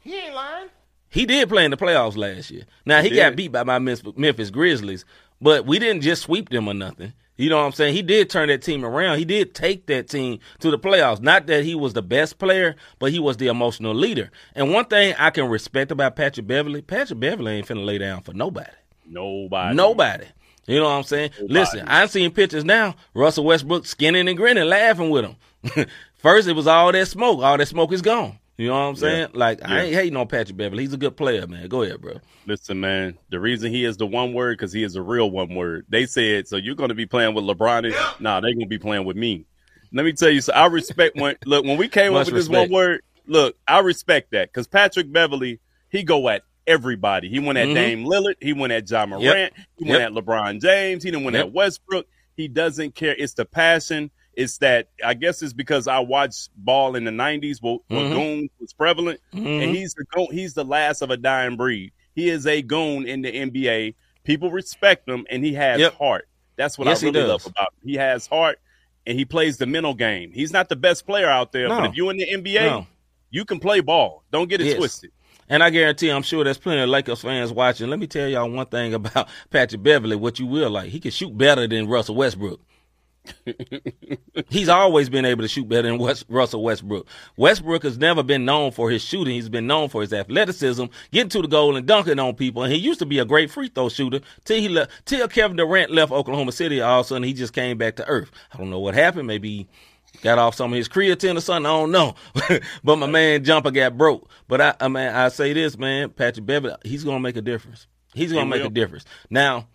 He 0.00 0.14
ain't 0.16 0.34
lying. 0.34 0.68
he 1.08 1.24
did 1.26 1.48
play 1.48 1.64
in 1.64 1.70
the 1.70 1.76
playoffs 1.76 2.16
last 2.16 2.50
year. 2.50 2.64
Now 2.84 3.00
he 3.02 3.10
He 3.10 3.16
got 3.16 3.36
beat 3.36 3.52
by 3.52 3.62
my 3.64 3.78
Memphis 3.78 4.12
Memphis 4.16 4.50
Grizzlies, 4.50 5.04
but 5.40 5.66
we 5.66 5.78
didn't 5.78 6.02
just 6.02 6.22
sweep 6.22 6.48
them 6.48 6.68
or 6.68 6.74
nothing. 6.74 7.12
You 7.36 7.50
know 7.50 7.58
what 7.58 7.64
I'm 7.64 7.72
saying? 7.72 7.94
He 7.94 8.00
did 8.00 8.30
turn 8.30 8.48
that 8.48 8.62
team 8.62 8.84
around. 8.84 9.18
He 9.18 9.26
did 9.26 9.54
take 9.54 9.86
that 9.86 10.08
team 10.08 10.38
to 10.60 10.70
the 10.70 10.78
playoffs. 10.78 11.20
Not 11.20 11.46
that 11.48 11.64
he 11.64 11.74
was 11.74 11.92
the 11.92 12.02
best 12.02 12.38
player, 12.38 12.76
but 12.98 13.12
he 13.12 13.18
was 13.18 13.36
the 13.36 13.48
emotional 13.48 13.94
leader. 13.94 14.30
And 14.54 14.72
one 14.72 14.86
thing 14.86 15.14
I 15.18 15.28
can 15.30 15.48
respect 15.48 15.90
about 15.90 16.16
Patrick 16.16 16.46
Beverley, 16.46 16.80
Patrick 16.80 17.20
Beverley 17.20 17.52
ain't 17.52 17.68
finna 17.68 17.84
lay 17.84 17.98
down 17.98 18.22
for 18.22 18.32
nobody. 18.32 18.70
Nobody. 19.04 19.76
Nobody. 19.76 20.26
You 20.66 20.78
know 20.78 20.84
what 20.84 20.92
I'm 20.92 21.02
saying? 21.04 21.30
Listen, 21.40 21.86
I've 21.86 22.10
seen 22.10 22.30
pictures 22.32 22.64
now. 22.64 22.96
Russell 23.14 23.44
Westbrook 23.44 23.86
skinning 23.86 24.28
and 24.28 24.36
grinning, 24.36 24.64
laughing 24.64 25.10
with 25.10 25.24
him. 25.24 25.86
First, 26.16 26.48
it 26.48 26.54
was 26.54 26.66
all 26.66 26.90
that 26.90 27.06
smoke. 27.06 27.40
All 27.40 27.56
that 27.56 27.68
smoke 27.68 27.92
is 27.92 28.02
gone. 28.02 28.38
You 28.58 28.68
know 28.68 28.74
what 28.74 28.80
I'm 28.86 28.96
saying? 28.96 29.28
Like, 29.34 29.60
I 29.68 29.82
ain't 29.82 29.94
hating 29.94 30.16
on 30.16 30.28
Patrick 30.28 30.56
Beverley. 30.56 30.84
He's 30.84 30.94
a 30.94 30.96
good 30.98 31.14
player, 31.16 31.46
man. 31.46 31.68
Go 31.68 31.82
ahead, 31.82 32.00
bro. 32.00 32.14
Listen, 32.46 32.80
man. 32.80 33.18
The 33.28 33.38
reason 33.38 33.70
he 33.70 33.84
is 33.84 33.98
the 33.98 34.06
one 34.06 34.32
word 34.32 34.56
because 34.56 34.72
he 34.72 34.82
is 34.82 34.96
a 34.96 35.02
real 35.02 35.30
one 35.30 35.54
word. 35.54 35.84
They 35.90 36.06
said 36.06 36.48
so. 36.48 36.56
You're 36.56 36.74
going 36.74 36.88
to 36.88 36.94
be 36.94 37.04
playing 37.04 37.34
with 37.34 37.44
LeBron? 37.44 37.84
And, 37.86 37.94
Nah, 38.18 38.40
they're 38.40 38.52
going 38.54 38.60
to 38.60 38.66
be 38.66 38.78
playing 38.78 39.04
with 39.04 39.16
me. 39.16 39.44
Let 39.92 40.04
me 40.06 40.12
tell 40.14 40.30
you. 40.30 40.40
So 40.40 40.54
I 40.54 40.66
respect 40.68 41.16
when 41.16 41.36
look 41.44 41.64
when 41.66 41.76
we 41.76 41.88
came 41.88 42.12
Much 42.14 42.28
up 42.28 42.32
with 42.32 42.46
this 42.46 42.48
one 42.48 42.70
word. 42.70 43.02
Look, 43.26 43.56
I 43.68 43.80
respect 43.80 44.30
that 44.32 44.48
because 44.52 44.66
Patrick 44.66 45.12
Beverley 45.12 45.60
he 45.90 46.02
go 46.02 46.28
at 46.28 46.42
everybody. 46.66 47.28
He 47.28 47.38
went 47.38 47.58
at 47.58 47.68
Mhm. 47.68 47.74
Dame 47.74 48.04
Lillard. 48.04 48.34
He 48.40 48.52
went 48.52 48.72
at 48.72 48.86
John 48.86 49.10
Yep. 49.10 49.20
Morant. 49.20 49.52
He 49.78 49.84
went 49.84 50.00
Yep. 50.00 50.10
at 50.10 50.12
LeBron 50.24 50.60
James. 50.60 51.04
He 51.04 51.10
didn't 51.10 51.24
went 51.24 51.36
Yep. 51.36 51.46
at 51.46 51.52
Westbrook. 51.52 52.06
He 52.36 52.48
doesn't 52.48 52.94
care. 52.94 53.14
It's 53.16 53.34
the 53.34 53.44
passion. 53.44 54.10
It's 54.36 54.58
that 54.58 54.88
I 55.04 55.14
guess 55.14 55.42
it's 55.42 55.54
because 55.54 55.88
I 55.88 55.98
watched 56.00 56.50
ball 56.56 56.94
in 56.94 57.04
the 57.04 57.10
'90s, 57.10 57.60
where, 57.62 57.78
where 57.88 58.00
Mhm. 58.00 58.12
goon 58.14 58.50
was 58.60 58.72
prevalent, 58.74 59.20
Mhm. 59.34 59.64
and 59.64 59.74
he's 59.76 59.94
the 59.94 60.04
goon, 60.12 60.28
he's 60.30 60.54
the 60.54 60.64
last 60.64 61.00
of 61.02 61.10
a 61.10 61.16
dying 61.16 61.56
breed. 61.56 61.92
He 62.14 62.28
is 62.28 62.46
a 62.46 62.60
goon 62.62 63.06
in 63.08 63.22
the 63.22 63.30
NBA. 63.34 63.94
People 64.24 64.50
respect 64.50 65.08
him, 65.08 65.26
and 65.30 65.44
he 65.44 65.54
has 65.54 65.80
Yep. 65.80 65.94
heart. 65.94 66.28
That's 66.56 66.78
what 66.78 66.86
Yes, 66.86 67.02
I 67.02 67.06
really 67.06 67.22
love 67.22 67.46
about 67.46 67.72
him. 67.82 67.88
He 67.88 67.94
has 67.96 68.26
heart, 68.26 68.58
and 69.06 69.18
he 69.18 69.24
plays 69.24 69.56
the 69.58 69.66
mental 69.66 69.94
game. 69.94 70.32
He's 70.32 70.52
not 70.52 70.68
the 70.68 70.76
best 70.76 71.06
player 71.06 71.28
out 71.28 71.52
there, 71.52 71.68
No. 71.68 71.80
but 71.80 71.90
if 71.90 71.96
you're 71.96 72.10
in 72.10 72.16
the 72.18 72.28
NBA, 72.30 72.66
No. 72.66 72.86
you 73.30 73.44
can 73.44 73.58
play 73.58 73.80
ball. 73.80 74.22
Don't 74.32 74.48
get 74.48 74.60
it 74.60 74.66
Yes. 74.66 74.76
twisted. 74.76 75.10
And 75.48 75.62
I 75.62 75.70
guarantee, 75.70 76.08
I'm 76.10 76.22
sure 76.24 76.42
there's 76.42 76.58
plenty 76.58 76.80
of 76.80 76.88
Lakers 76.88 77.20
fans 77.22 77.52
watching. 77.52 77.88
Let 77.88 78.00
me 78.00 78.06
tell 78.08 78.26
y'all 78.28 78.50
one 78.50 78.66
thing 78.66 78.92
about 78.94 79.28
Patrick 79.50 79.82
Beverley, 79.82 80.16
what 80.16 80.38
you 80.40 80.46
will 80.46 80.70
like. 80.70 80.90
He 80.90 80.98
can 81.00 81.10
shoot 81.12 81.36
better 81.38 81.66
than 81.68 81.86
Russell 81.86 82.16
Westbrook. 82.16 82.60
He's 84.48 84.68
always 84.68 85.08
been 85.08 85.24
able 85.24 85.42
to 85.42 85.48
shoot 85.48 85.68
better 85.68 85.88
than 85.88 85.98
West, 85.98 86.24
Russell 86.28 86.62
Westbrook. 86.62 87.06
Westbrook 87.36 87.82
has 87.82 87.98
never 87.98 88.22
been 88.22 88.44
known 88.44 88.70
for 88.70 88.90
his 88.90 89.02
shooting. 89.02 89.34
He's 89.34 89.48
been 89.48 89.66
known 89.66 89.88
for 89.88 90.00
his 90.02 90.12
athleticism, 90.12 90.84
getting 91.12 91.28
to 91.30 91.42
the 91.42 91.48
goal 91.48 91.76
and 91.76 91.86
dunking 91.86 92.18
on 92.18 92.34
people. 92.34 92.62
And 92.62 92.72
he 92.72 92.78
used 92.78 92.98
to 93.00 93.06
be 93.06 93.18
a 93.18 93.24
great 93.24 93.50
free 93.50 93.68
throw 93.68 93.88
shooter 93.88 94.20
till 94.44 94.58
he 94.60 94.68
left, 94.68 94.90
till 95.06 95.26
Kevin 95.28 95.56
Durant 95.56 95.90
left 95.90 96.12
Oklahoma 96.12 96.52
City. 96.52 96.80
All 96.80 97.00
of 97.00 97.06
a 97.06 97.08
sudden, 97.08 97.22
he 97.22 97.32
just 97.32 97.52
came 97.52 97.78
back 97.78 97.96
to 97.96 98.06
earth. 98.06 98.30
I 98.52 98.58
don't 98.58 98.70
know 98.70 98.80
what 98.80 98.94
happened. 98.94 99.26
Maybe 99.26 99.48
he 99.50 99.68
got 100.22 100.38
off 100.38 100.54
some 100.54 100.72
of 100.72 100.76
his 100.76 100.88
creatine 100.88 101.36
or 101.36 101.40
something. 101.40 101.66
I 101.66 101.70
don't 101.70 101.90
know. 101.90 102.14
but 102.84 102.96
my 102.96 103.06
man 103.06 103.44
Jumper 103.44 103.70
got 103.70 103.96
broke. 103.98 104.28
But 104.48 104.60
I, 104.60 104.74
I 104.80 104.88
mean, 104.88 105.08
I 105.08 105.28
say 105.28 105.52
this, 105.52 105.76
man, 105.78 106.10
Patrick 106.10 106.46
Beverley, 106.46 106.76
he's 106.84 107.04
gonna 107.04 107.20
make 107.20 107.36
a 107.36 107.42
difference. 107.42 107.86
He's 108.14 108.32
gonna 108.32 108.44
He 108.44 108.50
make 108.50 108.60
will. 108.60 108.68
a 108.68 108.72
difference. 108.72 109.04
Now, 109.30 109.68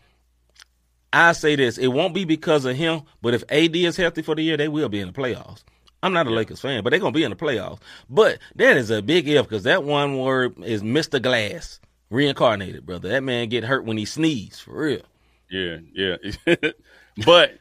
I 1.13 1.33
say 1.33 1.55
this, 1.55 1.77
it 1.77 1.87
won't 1.87 2.13
be 2.13 2.25
because 2.25 2.65
of 2.65 2.75
him, 2.75 3.01
but 3.21 3.33
if 3.33 3.43
AD 3.49 3.75
is 3.75 3.97
healthy 3.97 4.21
for 4.21 4.35
the 4.35 4.41
year, 4.41 4.57
they 4.57 4.67
will 4.67 4.89
be 4.89 4.99
in 4.99 5.07
the 5.07 5.13
playoffs. 5.13 5.63
I'm 6.03 6.13
not 6.13 6.27
a 6.27 6.31
Lakers 6.31 6.61
fan, 6.61 6.83
but 6.83 6.89
they're 6.89 6.99
gonna 6.99 7.11
be 7.11 7.23
in 7.23 7.29
the 7.29 7.35
playoffs. 7.35 7.79
But 8.09 8.39
that 8.55 8.77
is 8.77 8.89
a 8.89 9.01
big 9.01 9.27
if 9.27 9.47
because 9.47 9.63
that 9.63 9.83
one 9.83 10.17
word 10.17 10.55
is 10.63 10.81
Mr. 10.81 11.21
Glass 11.21 11.79
reincarnated, 12.09 12.85
brother. 12.85 13.09
That 13.09 13.23
man 13.23 13.49
get 13.49 13.63
hurt 13.63 13.85
when 13.85 13.97
he 13.97 14.05
sneezes, 14.05 14.59
for 14.59 14.77
real. 14.77 15.01
Yeah, 15.49 15.77
yeah. 15.93 16.15
but 17.25 17.59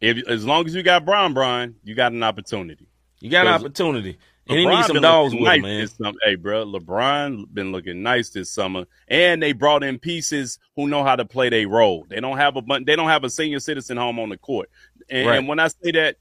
if 0.00 0.26
as 0.28 0.44
long 0.44 0.66
as 0.66 0.74
you 0.74 0.82
got 0.82 1.04
Brian, 1.04 1.34
Brian, 1.34 1.76
you 1.82 1.94
got 1.94 2.12
an 2.12 2.22
opportunity. 2.22 2.86
You 3.20 3.30
got 3.30 3.46
an 3.46 3.52
Because 3.54 4.16
opportunity, 4.50 4.54
and 4.54 4.58
he 4.60 4.66
LeBron 4.66 4.76
needs 4.76 4.86
some 4.86 5.00
dogs 5.02 5.32
looking 5.34 5.44
with 5.44 5.54
him, 5.54 5.62
man. 5.62 5.80
this. 5.80 5.98
Hey, 6.24 6.34
bro, 6.34 6.64
LeBron 6.66 7.44
been 7.54 7.72
looking 7.72 8.02
nice 8.02 8.30
this 8.30 8.50
summer, 8.50 8.84
and 9.08 9.42
they 9.42 9.52
brought 9.52 9.82
in 9.82 9.98
pieces 9.98 10.58
who 10.76 10.88
know 10.88 11.04
how 11.04 11.16
to 11.16 11.24
play 11.24 11.48
their 11.48 11.68
role. 11.68 12.06
They 12.08 12.20
don't 12.20 12.36
have 12.38 12.56
a 12.56 12.62
bun- 12.62 12.84
they 12.84 12.96
don't 12.96 13.08
have 13.08 13.24
a 13.24 13.30
senior 13.30 13.60
citizen 13.60 13.96
home 13.96 14.18
on 14.18 14.28
the 14.28 14.36
court. 14.38 14.70
And, 15.08 15.26
Right. 15.28 15.38
and 15.38 15.48
when 15.48 15.58
I 15.58 15.68
say 15.68 15.90
that, 15.92 16.16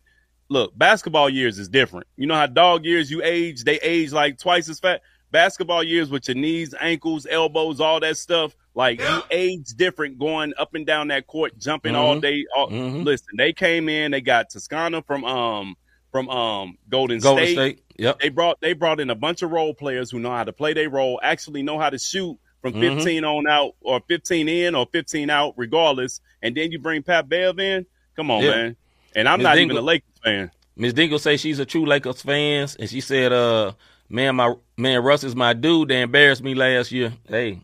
look, 0.49 0.77
basketball 0.77 1.30
years 1.30 1.59
is 1.59 1.69
different. 1.69 2.07
You 2.17 2.27
know 2.27 2.36
how 2.36 2.47
dog 2.47 2.86
years 2.86 3.11
you 3.11 3.21
age, 3.23 3.63
they 3.63 3.77
age 3.82 4.11
like 4.11 4.38
twice 4.39 4.67
as 4.69 4.80
fast. 4.80 5.01
Basketball 5.32 5.84
years 5.84 6.09
with 6.09 6.27
your 6.27 6.34
knees, 6.36 6.73
ankles, 6.82 7.27
elbows, 7.30 7.80
all 7.80 7.99
that 7.99 8.17
stuff, 8.17 8.55
like 8.73 8.99
you 8.99 9.21
age 9.30 9.67
different 9.75 10.17
going 10.17 10.53
up 10.57 10.73
and 10.73 10.88
down 10.88 11.09
that 11.09 11.27
court, 11.27 11.55
jumping 11.59 11.95
all 11.95 12.15
Mhm. 12.15 12.21
day. 12.21 12.45
All, 12.57 12.67
Mhm. 12.71 13.03
Listen, 13.05 13.27
they 13.38 13.53
came 13.53 13.89
in, 13.89 14.09
they 14.09 14.21
got 14.21 14.49
Toscano 14.49 15.03
from 15.03 15.23
um 15.25 15.75
from 16.12 16.30
um 16.30 16.78
Golden, 16.89 17.20
Golden 17.20 17.47
State. 17.47 17.82
Yep. 17.97 18.20
they 18.20 18.30
brought 18.30 18.60
they 18.62 18.74
brought 18.74 18.99
in 18.99 19.10
a 19.10 19.16
bunch 19.16 19.41
of 19.41 19.51
role 19.51 19.74
players 19.74 20.10
who 20.10 20.20
know 20.20 20.32
how 20.32 20.43
to 20.45 20.53
play 20.53 20.74
their 20.74 20.89
role, 20.89 21.20
actually 21.22 21.64
know 21.64 21.78
how 21.80 21.89
to 21.89 21.97
shoot 21.99 22.38
from 22.62 22.74
Mhm. 22.74 22.95
15 22.97 23.24
on 23.26 23.47
out 23.47 23.76
or 23.82 24.01
15 24.07 24.47
in 24.49 24.76
or 24.76 24.86
15 24.91 25.30
out, 25.30 25.53
regardless. 25.57 26.22
And 26.41 26.55
then 26.55 26.72
you 26.72 26.80
bring 26.80 27.03
Pat 27.03 27.28
Bev 27.30 27.60
in. 27.60 27.86
Come 28.16 28.32
on, 28.32 28.43
Yeah. 28.43 28.49
man. 28.51 28.76
And 29.16 29.28
I'm 29.30 29.39
Ms. 29.39 29.43
not 29.43 29.57
even 29.57 29.78
a 29.78 29.82
Lakers 29.82 30.10
fan. 30.24 30.51
Ms. 30.76 30.93
Dingle 30.93 31.20
say 31.20 31.36
she's 31.38 31.60
a 31.60 31.66
true 31.66 31.86
Lakers 31.86 32.22
fan, 32.22 32.68
and 32.80 32.89
she 32.89 33.01
said, 33.01 33.34
"Uh, 33.34 33.74
man, 34.10 34.36
my 34.36 34.53
man 34.78 35.01
Russ 35.03 35.24
is 35.26 35.36
my 35.36 35.53
dude. 35.53 35.89
They 35.89 36.01
embarrassed 36.01 36.41
me 36.43 36.53
last 36.55 36.91
year. 36.91 37.14
Hey, 37.28 37.60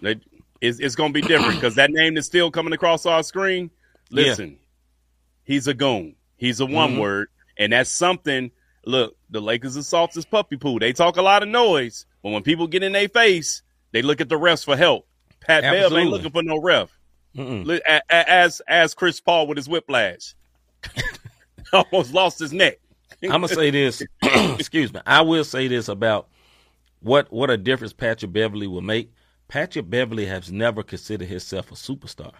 They, 0.00 0.16
it's, 0.60 0.78
it's 0.78 0.94
going 0.94 1.12
to 1.12 1.20
be 1.20 1.26
different 1.26 1.54
because 1.56 1.74
that 1.76 1.90
name 1.90 2.16
is 2.16 2.26
still 2.26 2.50
coming 2.50 2.72
across 2.72 3.06
our 3.06 3.22
screen. 3.24 3.70
Yeah. 4.10 4.24
Listen, 4.26 4.58
he's 5.44 5.66
a 5.66 5.74
goon. 5.74 6.14
He's 6.36 6.60
a 6.60 6.66
one 6.66 6.94
Mhm. 6.96 7.00
word, 7.00 7.28
and 7.56 7.72
that's 7.72 7.90
something. 7.90 8.50
Look, 8.86 9.16
the 9.30 9.40
Lakers 9.40 9.76
are 9.76 9.82
soft 9.82 10.16
as 10.16 10.24
puppy 10.26 10.56
poo. 10.56 10.78
They 10.78 10.92
talk 10.92 11.16
a 11.16 11.22
lot 11.22 11.42
of 11.42 11.48
noise, 11.48 12.04
but 12.22 12.30
when 12.30 12.42
people 12.42 12.66
get 12.66 12.82
in 12.82 12.92
their 12.92 13.08
face, 13.08 13.62
they 13.92 14.02
look 14.02 14.20
at 14.20 14.28
the 14.28 14.38
refs 14.38 14.64
for 14.64 14.76
help. 14.76 15.06
Pat 15.40 15.62
Bev 15.62 15.92
ain't 15.92 16.10
looking 16.10 16.30
for 16.30 16.42
no 16.42 16.60
ref. 16.60 16.90
Mm-mm. 17.36 17.64
Li- 17.66 17.80
a- 17.86 18.00
a- 18.10 18.30
As 18.30 18.60
as 18.68 18.94
Chris 18.94 19.20
Paul 19.20 19.46
with 19.46 19.56
his 19.56 19.68
whiplash, 19.68 20.34
almost 21.72 22.12
lost 22.12 22.38
his 22.38 22.52
neck. 22.52 22.78
I'm 23.22 23.30
gonna 23.30 23.48
say 23.48 23.70
this. 23.70 24.02
excuse 24.22 24.92
me. 24.92 25.00
I 25.06 25.22
will 25.22 25.44
say 25.44 25.66
this 25.68 25.88
about 25.88 26.28
what 27.00 27.32
what 27.32 27.50
a 27.50 27.56
difference 27.56 27.92
Patrick 27.92 28.32
Beverley 28.32 28.66
will 28.66 28.82
make. 28.82 29.10
Patrick 29.48 29.88
Beverley 29.88 30.26
has 30.26 30.50
never 30.52 30.82
considered 30.82 31.28
himself 31.28 31.70
a 31.70 31.74
superstar. 31.74 32.32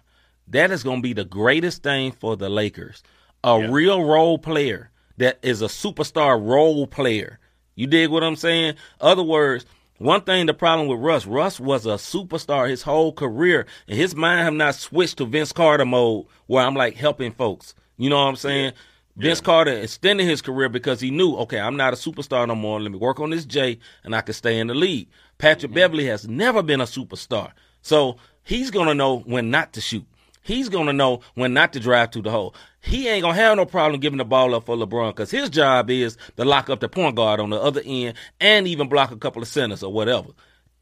That 0.48 0.70
is 0.70 0.82
gonna 0.82 1.00
be 1.00 1.12
the 1.14 1.24
greatest 1.24 1.82
thing 1.82 2.12
for 2.12 2.36
the 2.36 2.48
Lakers. 2.48 3.02
A 3.42 3.58
Yeah. 3.58 3.68
real 3.70 4.04
role 4.04 4.38
player 4.38 4.90
that 5.16 5.38
is 5.42 5.62
a 5.62 5.66
superstar 5.66 6.40
role 6.42 6.86
player. 6.86 7.38
You 7.74 7.86
dig 7.86 8.10
what 8.10 8.24
I'm 8.24 8.36
saying? 8.36 8.74
Other 9.00 9.22
words, 9.22 9.66
one 9.98 10.22
thing 10.22 10.46
the 10.46 10.54
problem 10.54 10.88
with 10.88 11.00
Russ, 11.00 11.26
Russ 11.26 11.60
was 11.60 11.86
a 11.86 11.90
superstar 11.90 12.68
his 12.68 12.82
whole 12.82 13.12
career, 13.12 13.66
and 13.88 13.96
his 13.96 14.14
mind 14.14 14.40
have 14.40 14.54
not 14.54 14.74
switched 14.74 15.18
to 15.18 15.26
Vince 15.26 15.52
Carter 15.52 15.84
mode 15.84 16.26
where 16.46 16.64
I'm 16.64 16.74
like 16.74 16.96
helping 16.96 17.32
folks. 17.32 17.74
You 17.96 18.10
know 18.10 18.16
what 18.16 18.28
I'm 18.28 18.36
saying? 18.36 18.72
Vince 19.16 19.40
Carter 19.40 19.70
extended 19.70 20.26
his 20.26 20.42
career 20.42 20.68
because 20.68 21.00
he 21.00 21.12
knew, 21.12 21.36
okay, 21.36 21.60
I'm 21.60 21.76
not 21.76 21.92
a 21.92 21.96
superstar 21.96 22.48
no 22.48 22.56
more. 22.56 22.80
Let 22.80 22.90
me 22.90 22.98
work 22.98 23.20
on 23.20 23.30
this 23.30 23.44
J 23.44 23.78
and 24.02 24.14
I 24.14 24.20
can 24.20 24.34
stay 24.34 24.58
in 24.58 24.66
the 24.66 24.74
league. 24.74 25.08
Patrick 25.38 25.72
Beverley 25.72 26.06
has 26.06 26.26
never 26.26 26.62
been 26.62 26.80
a 26.80 26.84
superstar. 26.84 27.52
So 27.80 28.16
he's 28.42 28.72
going 28.72 28.88
to 28.88 28.94
know 28.94 29.20
when 29.20 29.52
not 29.52 29.72
to 29.74 29.80
shoot. 29.80 30.04
He's 30.42 30.68
going 30.68 30.86
to 30.86 30.92
know 30.92 31.20
when 31.34 31.54
not 31.54 31.72
to 31.74 31.80
drive 31.80 32.10
to 32.10 32.22
the 32.22 32.30
hole. 32.30 32.54
He 32.84 33.08
ain't 33.08 33.22
going 33.22 33.34
to 33.34 33.40
have 33.40 33.56
no 33.56 33.64
problem 33.64 33.98
giving 34.00 34.18
the 34.18 34.24
ball 34.24 34.54
up 34.54 34.66
for 34.66 34.76
LeBron 34.76 35.10
because 35.10 35.30
his 35.30 35.48
job 35.48 35.88
is 35.90 36.18
to 36.36 36.44
lock 36.44 36.68
up 36.68 36.80
the 36.80 36.88
point 36.88 37.16
guard 37.16 37.40
on 37.40 37.48
the 37.48 37.60
other 37.60 37.80
end 37.84 38.14
and 38.40 38.68
even 38.68 38.88
block 38.88 39.10
a 39.10 39.16
couple 39.16 39.40
of 39.40 39.48
centers 39.48 39.82
or 39.82 39.92
whatever. 39.92 40.28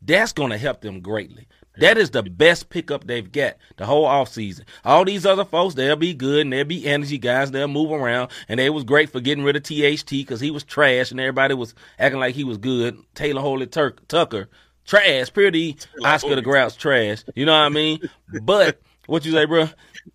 That's 0.00 0.32
going 0.32 0.50
to 0.50 0.58
help 0.58 0.80
them 0.80 1.00
greatly. 1.00 1.46
That 1.78 1.96
is 1.96 2.10
the 2.10 2.22
best 2.22 2.68
pickup 2.68 3.06
they've 3.06 3.30
got 3.30 3.54
the 3.76 3.86
whole 3.86 4.04
offseason. 4.04 4.62
All 4.84 5.04
these 5.04 5.24
other 5.24 5.44
folks, 5.44 5.74
they'll 5.74 5.96
be 5.96 6.12
good 6.12 6.42
and 6.42 6.52
they'll 6.52 6.64
be 6.64 6.86
energy 6.86 7.18
guys. 7.18 7.50
They'll 7.50 7.68
move 7.68 7.92
around. 7.92 8.30
And 8.48 8.58
they 8.60 8.68
was 8.68 8.84
great 8.84 9.08
for 9.10 9.20
getting 9.20 9.44
rid 9.44 9.56
of 9.56 9.62
THT 9.62 10.10
because 10.10 10.40
he 10.40 10.50
was 10.50 10.64
trash 10.64 11.12
and 11.12 11.20
everybody 11.20 11.54
was 11.54 11.74
acting 11.98 12.20
like 12.20 12.34
he 12.34 12.44
was 12.44 12.58
good. 12.58 12.98
Taylor 13.14 13.40
Holy 13.40 13.66
Turk, 13.66 14.06
Tucker, 14.08 14.48
trash. 14.84 15.32
Pretty 15.32 15.78
Oscar 16.04 16.34
the 16.34 16.42
Grouch, 16.42 16.76
trash. 16.76 17.24
You 17.34 17.46
know 17.46 17.52
what 17.52 17.66
I 17.66 17.68
mean? 17.70 18.00
But 18.42 18.80
what 19.06 19.24
you 19.24 19.32
say, 19.32 19.44
bro? 19.46 19.68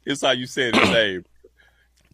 It's 0.06 0.22
how 0.22 0.32
you 0.32 0.46
said 0.48 0.76
his 0.76 0.90
name. 0.90 1.26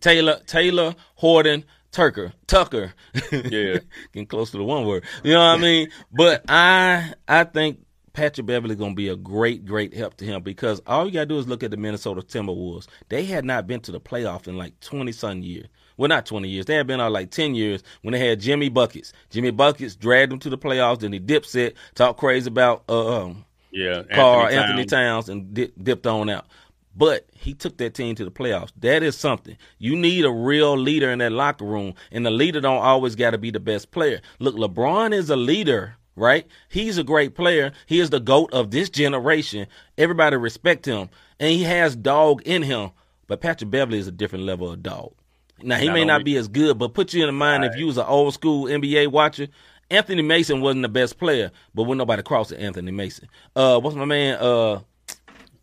Taylor, 0.03 0.39
Taylor, 0.45 0.93
Horton, 1.15 1.63
Tucker, 1.91 2.33
Tucker. 2.45 2.93
Yeah. 3.31 3.77
Getting 4.11 4.27
close 4.27 4.51
to 4.51 4.57
the 4.57 4.63
one 4.63 4.85
word. 4.85 5.05
You 5.23 5.33
know 5.33 5.39
what 5.39 5.57
I 5.59 5.61
mean? 5.61 5.89
But 6.11 6.43
I 6.49 7.13
I 7.27 7.45
think 7.45 7.79
Patrick 8.11 8.45
Beverley 8.45 8.75
gonna 8.75 8.95
be 8.95 9.07
a 9.07 9.15
great, 9.15 9.65
great 9.65 9.93
help 9.93 10.17
to 10.17 10.25
him 10.25 10.43
because 10.43 10.81
all 10.85 11.05
you 11.05 11.11
gotta 11.11 11.27
do 11.27 11.37
is 11.37 11.47
look 11.47 11.63
at 11.63 11.71
the 11.71 11.77
Minnesota 11.77 12.21
Timberwolves. 12.21 12.87
They 13.07 13.23
had 13.23 13.45
not 13.45 13.65
been 13.65 13.79
to 13.81 13.91
the 13.93 14.01
playoff 14.01 14.47
in 14.47 14.57
like 14.57 14.77
twenty 14.81 15.13
some 15.13 15.41
years. 15.41 15.67
Well, 15.95 16.09
not 16.09 16.25
twenty 16.25 16.49
years. 16.49 16.65
They 16.65 16.75
had 16.75 16.85
been 16.85 16.99
out 16.99 17.11
like 17.13 17.31
ten 17.31 17.55
years 17.55 17.81
when 18.01 18.11
they 18.11 18.19
had 18.19 18.41
Jimmy 18.41 18.67
Buckets. 18.67 19.13
Jimmy 19.29 19.51
Buckets 19.51 19.95
dragged 19.95 20.31
them 20.33 20.39
to 20.39 20.49
the 20.49 20.57
playoffs. 20.57 20.99
Then 20.99 21.13
he 21.13 21.19
dipset, 21.19 21.75
talked 21.95 22.19
crazy 22.19 22.49
about 22.49 22.83
uh, 22.89 23.21
um, 23.23 23.45
Yeah. 23.71 24.03
Karl 24.13 24.47
Anthony 24.47 24.57
Anthony, 24.57 24.85
Towns. 24.85 25.25
Towns 25.25 25.29
and 25.29 25.53
di- 25.53 25.71
dipped 25.81 26.07
on 26.07 26.29
out. 26.29 26.47
But 26.95 27.27
he 27.33 27.53
took 27.53 27.77
that 27.77 27.95
team 27.95 28.15
to 28.15 28.25
the 28.25 28.31
playoffs. 28.31 28.71
That 28.77 29.01
is 29.01 29.17
something. 29.17 29.57
You 29.79 29.95
need 29.95 30.25
a 30.25 30.31
real 30.31 30.77
leader 30.77 31.09
in 31.09 31.19
that 31.19 31.31
locker 31.31 31.65
room, 31.65 31.95
and 32.11 32.25
the 32.25 32.31
leader 32.31 32.61
don't 32.61 32.83
always 32.83 33.15
got 33.15 33.31
to 33.31 33.37
be 33.37 33.51
the 33.51 33.59
best 33.59 33.91
player. 33.91 34.21
Look, 34.39 34.55
LeBron 34.55 35.13
is 35.13 35.29
a 35.29 35.35
leader, 35.35 35.95
right? 36.15 36.45
He's 36.69 36.97
a 36.97 37.03
great 37.03 37.35
player. 37.35 37.71
He 37.87 37.99
is 37.99 38.11
the 38.11 38.19
goat 38.19 38.53
of 38.53 38.71
this 38.71 38.89
generation. 38.89 39.67
Everybody 39.97 40.35
respect 40.37 40.85
him, 40.85 41.09
and 41.39 41.51
he 41.51 41.63
has 41.63 41.95
dog 41.95 42.43
in 42.43 42.61
him. 42.61 42.91
But 43.27 43.41
Patrick 43.41 43.71
Beverley 43.71 43.99
is 43.99 44.07
a 44.07 44.11
different 44.11 44.45
level 44.45 44.71
of 44.71 44.83
dog. 44.83 45.13
Now 45.61 45.77
he 45.77 45.87
Not 45.87 45.93
may 45.93 46.05
not 46.05 46.23
be 46.23 46.35
as 46.35 46.47
good, 46.47 46.77
but 46.77 46.93
put 46.93 47.13
you 47.13 47.27
in 47.27 47.35
mind 47.35 47.63
if 47.63 47.75
you 47.75 47.87
was 47.87 47.97
an 47.97 48.05
old 48.05 48.33
school 48.33 48.65
NBA 48.65 49.07
watcher. 49.07 49.47
Anthony 49.89 50.21
Mason 50.21 50.61
wasn't 50.61 50.81
the 50.81 50.89
best 50.89 51.17
player, 51.17 51.51
but 51.73 51.83
when 51.83 51.97
nobody 51.97 52.23
crossed 52.23 52.53
Anthony 52.53 52.91
Mason. 52.91 53.27
Uh, 53.55 53.79
what's 53.79 53.95
my 53.95 54.05
man? 54.05 54.37
Uh, 54.39 54.79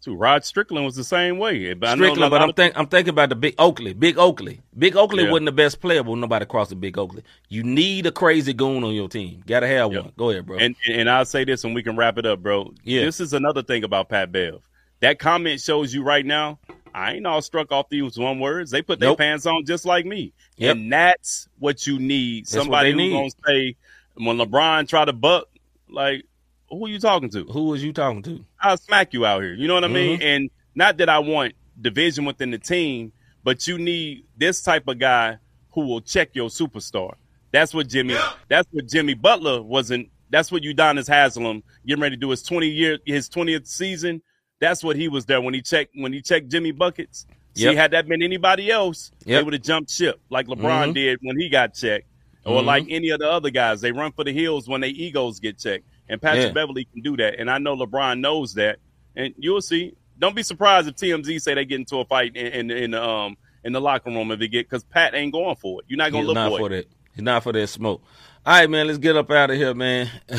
Too. 0.00 0.14
Rod 0.14 0.44
Strickland 0.44 0.84
was 0.86 0.96
the 0.96 1.04
same 1.04 1.38
way. 1.38 1.74
But 1.74 1.90
I 1.90 1.94
know 1.94 2.04
a 2.04 2.06
Strickland, 2.06 2.30
but 2.30 2.40
I'm 2.42 2.52
think 2.54 2.78
I'm 2.78 2.86
thinking 2.86 3.10
about 3.10 3.28
the 3.28 3.34
big 3.36 3.54
Oakley, 3.58 3.92
Big 3.92 4.16
Oakley. 4.18 4.60
Big 4.78 4.96
Oakley 4.96 5.24
Yeah. 5.24 5.30
wasn't 5.30 5.46
the 5.46 5.52
best 5.52 5.80
player, 5.80 6.02
but 6.02 6.14
nobody 6.14 6.46
crossed 6.46 6.70
the 6.70 6.76
Big 6.76 6.96
Oakley. 6.96 7.22
You 7.50 7.62
need 7.62 8.06
a 8.06 8.12
crazy 8.12 8.52
goon 8.54 8.82
on 8.82 8.94
your 8.94 9.08
team. 9.08 9.42
Gotta 9.46 9.66
have 9.66 9.92
Yeah. 9.92 10.00
one. 10.00 10.12
Go 10.16 10.30
ahead, 10.30 10.46
bro. 10.46 10.58
And 10.58 10.74
and 10.90 11.10
I'll 11.10 11.24
say 11.26 11.44
this, 11.44 11.64
and 11.64 11.74
we 11.74 11.82
can 11.82 11.96
wrap 11.96 12.16
it 12.16 12.24
up, 12.24 12.42
bro. 12.42 12.72
Yeah. 12.82 13.02
This 13.04 13.20
is 13.20 13.32
another 13.34 13.62
thing 13.62 13.84
about 13.84 14.08
Pat 14.08 14.32
Bev. 14.32 14.60
That 15.00 15.18
comment 15.18 15.60
shows 15.60 15.92
you 15.92 16.02
right 16.02 16.24
now. 16.24 16.58
I 16.94 17.12
ain't 17.14 17.26
all 17.26 17.40
struck 17.42 17.70
off 17.70 17.88
these 17.88 18.18
one 18.18 18.40
words. 18.40 18.70
They 18.70 18.82
put 18.82 19.00
Nope. 19.00 19.18
their 19.18 19.26
pants 19.26 19.46
on 19.46 19.64
just 19.64 19.84
like 19.84 20.06
me. 20.06 20.32
Yep. 20.56 20.76
And 20.76 20.92
that's 20.92 21.48
what 21.58 21.86
you 21.86 21.98
need. 21.98 22.46
That's 22.46 22.52
Somebody 22.52 22.90
who's 22.92 22.98
need. 22.98 23.12
gonna 23.12 23.30
say 23.46 23.76
when 24.14 24.38
LeBron 24.38 24.88
try 24.88 25.04
to 25.04 25.12
buck, 25.12 25.46
like, 25.88 26.24
who 26.70 26.86
are 26.86 26.88
you 26.88 26.98
talking 26.98 27.30
to? 27.30 27.44
Who 27.44 27.64
was 27.68 27.82
you 27.82 27.92
talking 27.92 28.22
to? 28.22 28.44
I'll 28.60 28.76
smack 28.78 29.12
you 29.12 29.26
out 29.26 29.42
here. 29.42 29.54
You 29.54 29.68
know 29.68 29.74
what 29.74 29.84
I 29.84 29.88
mean? 29.88 30.18
Mm-hmm. 30.18 30.26
And 30.26 30.50
not 30.74 30.96
that 30.98 31.08
I 31.08 31.18
want 31.18 31.54
division 31.80 32.24
within 32.24 32.50
the 32.50 32.58
team, 32.58 33.12
but 33.42 33.66
you 33.66 33.78
need 33.78 34.24
this 34.36 34.62
type 34.62 34.86
of 34.88 34.98
guy 34.98 35.38
who 35.72 35.86
will 35.86 36.00
check 36.00 36.30
your 36.34 36.48
superstar. 36.48 37.14
That's 37.52 37.74
what 37.74 37.88
Jimmy. 37.88 38.16
That's 38.48 38.68
what 38.70 38.86
Jimmy 38.86 39.14
Butler 39.14 39.62
wasn't. 39.62 40.08
That's 40.30 40.52
what 40.52 40.62
Udonis 40.62 41.08
Haslem 41.08 41.62
getting 41.86 42.00
ready 42.02 42.16
to 42.16 42.20
do 42.20 42.30
his 42.30 42.42
twenty 42.42 42.68
year 42.68 42.98
his 43.04 43.28
twentieth 43.28 43.66
season. 43.66 44.22
That's 44.60 44.84
what 44.84 44.94
he 44.96 45.08
was 45.08 45.24
there 45.26 45.40
when 45.40 45.54
he 45.54 45.62
checked 45.62 45.92
when 45.96 46.12
he 46.12 46.20
checked 46.22 46.48
Jimmy 46.50 46.70
buckets. 46.70 47.26
See, 47.56 47.64
Yep. 47.64 47.74
had 47.74 47.90
that 47.92 48.06
been 48.06 48.22
anybody 48.22 48.70
else, 48.70 49.10
they 49.24 49.42
would 49.42 49.54
have 49.54 49.62
jumped 49.62 49.90
ship 49.90 50.20
like 50.30 50.46
LeBron 50.46 50.90
Mhm. 50.90 50.94
did 50.94 51.18
when 51.22 51.36
he 51.40 51.48
got 51.48 51.74
checked, 51.74 52.06
or 52.44 52.62
Mhm. 52.62 52.64
like 52.66 52.86
any 52.88 53.08
of 53.08 53.18
the 53.18 53.28
other 53.28 53.50
guys. 53.50 53.80
They 53.80 53.90
run 53.90 54.12
for 54.12 54.22
the 54.22 54.32
hills 54.32 54.68
when 54.68 54.82
their 54.82 54.90
egos 54.90 55.40
get 55.40 55.58
checked. 55.58 55.84
And 56.10 56.20
Patrick 56.20 56.48
Yeah. 56.48 56.52
Beverley 56.52 56.84
can 56.92 57.00
do 57.02 57.16
that, 57.16 57.38
and 57.40 57.50
I 57.50 57.56
know 57.58 57.74
LeBron 57.76 58.20
knows 58.20 58.52
that. 58.54 58.78
And 59.16 59.32
you'll 59.38 59.62
see. 59.62 59.94
Don't 60.18 60.36
be 60.36 60.42
surprised 60.42 60.86
if 60.88 60.96
TMZ 60.96 61.40
say 61.40 61.54
they 61.54 61.64
get 61.64 61.78
into 61.80 61.96
a 61.96 62.04
fight 62.04 62.36
in 62.36 62.46
in, 62.46 62.70
in 62.70 62.94
um 62.94 63.36
in 63.64 63.72
the 63.72 63.80
locker 63.80 64.10
room 64.10 64.30
if 64.32 64.38
they 64.40 64.48
get 64.48 64.68
because 64.68 64.84
Pat 64.84 65.14
ain't 65.14 65.32
going 65.32 65.56
for 65.56 65.80
it. 65.80 65.86
You're 65.88 65.96
not 65.96 66.10
gonna 66.12 66.18
He's 66.22 66.26
look 66.26 66.34
not 66.34 66.50
for 66.50 66.58
for 66.58 66.66
it. 66.66 66.70
that. 66.70 66.86
He's 67.14 67.22
not 67.24 67.42
for 67.42 67.52
that 67.52 67.66
smoke. 67.68 68.02
All 68.44 68.54
right, 68.54 68.68
man, 68.68 68.86
let's 68.86 68.98
get 68.98 69.16
up 69.16 69.30
out 69.30 69.50
of 69.50 69.56
here, 69.56 69.72
man. 69.74 70.10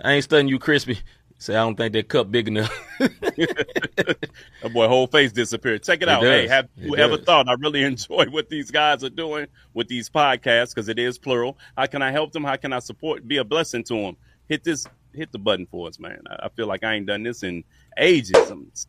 I 0.00 0.12
ain't 0.12 0.24
studying 0.24 0.48
you, 0.48 0.58
crispy. 0.58 0.98
Say 1.38 1.54
I 1.54 1.58
don't 1.58 1.76
think 1.76 1.92
that 1.92 2.08
cup 2.08 2.30
big 2.30 2.48
enough. 2.48 2.72
That 4.62 4.72
boy 4.72 4.88
whole 4.88 5.06
face 5.06 5.32
disappeared. 5.32 5.82
Check 5.82 6.00
it, 6.02 6.04
It 6.04 6.08
out. 6.08 6.22
Hey, 6.22 6.42
does. 6.42 6.50
have 6.50 6.68
It 6.76 6.86
you 6.86 6.96
ever 6.96 7.16
does. 7.16 7.26
thought 7.26 7.48
I 7.48 7.54
really 7.54 7.82
enjoy 7.84 8.26
what 8.30 8.48
these 8.48 8.70
guys 8.70 9.04
are 9.04 9.10
doing 9.10 9.46
with 9.74 9.88
these 9.88 10.08
podcasts 10.08 10.74
because 10.74 10.88
it 10.88 10.98
is 10.98 11.18
plural? 11.18 11.58
How 11.76 11.86
can 11.86 12.02
I 12.02 12.10
help 12.10 12.32
them? 12.32 12.44
How 12.44 12.56
can 12.56 12.72
I 12.72 12.78
support? 12.80 13.26
Be 13.28 13.36
a 13.38 13.44
blessing 13.44 13.84
to 13.84 13.94
them. 13.94 14.16
Hit 14.48 14.64
this. 14.64 14.86
Hit 15.12 15.32
the 15.32 15.38
button 15.38 15.66
for 15.70 15.88
us, 15.88 15.98
man. 15.98 16.20
I 16.28 16.50
feel 16.50 16.66
like 16.66 16.84
I 16.84 16.94
ain't 16.94 17.06
done 17.06 17.22
this 17.22 17.42
in 17.42 17.64
ages. 17.96 18.36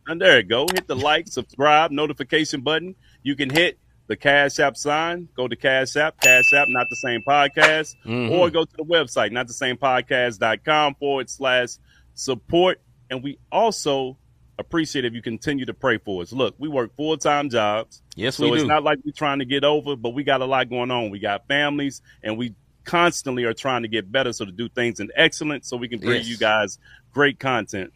And 0.06 0.20
there 0.20 0.36
you 0.36 0.42
go. 0.42 0.66
Hit 0.74 0.86
the 0.86 0.94
like, 0.94 1.26
subscribe, 1.28 1.90
notification 1.90 2.60
button. 2.60 2.94
You 3.22 3.34
can 3.34 3.48
hit 3.48 3.78
the 4.08 4.16
Cash 4.16 4.58
App 4.58 4.76
sign. 4.76 5.28
Go 5.34 5.48
to 5.48 5.56
Cash 5.56 5.96
App, 5.96 6.20
Cash 6.20 6.52
App, 6.52 6.68
not 6.68 6.86
the 6.90 6.96
same 6.96 7.22
podcast, 7.26 7.94
Mhm. 8.04 8.30
or 8.32 8.50
go 8.50 8.64
to 8.66 8.76
the 8.76 8.84
website, 8.84 9.32
not 9.32 9.46
the 9.46 9.54
same 9.54 9.76
podcast.com 9.78 10.96
forward 10.96 11.30
slash 11.30 11.70
support. 12.14 12.80
And 13.10 13.22
we 13.22 13.38
also 13.50 14.18
appreciate 14.58 15.04
if 15.06 15.14
you 15.14 15.22
continue 15.22 15.64
to 15.64 15.72
pray 15.74 15.98
for 15.98 16.20
us. 16.22 16.32
Look, 16.32 16.54
we 16.58 16.68
work 16.68 16.94
full 16.96 17.16
time 17.16 17.48
jobs. 17.48 18.02
Yes, 18.16 18.36
so 18.36 18.52
it's 18.52 18.64
do. 18.64 18.68
not 18.68 18.82
like 18.82 18.98
we're 19.04 19.12
trying 19.12 19.38
to 19.38 19.44
get 19.44 19.64
over, 19.64 19.96
but 19.96 20.10
we 20.10 20.24
got 20.24 20.40
a 20.42 20.44
lot 20.46 20.68
going 20.68 20.90
on. 20.90 21.10
We 21.10 21.20
got 21.20 21.46
families 21.48 22.02
and 22.22 22.36
we 22.36 22.54
constantly 22.88 23.44
are 23.44 23.52
trying 23.54 23.82
to 23.82 23.88
get 23.88 24.10
better 24.10 24.32
so 24.32 24.44
to 24.46 24.50
do 24.52 24.68
things 24.70 24.98
in 24.98 25.10
excellence 25.14 25.68
so 25.68 25.76
we 25.76 25.88
can 25.88 25.98
bring 26.00 26.16
Yes. 26.16 26.28
you 26.28 26.38
guys 26.38 26.78
great 27.12 27.38
content. 27.38 27.92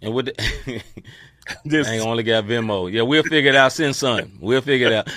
and 0.00 0.14
with 0.14 0.26
the, 0.26 0.82
This 1.64 1.86
I 1.88 1.94
ain't 1.94 2.06
only 2.06 2.22
got 2.22 2.44
Venmo. 2.44 2.90
Yeah, 2.90 3.02
we'll 3.02 3.22
figure 3.22 3.50
it 3.50 3.56
out. 3.56 3.72
Send 3.72 3.94
son. 3.94 4.38
We'll 4.40 4.60
figure 4.62 4.88
it 4.88 4.92
out. 4.94 5.08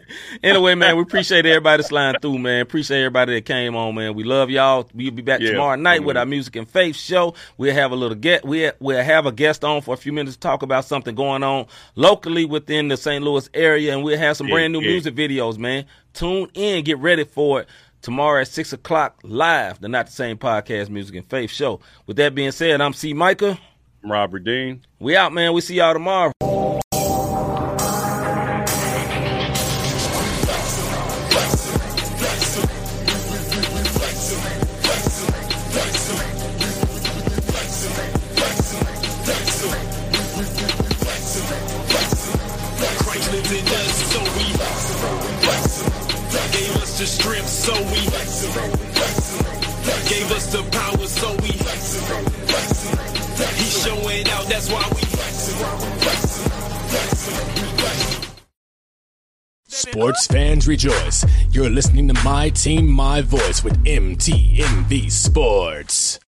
anyway, 0.43 0.75
man, 0.75 0.95
we 0.95 1.01
appreciate 1.03 1.45
everybody 1.45 1.83
sliding 1.83 2.19
through, 2.21 2.39
man. 2.39 2.61
Appreciate 2.61 2.99
everybody 2.99 3.35
that 3.35 3.45
came 3.45 3.75
on, 3.75 3.95
man. 3.95 4.13
We 4.13 4.23
love 4.23 4.49
y'all. 4.49 4.87
We'll 4.93 5.11
be 5.11 5.21
back 5.21 5.39
Yeah. 5.41 5.51
tomorrow 5.51 5.75
night 5.75 6.03
with 6.03 6.15
Mhm. 6.15 6.19
our 6.19 6.25
music 6.25 6.55
and 6.55 6.69
faith 6.69 6.95
show. 6.95 7.33
We'll 7.57 7.73
have 7.73 7.91
a 7.91 7.95
little 7.95 8.15
get. 8.15 8.45
We'll, 8.45 8.71
we'll 8.79 9.03
have 9.03 9.25
a 9.25 9.31
guest 9.31 9.63
on 9.63 9.81
for 9.81 9.93
a 9.93 9.97
few 9.97 10.13
minutes 10.13 10.35
to 10.35 10.39
talk 10.39 10.63
about 10.63 10.85
something 10.85 11.15
going 11.15 11.43
on 11.43 11.65
locally 11.95 12.45
within 12.45 12.87
the 12.87 12.97
St. 12.97 13.23
Louis 13.23 13.49
area, 13.53 13.93
and 13.93 14.03
we'll 14.03 14.17
have 14.17 14.37
some 14.37 14.47
Yeah, 14.47 14.53
brand 14.55 14.73
new 14.73 14.81
yeah. 14.81 14.89
music 14.89 15.15
videos, 15.15 15.57
man. 15.57 15.85
Tune 16.13 16.49
in, 16.53 16.83
get 16.83 16.97
ready 16.99 17.23
for 17.23 17.61
it. 17.61 17.67
Tomorrow 18.01 18.41
at 18.41 18.47
six 18.47 18.73
o'clock 18.73 19.19
live, 19.23 19.79
the 19.79 19.87
Not 19.87 20.07
the 20.07 20.11
Same 20.11 20.35
Podcast 20.37 20.89
Music 20.89 21.15
and 21.15 21.25
Faith 21.29 21.51
Show. 21.51 21.79
With 22.07 22.17
that 22.17 22.33
being 22.33 22.51
said, 22.51 22.81
I'm 22.81 22.93
C. 22.93 23.13
Micah. 23.13 23.59
Robert 24.03 24.43
Dean. 24.43 24.81
We 24.99 25.15
out, 25.15 25.31
man. 25.33 25.53
We 25.53 25.61
see 25.61 25.75
y'all 25.75 25.93
tomorrow. 25.93 26.31
So 47.61 47.73
we 47.73 48.01
gave 50.09 50.31
us 50.31 50.51
the 50.51 50.63
power, 50.71 51.05
so 51.05 51.31
we 51.43 51.51
He's 53.55 53.83
showing 53.83 54.27
out, 54.29 54.45
that's 54.47 54.71
why 54.71 54.83
we 54.95 55.01
Sports 59.67 60.27
fans 60.27 60.67
rejoice. 60.67 61.25
You're 61.51 61.69
listening 61.69 62.07
to 62.07 62.13
My 62.23 62.49
Team, 62.49 62.87
My 62.87 63.21
Voice 63.21 63.63
with 63.63 63.83
MTMV 63.83 65.11
Sports. 65.11 66.19